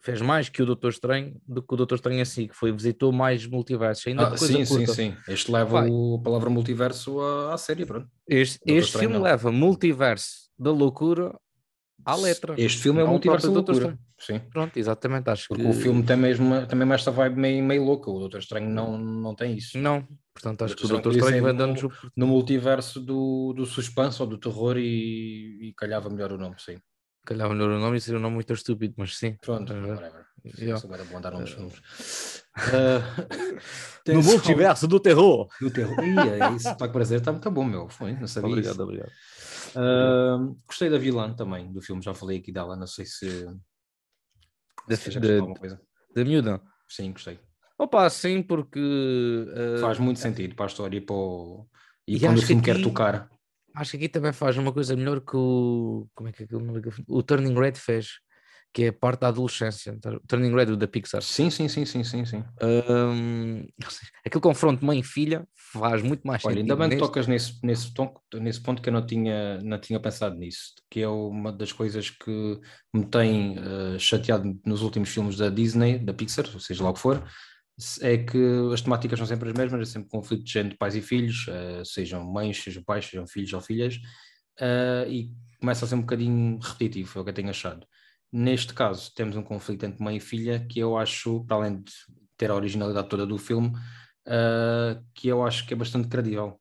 fez 0.02 0.20
mais 0.22 0.48
que 0.48 0.62
o 0.62 0.66
Doutor 0.66 0.90
Estranho 0.90 1.36
do 1.46 1.62
que 1.62 1.74
o 1.74 1.76
Doutor 1.76 1.94
Estranho 1.96 2.22
assim, 2.22 2.48
que 2.48 2.54
foi, 2.56 2.72
visitou 2.72 3.12
mais 3.12 3.46
multiversos. 3.46 4.06
Ainda 4.06 4.28
Ah, 4.28 4.36
sim, 4.36 4.64
sim, 4.64 4.76
curta. 4.78 4.94
sim. 4.94 5.14
Este 5.28 5.50
leva 5.52 5.82
Vai. 5.82 5.88
a 5.90 6.22
palavra 6.22 6.48
multiverso 6.48 7.20
à, 7.20 7.52
à 7.54 7.58
série, 7.58 7.84
pronto. 7.84 8.08
Este, 8.26 8.58
este 8.66 8.98
filme 8.98 9.16
não. 9.16 9.22
leva 9.22 9.50
multiverso 9.52 10.48
da 10.58 10.70
loucura 10.70 11.34
à 12.04 12.16
letra. 12.16 12.54
Este 12.58 12.78
filme 12.82 13.00
é 13.00 13.04
o 13.04 13.06
o 13.06 13.10
multiverso 13.10 13.46
da 13.48 13.52
próprio 13.52 13.74
Doutor 13.74 13.90
loucura. 13.90 14.10
Sim. 14.18 14.38
Pronto, 14.50 14.76
exatamente. 14.78 15.30
Acho 15.30 15.48
Porque 15.48 15.62
que 15.62 15.68
o 15.68 15.72
filme 15.72 16.02
tem 16.02 16.16
mesmo 16.16 16.66
também 16.66 16.86
mais 16.86 17.00
esta 17.00 17.10
vibe 17.10 17.36
meio, 17.40 17.64
meio 17.64 17.84
louca. 17.84 18.10
O 18.10 18.18
Doutor 18.18 18.38
Estranho 18.40 18.68
não, 18.68 18.98
não 18.98 19.34
tem 19.34 19.56
isso. 19.56 19.78
não. 19.78 20.06
Portanto, 20.32 20.62
acho 20.64 20.76
que 20.76 20.84
o 20.84 20.88
Doutor 20.88 21.12
Estranho 21.12 21.36
Estranho 21.36 21.42
vai 21.42 21.52
podia 21.52 21.74
ser 21.82 21.88
dando-nos 21.90 22.06
o 22.06 22.12
No 22.16 22.26
multiverso 22.26 23.00
do, 23.00 23.52
do 23.54 23.66
suspense 23.66 24.20
ou 24.22 24.28
do 24.28 24.38
terror 24.38 24.76
e, 24.78 25.58
e 25.68 25.74
calhava 25.76 26.08
melhor 26.08 26.32
o 26.32 26.38
nome, 26.38 26.54
sim. 26.58 26.78
calhar 27.26 27.48
melhor 27.50 27.70
o 27.70 27.78
nome 27.78 27.96
e 27.98 28.00
seria 28.00 28.18
um 28.18 28.22
nome 28.22 28.34
muito 28.36 28.52
estúpido, 28.52 28.94
mas 28.96 29.16
sim. 29.16 29.36
Pronto, 29.42 29.72
ver? 29.72 29.88
whatever. 29.90 30.26
Agora 30.84 31.02
é 31.02 31.20
dar 31.20 31.30
nomes 31.32 31.50
Uh, 31.50 31.54
filmes. 31.56 32.42
Ah, 32.56 33.26
tem 34.04 34.14
No 34.14 34.22
só- 34.22 34.30
multiverso 34.32 34.88
do 34.88 34.98
terror. 34.98 35.48
Do 35.60 35.70
terror. 35.70 35.98
Ih, 36.02 36.18
é 36.18 36.52
isso, 36.54 36.68
está 36.70 36.86
com 36.86 36.92
prazer, 36.92 37.18
está 37.18 37.32
muito 37.32 37.50
bom, 37.50 37.64
meu. 37.64 37.88
Foi, 37.88 38.12
não 38.14 38.26
sabia. 38.26 38.48
Obrigado, 38.50 38.72
isso. 38.72 38.82
obrigado. 38.82 39.10
Ah, 39.76 40.38
gostei 40.66 40.88
da 40.90 40.98
vilã 40.98 41.32
também, 41.34 41.72
do 41.72 41.80
filme, 41.80 42.02
já 42.02 42.12
falei 42.14 42.38
aqui 42.38 42.52
dela, 42.52 42.76
não 42.76 42.86
sei 42.86 43.04
se. 43.06 43.46
Da- 44.88 44.96
se 44.96 45.16
alguma 45.16 45.54
coisa. 45.54 45.80
Da 46.14 46.24
miúda. 46.24 46.60
Sim, 46.88 47.12
gostei. 47.12 47.38
Opa, 47.78 48.08
sim, 48.10 48.42
porque 48.42 48.78
uh, 48.80 49.78
Faz 49.80 49.98
muito 49.98 50.18
sentido 50.20 50.54
para 50.54 50.66
a 50.66 50.68
história 50.68 50.96
e 50.98 51.00
para 51.00 51.14
o. 51.14 51.66
E, 52.06 52.16
E 52.16 52.20
quando 52.20 52.32
o 52.32 52.32
acho 52.34 52.40
que 52.42 52.46
filme 52.48 52.62
quer 52.62 52.72
aqui- 52.72 52.82
tocar. 52.82 53.30
acho 53.74 53.90
que 53.92 53.96
aqui 53.98 54.08
também 54.08 54.32
faz 54.32 54.56
uma 54.58 54.72
coisa 54.72 54.96
melhor 54.96 55.20
que 55.20 55.36
o. 55.36 56.06
Como 56.14 56.28
é 56.28 56.32
que 56.32 56.42
é 56.42 56.44
aquele 56.46 56.62
nome 56.64 56.82
filme? 56.82 57.04
O 57.08 57.22
Turning 57.22 57.54
Red 57.54 57.74
fez, 57.76 58.18
que 58.72 58.84
é 58.84 58.88
a 58.88 58.92
parte 58.92 59.20
da 59.20 59.28
adolescência. 59.28 59.98
O 60.04 60.20
Turning 60.26 60.54
Red, 60.54 60.76
da 60.76 60.86
Pixar. 60.86 61.22
Sim, 61.22 61.50
sim, 61.50 61.68
sim, 61.68 61.84
sim, 61.84 62.04
sim, 62.04 62.24
sim. 62.24 62.44
Um, 62.62 63.66
aquele 64.24 64.40
confronto 64.40 64.84
mãe-filha 64.84 65.46
faz 65.72 66.02
muito 66.02 66.26
mais 66.26 66.44
Olha, 66.44 66.54
sentido. 66.54 66.72
ainda 66.72 66.76
bem 66.76 66.88
que 66.88 66.94
neste. 66.96 67.06
tocas 67.06 67.26
nesse, 67.26 67.66
nesse, 67.66 67.92
tom, 67.92 68.14
nesse 68.34 68.60
ponto 68.60 68.80
que 68.80 68.88
eu 68.88 68.92
não 68.92 69.04
tinha, 69.04 69.60
não 69.62 69.78
tinha 69.78 69.98
pensado 69.98 70.36
nisso, 70.36 70.74
que 70.88 71.00
é 71.00 71.08
uma 71.08 71.52
das 71.52 71.72
coisas 71.72 72.10
que 72.10 72.60
me 72.94 73.04
tem 73.04 73.56
eh, 73.58 73.98
chateado 73.98 74.58
nos 74.64 74.82
últimos 74.82 75.08
filmes 75.08 75.36
da 75.36 75.48
Disney, 75.48 75.98
da 75.98 76.14
Pixar, 76.14 76.46
ou 76.54 76.60
seja 76.60 76.84
lá 76.84 76.90
o 76.90 76.94
que 76.94 77.00
for, 77.00 77.24
é 78.02 78.18
que 78.18 78.38
as 78.72 78.82
temáticas 78.82 79.18
são 79.18 79.26
sempre 79.26 79.48
as 79.48 79.54
mesmas, 79.54 79.88
é 79.88 79.92
sempre 79.92 80.08
conflito 80.08 80.44
de 80.44 80.52
gente, 80.52 80.76
pais 80.76 80.94
e 80.94 81.00
filhos, 81.00 81.46
eh, 81.48 81.82
sejam 81.84 82.24
mães, 82.24 82.62
sejam 82.62 82.84
pais, 82.84 83.06
sejam 83.06 83.26
filhos 83.26 83.52
ou 83.52 83.60
filhas, 83.60 83.98
eh, 84.60 85.06
e 85.08 85.30
começa 85.58 85.84
a 85.84 85.88
ser 85.88 85.94
um 85.96 86.02
bocadinho 86.02 86.58
repetitivo, 86.58 87.18
é 87.18 87.20
o 87.22 87.24
que 87.24 87.30
eu 87.30 87.34
tenho 87.34 87.50
achado. 87.50 87.86
Neste 88.32 88.72
caso, 88.72 89.12
temos 89.14 89.36
um 89.36 89.42
conflito 89.42 89.84
entre 89.84 90.02
mãe 90.02 90.16
e 90.16 90.20
filha 90.20 90.64
que 90.68 90.78
eu 90.78 90.96
acho, 90.96 91.44
para 91.44 91.56
além 91.56 91.80
de 91.82 91.92
ter 92.36 92.50
a 92.50 92.54
originalidade 92.54 93.08
toda 93.08 93.26
do 93.26 93.36
filme, 93.38 93.72
eh, 94.26 95.00
que 95.14 95.28
eu 95.28 95.44
acho 95.44 95.66
que 95.66 95.74
é 95.74 95.76
bastante 95.76 96.08
credível. 96.08 96.60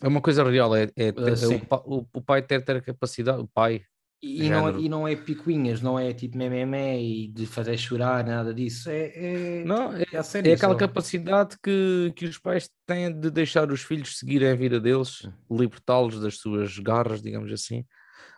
É 0.00 0.06
uma 0.06 0.20
coisa 0.20 0.44
real, 0.48 0.76
é, 0.76 0.82
é 0.96 1.10
ter- 1.12 1.36
sim. 1.36 1.60
o, 1.84 2.06
o- 2.12 2.22
pai 2.22 2.42
ter, 2.42 2.62
ter 2.64 2.76
a 2.76 2.80
capacidade, 2.82 3.40
o 3.40 3.48
pai, 3.48 3.82
E 4.20 4.50
não, 4.50 4.68
é, 4.68 4.80
e 4.80 4.88
não 4.88 5.08
é 5.08 5.16
picuinhas, 5.16 5.80
não 5.80 5.98
é 5.98 6.12
tipo 6.12 6.36
memé 6.36 7.00
e 7.00 7.28
de 7.28 7.46
fazer 7.46 7.76
chorar, 7.78 8.24
nada 8.24 8.52
disso. 8.52 8.90
É, 8.90 9.06
é, 9.14 9.64
Não, 9.64 9.92
é, 9.92 10.04
é 10.12 10.22
sério. 10.22 10.50
é 10.50 10.54
aquela 10.54 10.76
capacidade 10.76 11.56
que, 11.62 12.12
que 12.16 12.26
os 12.26 12.36
pais 12.38 12.68
têm 12.86 13.12
de 13.18 13.30
deixar 13.30 13.70
os 13.70 13.82
filhos 13.82 14.18
seguirem 14.18 14.50
a 14.50 14.54
vida 14.56 14.78
deles, 14.80 15.28
libertá-los 15.50 16.20
das 16.20 16.36
suas 16.38 16.78
garras, 16.78 17.22
digamos 17.22 17.50
assim, 17.52 17.84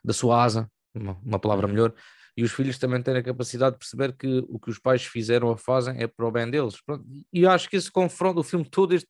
da 0.04 0.12
sua 0.12 0.42
asa, 0.44 0.70
uma, 0.94 1.18
uma 1.24 1.38
palavra 1.38 1.66
Uhum. 1.66 1.72
melhor, 1.72 1.94
e 2.36 2.42
os 2.44 2.52
filhos 2.52 2.78
também 2.78 3.02
têm 3.02 3.16
a 3.16 3.22
capacidade 3.22 3.72
de 3.74 3.78
perceber 3.78 4.12
que 4.16 4.44
o 4.48 4.58
que 4.58 4.70
os 4.70 4.78
pais 4.78 5.04
fizeram 5.04 5.48
ou 5.48 5.56
fazem 5.56 6.00
é 6.02 6.06
para 6.06 6.26
o 6.26 6.30
bem 6.30 6.50
deles. 6.50 6.80
Pronto, 6.80 7.04
E 7.32 7.42
eu 7.42 7.50
acho 7.50 7.68
que 7.68 7.76
esse 7.76 7.90
confronto, 7.90 8.40
o 8.40 8.44
filme 8.44 8.64
todo, 8.68 8.94
este, 8.94 9.08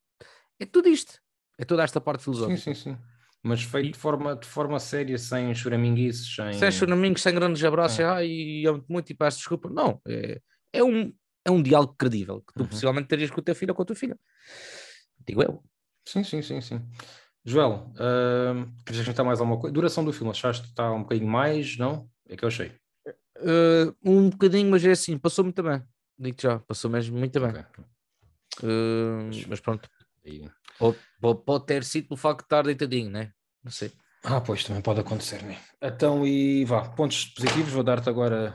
é 0.58 0.66
tudo 0.66 0.88
isto, 0.88 1.18
é 1.58 1.64
toda 1.64 1.82
esta 1.82 2.00
parte 2.00 2.20
Sim, 2.20 2.24
filosófica. 2.24 2.58
sim, 2.60 2.74
sim. 2.74 2.98
Mas 3.42 3.62
feito 3.62 3.88
E- 3.88 3.92
de 3.92 3.98
forma, 3.98 4.36
de 4.36 4.46
forma 4.46 4.78
séria, 4.78 5.16
sem 5.16 5.54
choraminguices, 5.54 6.34
sem. 6.34 6.52
Sem 6.52 6.70
choramingos, 6.70 7.22
sem 7.22 7.34
grandes 7.34 7.62
abraços, 7.64 8.00
É. 8.00 8.04
ai, 8.04 8.64
amo-te 8.66 8.86
muito 8.90 9.10
e 9.10 9.14
peço 9.14 9.38
desculpa. 9.38 9.70
Não, 9.70 10.00
é, 10.06 10.40
é, 10.72 10.84
um, 10.84 11.10
é 11.44 11.50
um 11.50 11.62
diálogo 11.62 11.94
credível 11.96 12.40
que 12.42 12.52
tu 12.54 12.62
Uhum. 12.64 12.68
possivelmente 12.68 13.08
terias 13.08 13.30
com 13.30 13.40
o 13.40 13.42
teu 13.42 13.54
filho 13.54 13.70
ou 13.72 13.76
com 13.76 13.82
a 13.82 13.86
tua 13.86 13.96
filha. 13.96 14.18
Digo 15.26 15.42
eu. 15.42 15.62
Sim, 16.06 16.22
sim, 16.24 16.42
sim, 16.42 16.60
sim. 16.60 16.80
Joel, 17.44 17.90
uh, 17.94 18.66
queres 18.84 19.00
acrescentar 19.00 19.24
mais 19.24 19.40
alguma 19.40 19.58
coisa? 19.58 19.72
Duração 19.72 20.04
do 20.04 20.12
filme, 20.12 20.30
achaste 20.30 20.62
que 20.64 20.68
está 20.68 20.90
um 20.92 21.02
bocadinho 21.02 21.28
mais? 21.30 21.78
Não? 21.78 22.10
É 22.28 22.36
que 22.36 22.44
eu 22.44 22.48
achei. 22.48 22.72
Uh, 23.40 23.96
um 24.04 24.28
bocadinho, 24.30 24.70
mas 24.70 24.84
é 24.84 24.90
assim, 24.90 25.16
passou 25.18 25.44
muito 25.44 25.62
bem. 25.62 25.82
Digo 26.18 26.36
já, 26.40 26.58
passou 26.58 26.90
mesmo 26.90 27.18
muito 27.18 27.40
bem. 27.40 27.50
Ok. 27.50 27.84
Uh, 28.62 29.30
mas 29.48 29.60
pronto, 29.60 29.88
pode, 30.78 30.98
pode- 31.20 31.44
pode 31.44 31.66
ter 31.66 31.84
sido 31.84 32.08
pelo 32.08 32.18
facto 32.18 32.40
de 32.40 32.44
estar 32.46 32.62
deitadinho, 32.64 33.10
né? 33.10 33.32
Não 33.64 33.70
sei. 33.70 33.92
Ah, 34.24 34.40
pois 34.40 34.62
também 34.64 34.82
pode 34.82 35.00
acontecer, 35.00 35.42
né? 35.42 35.58
Então, 35.80 36.26
e 36.26 36.64
vá, 36.66 36.86
pontos 36.90 37.24
positivos, 37.26 37.72
vou 37.72 37.82
dar-te 37.82 38.08
agora 38.10 38.54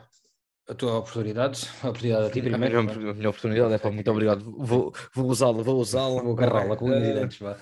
a 0.70 0.74
tua 0.76 1.00
oportunidade. 1.00 1.68
A 1.82 1.90
oportunidade 1.90 2.28
a 2.28 2.30
ti 2.30 2.40
A 2.40 2.44
primeiro. 2.44 2.84
minha, 2.84 2.96
vá. 2.96 3.10
a 3.12 3.14
minha 3.16 3.30
oportunidade 3.30 3.74
é 3.74 3.78
para 3.80 3.92
muito 3.92 4.12
obrigado. 4.12 4.44
Vou, 4.60 4.94
usá-la, 5.16 5.64
vou 5.64 5.80
usá-la. 5.80 6.22
Vou 6.22 6.34
agarrá-la 6.34 6.76
com 6.76 6.90
Uh, 6.90 7.00
dentes, 7.00 7.40
vá. 7.40 7.58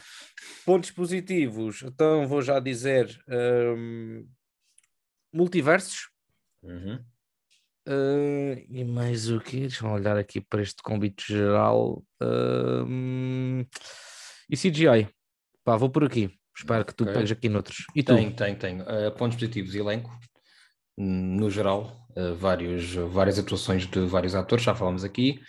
Pontos 0.66 0.92
positivos, 0.92 1.82
então 1.84 2.28
vou 2.28 2.42
já 2.42 2.60
dizer 2.60 3.18
um, 3.78 4.28
multiversos. 5.32 6.10
Uhum. 6.62 7.00
Uh, 7.88 8.66
e 8.70 8.84
mais 8.86 9.30
o 9.30 9.40
quê? 9.40 9.62
Deixa-me 9.62 9.92
olhar 9.92 10.18
aqui 10.18 10.40
para 10.40 10.62
este 10.62 10.82
convite 10.82 11.26
geral. 11.28 12.04
Um, 12.22 13.66
e 14.50 14.56
CGI. 14.56 15.10
Pá, 15.64 15.76
vou 15.76 15.90
por 15.90 16.04
aqui. 16.04 16.30
Espero 16.56 16.86
que 16.86 16.94
tu 16.94 17.04
Ok. 17.04 17.14
pegues 17.14 17.32
aqui 17.32 17.50
noutros. 17.50 17.86
E 17.96 18.04
tu? 18.04 18.16
Tenho, 18.16 18.34
tenho, 18.36 18.56
tenho. 18.58 18.84
Uh, 18.84 19.12
pontos 19.18 19.36
positivos, 19.38 19.76
elenco. 19.76 20.10
no 20.96 21.50
geral, 21.50 22.08
uh, 22.16 22.36
vários, 22.36 22.94
várias 22.94 23.40
atuações 23.40 23.88
de 23.88 24.00
vários 24.02 24.36
atores, 24.36 24.64
já 24.64 24.76
falamos 24.76 25.04
aqui, 25.04 25.40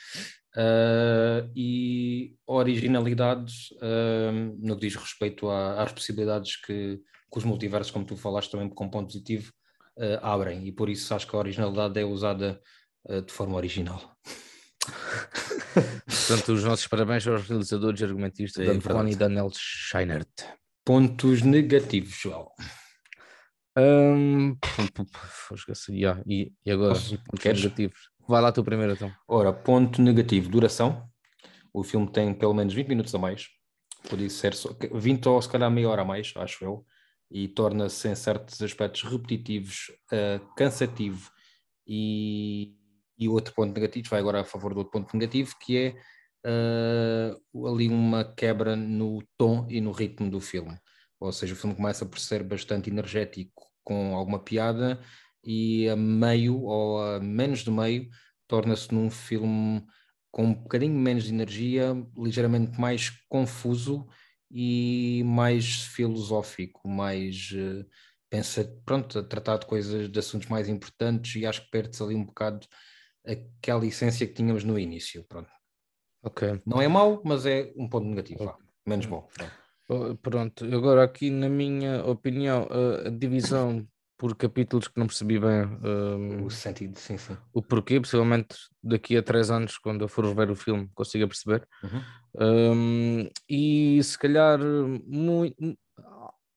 uh, 0.56 1.50
e 1.54 2.34
originalidades 2.46 3.70
uh, 3.72 4.56
no 4.58 4.74
que 4.76 4.86
diz 4.86 4.96
respeito 4.96 5.48
a, 5.50 5.82
às 5.82 5.92
possibilidades 5.92 6.56
que, 6.56 6.96
que, 7.30 7.38
os 7.38 7.44
multiversos, 7.44 7.92
como 7.92 8.06
tu 8.06 8.16
falaste 8.16 8.50
também 8.50 8.70
com 8.70 8.88
ponto 8.88 9.08
positivo, 9.08 9.52
abrem, 10.22 10.66
e 10.66 10.72
por 10.72 10.88
isso 10.88 11.14
acho 11.14 11.26
que 11.26 11.36
a 11.36 11.38
originalidade 11.38 11.98
é 12.00 12.04
usada 12.04 12.60
de 13.26 13.32
forma 13.32 13.56
original. 13.56 14.00
Portanto, 16.04 16.52
os 16.52 16.64
nossos 16.64 16.86
parabéns 16.86 17.26
aos 17.26 17.48
realizadores 17.48 18.00
e 18.00 18.04
argumentistas 18.04 18.66
é, 18.66 18.72
Dan 18.72 18.80
Fon 18.80 19.06
e 19.08 19.14
Daniel 19.14 19.50
Scheinert. 19.52 20.28
Pontos 20.84 21.42
negativos, 21.42 22.14
João. 22.14 22.50
Um, 23.76 24.56
yeah. 25.88 26.22
e, 26.26 26.52
e 26.64 26.70
agora, 26.70 26.94
Posso, 26.94 27.16
pontos 27.16 27.42
queres? 27.42 27.62
negativos. 27.62 27.98
Vai 28.28 28.40
lá 28.40 28.52
tu 28.52 28.62
primeiro 28.62 28.92
então. 28.92 29.12
Ora, 29.26 29.52
ponto 29.52 30.00
negativo, 30.00 30.48
duração. 30.48 31.08
O 31.72 31.82
filme 31.82 32.10
tem 32.10 32.32
pelo 32.32 32.54
menos 32.54 32.72
20 32.72 32.88
minutos 32.88 33.14
a 33.14 33.18
mais. 33.18 33.48
Podia 34.08 34.30
ser 34.30 34.54
só, 34.54 34.70
20 34.92 35.28
ou 35.28 35.42
se 35.42 35.48
calhar 35.48 35.70
meia 35.70 35.88
hora 35.88 36.02
a 36.02 36.04
mais, 36.04 36.32
acho 36.36 36.64
eu. 36.64 36.86
E 37.34 37.48
torna-se 37.48 38.08
em 38.08 38.14
certos 38.14 38.62
aspectos 38.62 39.02
repetitivos, 39.02 39.90
uh, 40.12 40.54
cansativo. 40.54 41.32
E, 41.84 42.76
e 43.18 43.28
outro 43.28 43.52
ponto 43.52 43.74
negativo, 43.74 44.08
vai 44.08 44.20
agora 44.20 44.42
a 44.42 44.44
favor 44.44 44.72
do 44.72 44.78
outro 44.78 44.92
ponto 44.92 45.16
negativo, 45.16 45.52
que 45.60 45.76
é 45.76 45.94
uh, 46.46 47.66
ali 47.66 47.88
uma 47.88 48.24
quebra 48.24 48.76
no 48.76 49.20
tom 49.36 49.66
e 49.68 49.80
no 49.80 49.90
ritmo 49.90 50.30
do 50.30 50.40
filme. 50.40 50.78
Ou 51.18 51.32
seja, 51.32 51.54
o 51.54 51.56
filme 51.56 51.74
começa 51.74 52.06
por 52.06 52.20
ser 52.20 52.44
bastante 52.44 52.88
energético, 52.88 53.66
com 53.82 54.14
alguma 54.14 54.38
piada, 54.38 55.00
e 55.42 55.88
a 55.88 55.96
meio 55.96 56.62
ou 56.62 57.02
a 57.02 57.18
menos 57.18 57.64
do 57.64 57.72
meio 57.72 58.08
torna-se 58.46 58.94
num 58.94 59.10
filme 59.10 59.84
com 60.30 60.44
um 60.44 60.54
bocadinho 60.54 60.94
menos 60.94 61.24
de 61.24 61.32
energia, 61.32 61.94
ligeiramente 62.16 62.78
mais 62.80 63.10
confuso 63.28 64.06
e 64.56 65.24
mais 65.24 65.82
filosófico, 65.82 66.88
mais 66.88 67.50
uh, 67.52 67.84
pensa, 68.30 68.64
pronto, 68.84 69.18
a 69.18 69.22
tratar 69.24 69.58
de 69.58 69.66
coisas, 69.66 70.08
de 70.08 70.16
assuntos 70.16 70.48
mais 70.48 70.68
importantes 70.68 71.34
e 71.34 71.44
acho 71.44 71.64
que 71.64 71.70
perde-se 71.70 72.00
ali 72.00 72.14
um 72.14 72.24
bocado 72.24 72.64
aquela 73.26 73.84
essência 73.84 74.26
que 74.26 74.34
tínhamos 74.34 74.62
no 74.62 74.78
início, 74.78 75.24
pronto. 75.28 75.50
Ok. 76.22 76.62
Não 76.64 76.80
é 76.80 76.86
mau, 76.86 77.20
mas 77.24 77.44
é 77.46 77.72
um 77.76 77.88
ponto 77.88 78.06
negativo, 78.06 78.44
okay. 78.44 78.64
menos 78.86 79.06
bom. 79.06 79.28
Pronto. 79.86 80.18
pronto, 80.22 80.64
agora 80.64 81.02
aqui 81.02 81.30
na 81.30 81.48
minha 81.48 82.04
opinião, 82.06 82.68
a 83.04 83.10
divisão 83.10 83.86
por 84.16 84.36
capítulos 84.36 84.88
que 84.88 84.98
não 84.98 85.06
percebi 85.06 85.38
bem 85.38 85.64
um, 85.82 86.44
o 86.44 86.50
sentido, 86.50 86.98
sim, 86.98 87.16
sim. 87.16 87.36
O 87.52 87.60
porquê, 87.60 88.00
possivelmente 88.00 88.56
daqui 88.82 89.16
a 89.16 89.22
três 89.22 89.50
anos, 89.50 89.76
quando 89.78 90.02
eu 90.02 90.08
for 90.08 90.32
ver 90.34 90.50
o 90.50 90.56
filme, 90.56 90.88
consiga 90.94 91.26
perceber. 91.26 91.66
Uhum. 91.82 92.02
Um, 92.40 93.30
e 93.48 94.02
se 94.02 94.18
calhar 94.18 94.58
muito, 95.06 95.56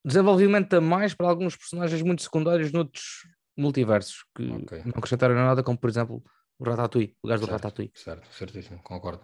desenvolvimento 0.06 0.74
a 0.76 0.82
mais 0.82 1.14
para 1.14 1.28
alguns 1.28 1.56
personagens 1.56 2.02
muito 2.02 2.22
secundários 2.22 2.72
noutros 2.72 3.28
multiversos 3.58 4.24
que 4.36 4.50
okay. 4.50 4.84
não 4.86 4.94
acrescentaram 4.96 5.36
nada, 5.36 5.64
como 5.64 5.78
por 5.78 5.90
exemplo 5.90 6.24
o 6.60 6.64
Ratatouille, 6.64 7.16
o 7.22 7.28
gajo 7.28 7.46
do 7.46 7.52
Ratatouille. 7.52 7.92
Certo, 7.94 8.28
certíssimo, 8.32 8.80
concordo. 8.84 9.24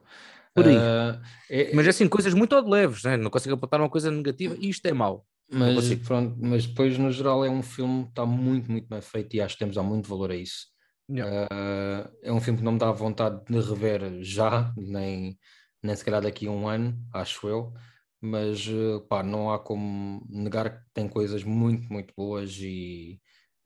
Por 0.53 0.67
aí. 0.67 0.75
Uh, 0.75 1.21
é, 1.49 1.73
mas 1.73 1.87
assim, 1.87 2.07
coisas 2.07 2.33
muito 2.33 2.59
leves, 2.59 3.03
né? 3.03 3.17
não 3.17 3.31
consigo 3.31 3.55
apontar 3.55 3.79
uma 3.79 3.89
coisa 3.89 4.11
negativa 4.11 4.55
e 4.59 4.69
isto 4.69 4.85
é 4.85 4.93
mau. 4.93 5.25
Mas, 5.51 5.93
pronto, 5.95 6.35
mas 6.39 6.65
depois, 6.65 6.97
no 6.97 7.11
geral, 7.11 7.45
é 7.45 7.49
um 7.49 7.61
filme 7.61 8.03
que 8.05 8.09
está 8.09 8.25
muito, 8.25 8.71
muito 8.71 8.87
bem 8.87 9.01
feito 9.01 9.35
e 9.35 9.41
acho 9.41 9.55
que 9.55 9.59
temos 9.59 9.75
dar 9.75 9.83
muito 9.83 10.09
valor 10.09 10.31
a 10.31 10.35
isso. 10.35 10.67
Yeah. 11.09 11.47
Uh, 11.51 12.11
é 12.23 12.31
um 12.31 12.41
filme 12.41 12.59
que 12.59 12.65
não 12.65 12.73
me 12.73 12.79
dá 12.79 12.91
vontade 12.91 13.43
de 13.45 13.59
rever 13.59 14.23
já, 14.23 14.73
nem, 14.75 15.37
nem 15.81 15.95
se 15.95 16.03
calhar 16.03 16.21
daqui 16.21 16.47
a 16.47 16.51
um 16.51 16.67
ano, 16.67 16.97
acho 17.13 17.47
eu. 17.47 17.73
Mas 18.21 18.69
pá, 19.09 19.21
não 19.21 19.51
há 19.51 19.59
como 19.59 20.25
negar 20.29 20.79
que 20.79 20.85
tem 20.93 21.09
coisas 21.09 21.43
muito, 21.43 21.91
muito 21.91 22.13
boas 22.15 22.57
e, 22.57 23.19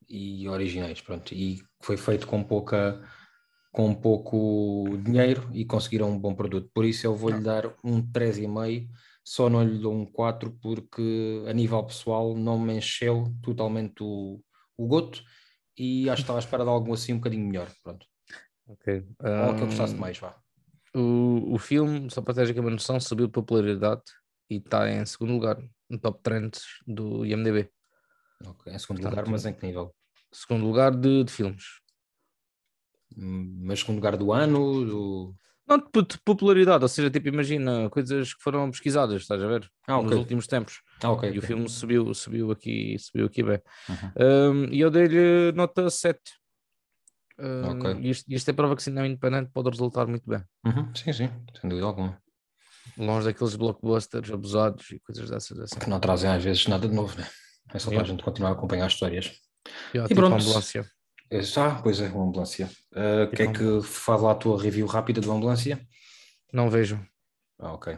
e 0.09 0.49
originais. 0.49 0.99
Pronto. 0.99 1.31
E 1.33 1.61
foi 1.79 1.95
feito 1.95 2.25
com 2.25 2.43
pouca, 2.43 2.99
com 3.71 3.93
pouco 3.93 4.97
dinheiro 5.03 5.47
e 5.53 5.63
conseguiram 5.63 6.09
um 6.09 6.19
bom 6.19 6.33
produto. 6.33 6.71
Por 6.73 6.85
isso 6.85 7.05
eu 7.05 7.15
vou-lhe 7.15 7.39
dar 7.39 7.71
um 7.83 8.01
3,5 8.01 8.89
só 9.27 9.49
não 9.49 9.61
lhe 9.61 9.77
dou 9.77 9.93
um 9.93 10.05
4 10.05 10.57
porque 10.61 11.43
a 11.49 11.51
nível 11.51 11.83
pessoal 11.83 12.33
não 12.33 12.57
me 12.57 12.77
encheu 12.77 13.25
totalmente 13.43 14.01
o, 14.01 14.41
o 14.77 14.87
goto 14.87 15.21
e 15.77 16.09
acho 16.09 16.21
que 16.21 16.21
estava 16.21 16.39
à 16.39 16.41
espera 16.41 16.63
de 16.63 16.69
algo 16.69 16.93
assim 16.93 17.11
um 17.11 17.17
bocadinho 17.17 17.45
melhor. 17.45 17.69
Pronto. 17.83 18.05
Ok. 18.65 19.05
Um, 19.21 19.47
Ou 19.47 19.55
que 19.55 19.61
eu 19.63 19.65
gostasse 19.65 19.95
mais, 19.95 20.17
vá. 20.17 20.33
O, 20.95 21.55
o 21.55 21.57
filme, 21.57 22.09
só 22.09 22.21
para 22.21 22.35
ter 22.35 22.49
aqui 22.49 22.59
uma 22.61 22.69
noção, 22.69 23.01
subiu 23.01 23.27
de 23.27 23.33
popularidade 23.33 24.01
e 24.49 24.59
está 24.59 24.89
em 24.89 25.05
segundo 25.05 25.33
lugar 25.33 25.61
no 25.89 25.99
top 25.99 26.21
trends 26.23 26.61
do 26.87 27.25
IMDB. 27.25 27.69
Ok, 28.45 28.71
em 28.71 28.79
segundo 28.79 29.01
Portanto, 29.01 29.19
lugar, 29.19 29.29
mas 29.29 29.45
em 29.45 29.53
que 29.53 29.65
nível? 29.65 29.93
Segundo 30.31 30.65
lugar 30.65 30.95
de, 30.95 31.25
de 31.25 31.31
filmes. 31.33 31.65
Hum, 33.17 33.59
mas 33.61 33.79
segundo 33.79 33.97
lugar 33.97 34.15
do 34.15 34.31
ano? 34.31 34.85
Do... 34.85 35.35
Não 35.67 35.77
de 35.77 36.17
popularidade, 36.23 36.83
ou 36.83 36.87
seja, 36.87 37.09
tipo, 37.09 37.27
imagina 37.27 37.89
coisas 37.89 38.33
que 38.33 38.41
foram 38.41 38.71
pesquisadas, 38.71 39.21
estás 39.21 39.43
a 39.43 39.47
ver? 39.47 39.69
Ah, 39.85 39.97
okay. 39.97 40.09
Nos 40.09 40.19
últimos 40.19 40.47
tempos. 40.47 40.81
Ah, 41.03 41.11
okay, 41.11 41.27
e 41.27 41.31
okay. 41.31 41.39
o 41.39 41.41
filme 41.41 41.69
subiu, 41.69 42.13
subiu, 42.13 42.51
aqui, 42.51 42.95
subiu 42.97 43.25
aqui 43.25 43.43
bem. 43.43 43.59
Uhum. 43.89 44.63
Um, 44.63 44.73
e 44.73 44.79
eu 44.79 44.89
dei-lhe 44.89 45.51
nota 45.53 45.89
7. 45.89 46.19
Um, 47.37 47.79
okay. 47.79 47.95
e 48.01 48.09
isto, 48.09 48.25
isto 48.29 48.49
é 48.49 48.53
prova 48.53 48.77
que 48.77 48.81
cinema 48.81 49.05
independente 49.05 49.51
pode 49.53 49.69
resultar 49.69 50.07
muito 50.07 50.23
bem. 50.25 50.41
Uhum. 50.65 50.95
Sim, 50.95 51.11
sim, 51.11 51.29
sem 51.59 51.69
dúvida 51.69 51.85
alguma. 51.85 52.17
Longe 52.97 53.25
daqueles 53.25 53.55
blockbusters 53.57 54.31
abusados 54.31 54.89
e 54.91 54.99
coisas 54.99 55.29
dessas. 55.29 55.59
Assim. 55.59 55.79
Que 55.79 55.89
não 55.89 55.99
trazem 55.99 56.29
às 56.29 56.41
vezes 56.41 56.65
nada 56.67 56.87
de 56.87 56.95
novo, 56.95 57.19
né? 57.19 57.27
É 57.73 57.79
só 57.79 57.89
yeah. 57.89 57.95
para 57.95 58.01
a 58.03 58.15
gente 58.15 58.23
continuar 58.23 58.51
a 58.51 58.53
acompanhar 58.53 58.85
as 58.85 58.93
histórias. 58.93 59.33
Yeah, 59.93 60.05
e 60.05 60.07
tipo 60.07 60.21
pronto. 60.21 60.41
Ambulância. 60.41 60.89
Ah, 61.57 61.79
pois 61.83 61.99
é, 61.99 62.07
uma 62.07 62.25
ambulância. 62.25 62.69
O 62.95 63.25
uh, 63.25 63.31
que 63.31 63.43
é 63.43 63.47
que 63.47 63.81
faz 63.83 64.21
lá 64.21 64.31
a 64.31 64.35
tua 64.35 64.61
review 64.61 64.87
rápida 64.87 65.19
do 65.19 65.31
ambulância? 65.31 65.79
Não 66.53 66.69
vejo. 66.69 66.99
Ah, 67.59 67.73
ok. 67.73 67.97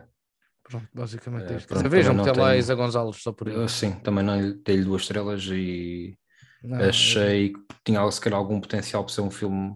Pronto, 0.63 0.87
basicamente 0.93 1.53
é 1.53 1.57
isto. 1.57 1.67
Pronto, 1.67 1.89
Vejam 1.89 2.15
que 2.17 2.23
tem 2.23 2.41
lá 2.41 2.55
Isa 2.55 2.75
Gonzalez 2.75 3.17
só 3.17 3.31
por 3.31 3.49
aí. 3.49 3.69
sim, 3.69 3.91
também 3.99 4.23
não 4.23 4.37
dei-lhe 4.63 4.83
duas 4.83 5.03
estrelas 5.03 5.43
e 5.45 6.17
não, 6.63 6.79
achei 6.79 7.53
que 7.53 7.59
tinha 7.83 8.09
se 8.11 8.21
calhar 8.21 8.37
algum 8.37 8.59
potencial 8.59 9.03
para 9.03 9.13
ser 9.13 9.21
um 9.21 9.31
filme 9.31 9.75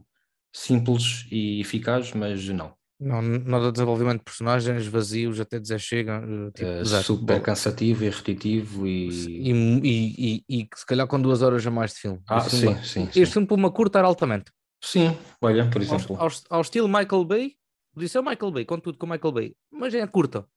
simples 0.52 1.26
e 1.32 1.62
eficaz, 1.62 2.14
mas 2.14 2.48
não. 2.50 2.76
Não, 3.04 3.22
nada 3.22 3.66
de 3.66 3.74
desenvolvimento 3.74 4.20
de 4.20 4.24
personagens 4.24 4.88
vazios, 4.88 5.40
até 5.40 5.60
dizer 5.60 5.80
chega. 5.80 6.24
Eh, 6.24 6.52
tipo, 6.52 6.70
é, 6.70 6.84
super 7.04 7.42
cansativo 7.42 8.04
e 8.04 8.10
repetitivo 8.10 8.88
e... 8.88 9.10
E, 9.10 9.52
e, 9.52 10.16
e, 10.18 10.46
e, 10.50 10.70
se 10.76 10.86
calhar 10.86 11.06
com 11.08 11.20
duas 11.20 11.42
horas 11.42 11.66
a 11.66 11.72
mais 11.72 11.94
de 11.94 12.00
filme. 12.00 12.20
Ah, 12.28 12.40
sim, 12.42 12.60
filme, 12.60 12.86
sim, 12.86 13.04
Este 13.04 13.26
sim. 13.26 13.32
filme 13.32 13.48
por 13.48 13.58
uma 13.58 13.72
curta 13.72 14.00
era 14.00 14.08
altamente. 14.08 14.52
Sim, 14.82 15.18
olha, 15.42 15.70
por 15.70 15.82
exemplo. 15.82 16.16
Ao, 16.18 16.28
ao, 16.28 16.32
ao 16.50 16.62
estilo 16.62 16.88
Michael 16.88 17.26
Bay, 17.26 17.56
Podia 17.94 18.10
ser 18.10 18.20
o 18.20 18.24
Michael 18.24 18.52
Bay, 18.52 18.66
contudo 18.66 18.98
com 18.98 19.06
o 19.06 19.10
Michael 19.10 19.32
Bay, 19.32 19.56
mas 19.72 19.94
é 19.94 20.06
curta. 20.08 20.48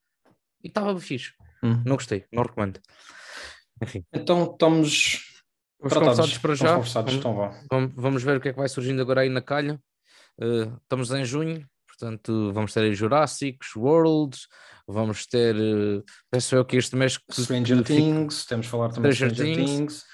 E 0.65 0.69
estava 0.69 0.99
fixe. 0.99 1.35
Hum. 1.63 1.83
Não 1.85 1.97
gostei, 1.97 2.25
não 2.33 2.43
recomendo. 2.43 2.81
Enfim. 3.83 4.05
Então 4.13 4.51
estamos 4.51 5.43
conversados 5.79 6.39
para 6.39 6.55
já. 6.55 6.79
Vamos, 6.79 6.97
então 7.13 7.35
vamos, 7.71 7.93
vamos, 7.95 8.23
ver 8.23 8.39
o 8.39 8.41
que 8.41 8.49
é 8.49 8.53
que 8.53 8.59
vai 8.59 8.69
surgindo 8.69 9.03
agora 9.03 9.21
aí 9.21 9.29
na 9.29 9.43
calha. 9.43 9.79
Uh, 10.41 10.75
estamos 10.83 11.11
em 11.11 11.25
junho, 11.27 11.67
portanto 11.99 12.53
vamos 12.53 12.73
ter 12.73 12.81
aí 12.81 12.95
Worlds, 13.77 14.49
vamos 14.87 15.27
ter, 15.27 15.57
uh, 15.57 16.05
penso 16.31 16.55
eu 16.55 16.65
que 16.65 16.77
este 16.77 16.95
mês... 16.97 17.19
Que, 17.19 17.43
Stranger 17.43 17.79
que 17.79 17.85
Things, 17.85 18.41
fica... 18.41 18.49
temos 18.49 18.67
de 18.67 18.71
falar 18.71 18.91
também 18.91 19.13
Stranger, 19.13 19.35
Stranger 19.35 19.57
Things. 19.57 19.77
Things. 19.77 20.05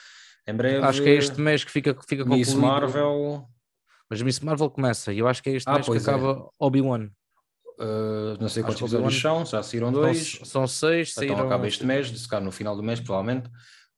Em 0.47 0.55
breve... 0.55 0.85
Acho 0.85 1.03
que 1.03 1.09
é 1.09 1.15
este 1.15 1.41
mês 1.41 1.65
que 1.65 1.71
fica, 1.71 1.97
fica 2.09 2.25
Miss 2.25 2.49
concluído. 2.49 2.61
Marvel... 2.61 3.47
Mas 4.09 4.21
Miss 4.21 4.41
Marvel 4.41 4.69
começa 4.69 5.13
e 5.13 5.21
eu 5.21 5.27
acho 5.27 5.43
que 5.43 5.49
é 5.51 5.55
este 5.55 5.69
ah, 5.69 5.75
mês 5.75 5.87
que 5.87 5.97
acaba 5.97 6.33
é. 6.33 6.49
Obi-Wan. 6.59 7.09
Uh, 7.81 8.37
não 8.39 8.49
sei 8.49 8.63
quantos 8.63 8.81
episódios 8.83 9.19
são, 9.19 9.47
já 9.47 9.63
saíram 9.63 9.91
dois. 9.91 10.33
São, 10.33 10.45
são 10.45 10.67
seis, 10.67 11.13
então 11.13 11.29
saíram... 11.29 11.47
acaba 11.47 11.67
este 11.67 11.85
mês, 11.85 12.09
se 12.09 12.29
calhar 12.29 12.45
no 12.45 12.53
final 12.53 12.77
do 12.77 12.83
mês, 12.83 13.01
provavelmente. 13.01 13.49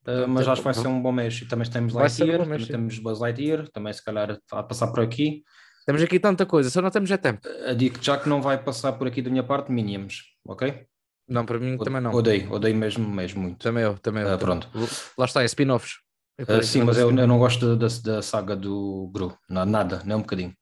Uh, 0.07 0.27
mas 0.27 0.47
acho 0.47 0.61
que 0.61 0.65
vai 0.65 0.73
ser 0.73 0.87
um 0.87 1.01
bom 1.01 1.11
mês. 1.11 1.41
E 1.41 1.45
também 1.45 1.69
temos 1.69 1.93
Lightyear, 1.93 2.39
um 2.39 2.43
também 2.43 2.65
temos 2.65 2.99
Buzz 2.99 3.19
Lightyear, 3.19 3.67
também 3.69 3.91
se 3.91 4.03
calhar 4.03 4.39
a 4.51 4.63
passar 4.63 4.87
por 4.87 5.01
aqui. 5.01 5.43
Temos 5.85 6.01
aqui 6.01 6.19
tanta 6.19 6.45
coisa, 6.45 6.69
só 6.69 6.81
não 6.81 6.89
temos 6.89 7.09
já 7.09 7.17
tempo. 7.17 7.47
Uh, 7.47 7.75
digo 7.75 7.97
já 8.01 8.17
que 8.17 8.27
não 8.27 8.41
vai 8.41 8.57
passar 8.57 8.93
por 8.93 9.07
aqui 9.07 9.21
da 9.21 9.29
minha 9.29 9.43
parte, 9.43 9.71
Minions, 9.71 10.23
ok? 10.47 10.85
Não, 11.27 11.45
para 11.45 11.59
mim 11.59 11.75
o, 11.75 11.83
também 11.83 12.01
não. 12.01 12.11
Odeio, 12.11 12.51
odeio 12.51 12.75
mesmo, 12.75 13.07
mesmo 13.07 13.41
muito. 13.41 13.57
Também 13.59 13.83
eu, 13.83 13.97
também 13.99 14.23
eu. 14.23 14.35
Uh, 14.35 14.37
pronto. 14.37 14.69
Lá 15.17 15.25
está, 15.25 15.41
é 15.41 15.45
spin-offs. 15.45 15.93
Uh, 16.39 16.63
sim, 16.63 16.83
mas 16.83 16.97
eu, 16.97 17.15
eu, 17.15 17.27
não 17.27 17.39
gosto 17.39 17.75
da, 17.75 17.87
da 18.03 18.21
saga 18.21 18.55
do 18.55 19.09
Gru, 19.13 19.37
nada, 19.49 20.01
nem 20.05 20.17
um 20.17 20.21
bocadinho. 20.21 20.53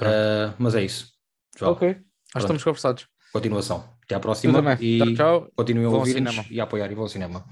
Uh, 0.00 0.54
mas 0.58 0.74
é 0.74 0.82
isso. 0.82 1.08
João. 1.58 1.72
Ok, 1.72 1.88
acho 1.88 1.98
que 2.32 2.38
estamos 2.38 2.64
conversados. 2.64 3.06
Continuação. 3.32 3.84
Até 4.04 4.14
à 4.14 4.20
próxima. 4.20 4.76
E 4.80 4.98
tchau, 4.98 5.14
tchau. 5.14 5.52
continuem 5.56 5.86
a 5.86 5.90
ouvir 5.90 6.22
e 6.50 6.60
a 6.60 6.64
apoiar 6.64 6.90
e 6.90 6.94
vão 6.94 7.04
ao 7.04 7.08
cinema. 7.08 7.44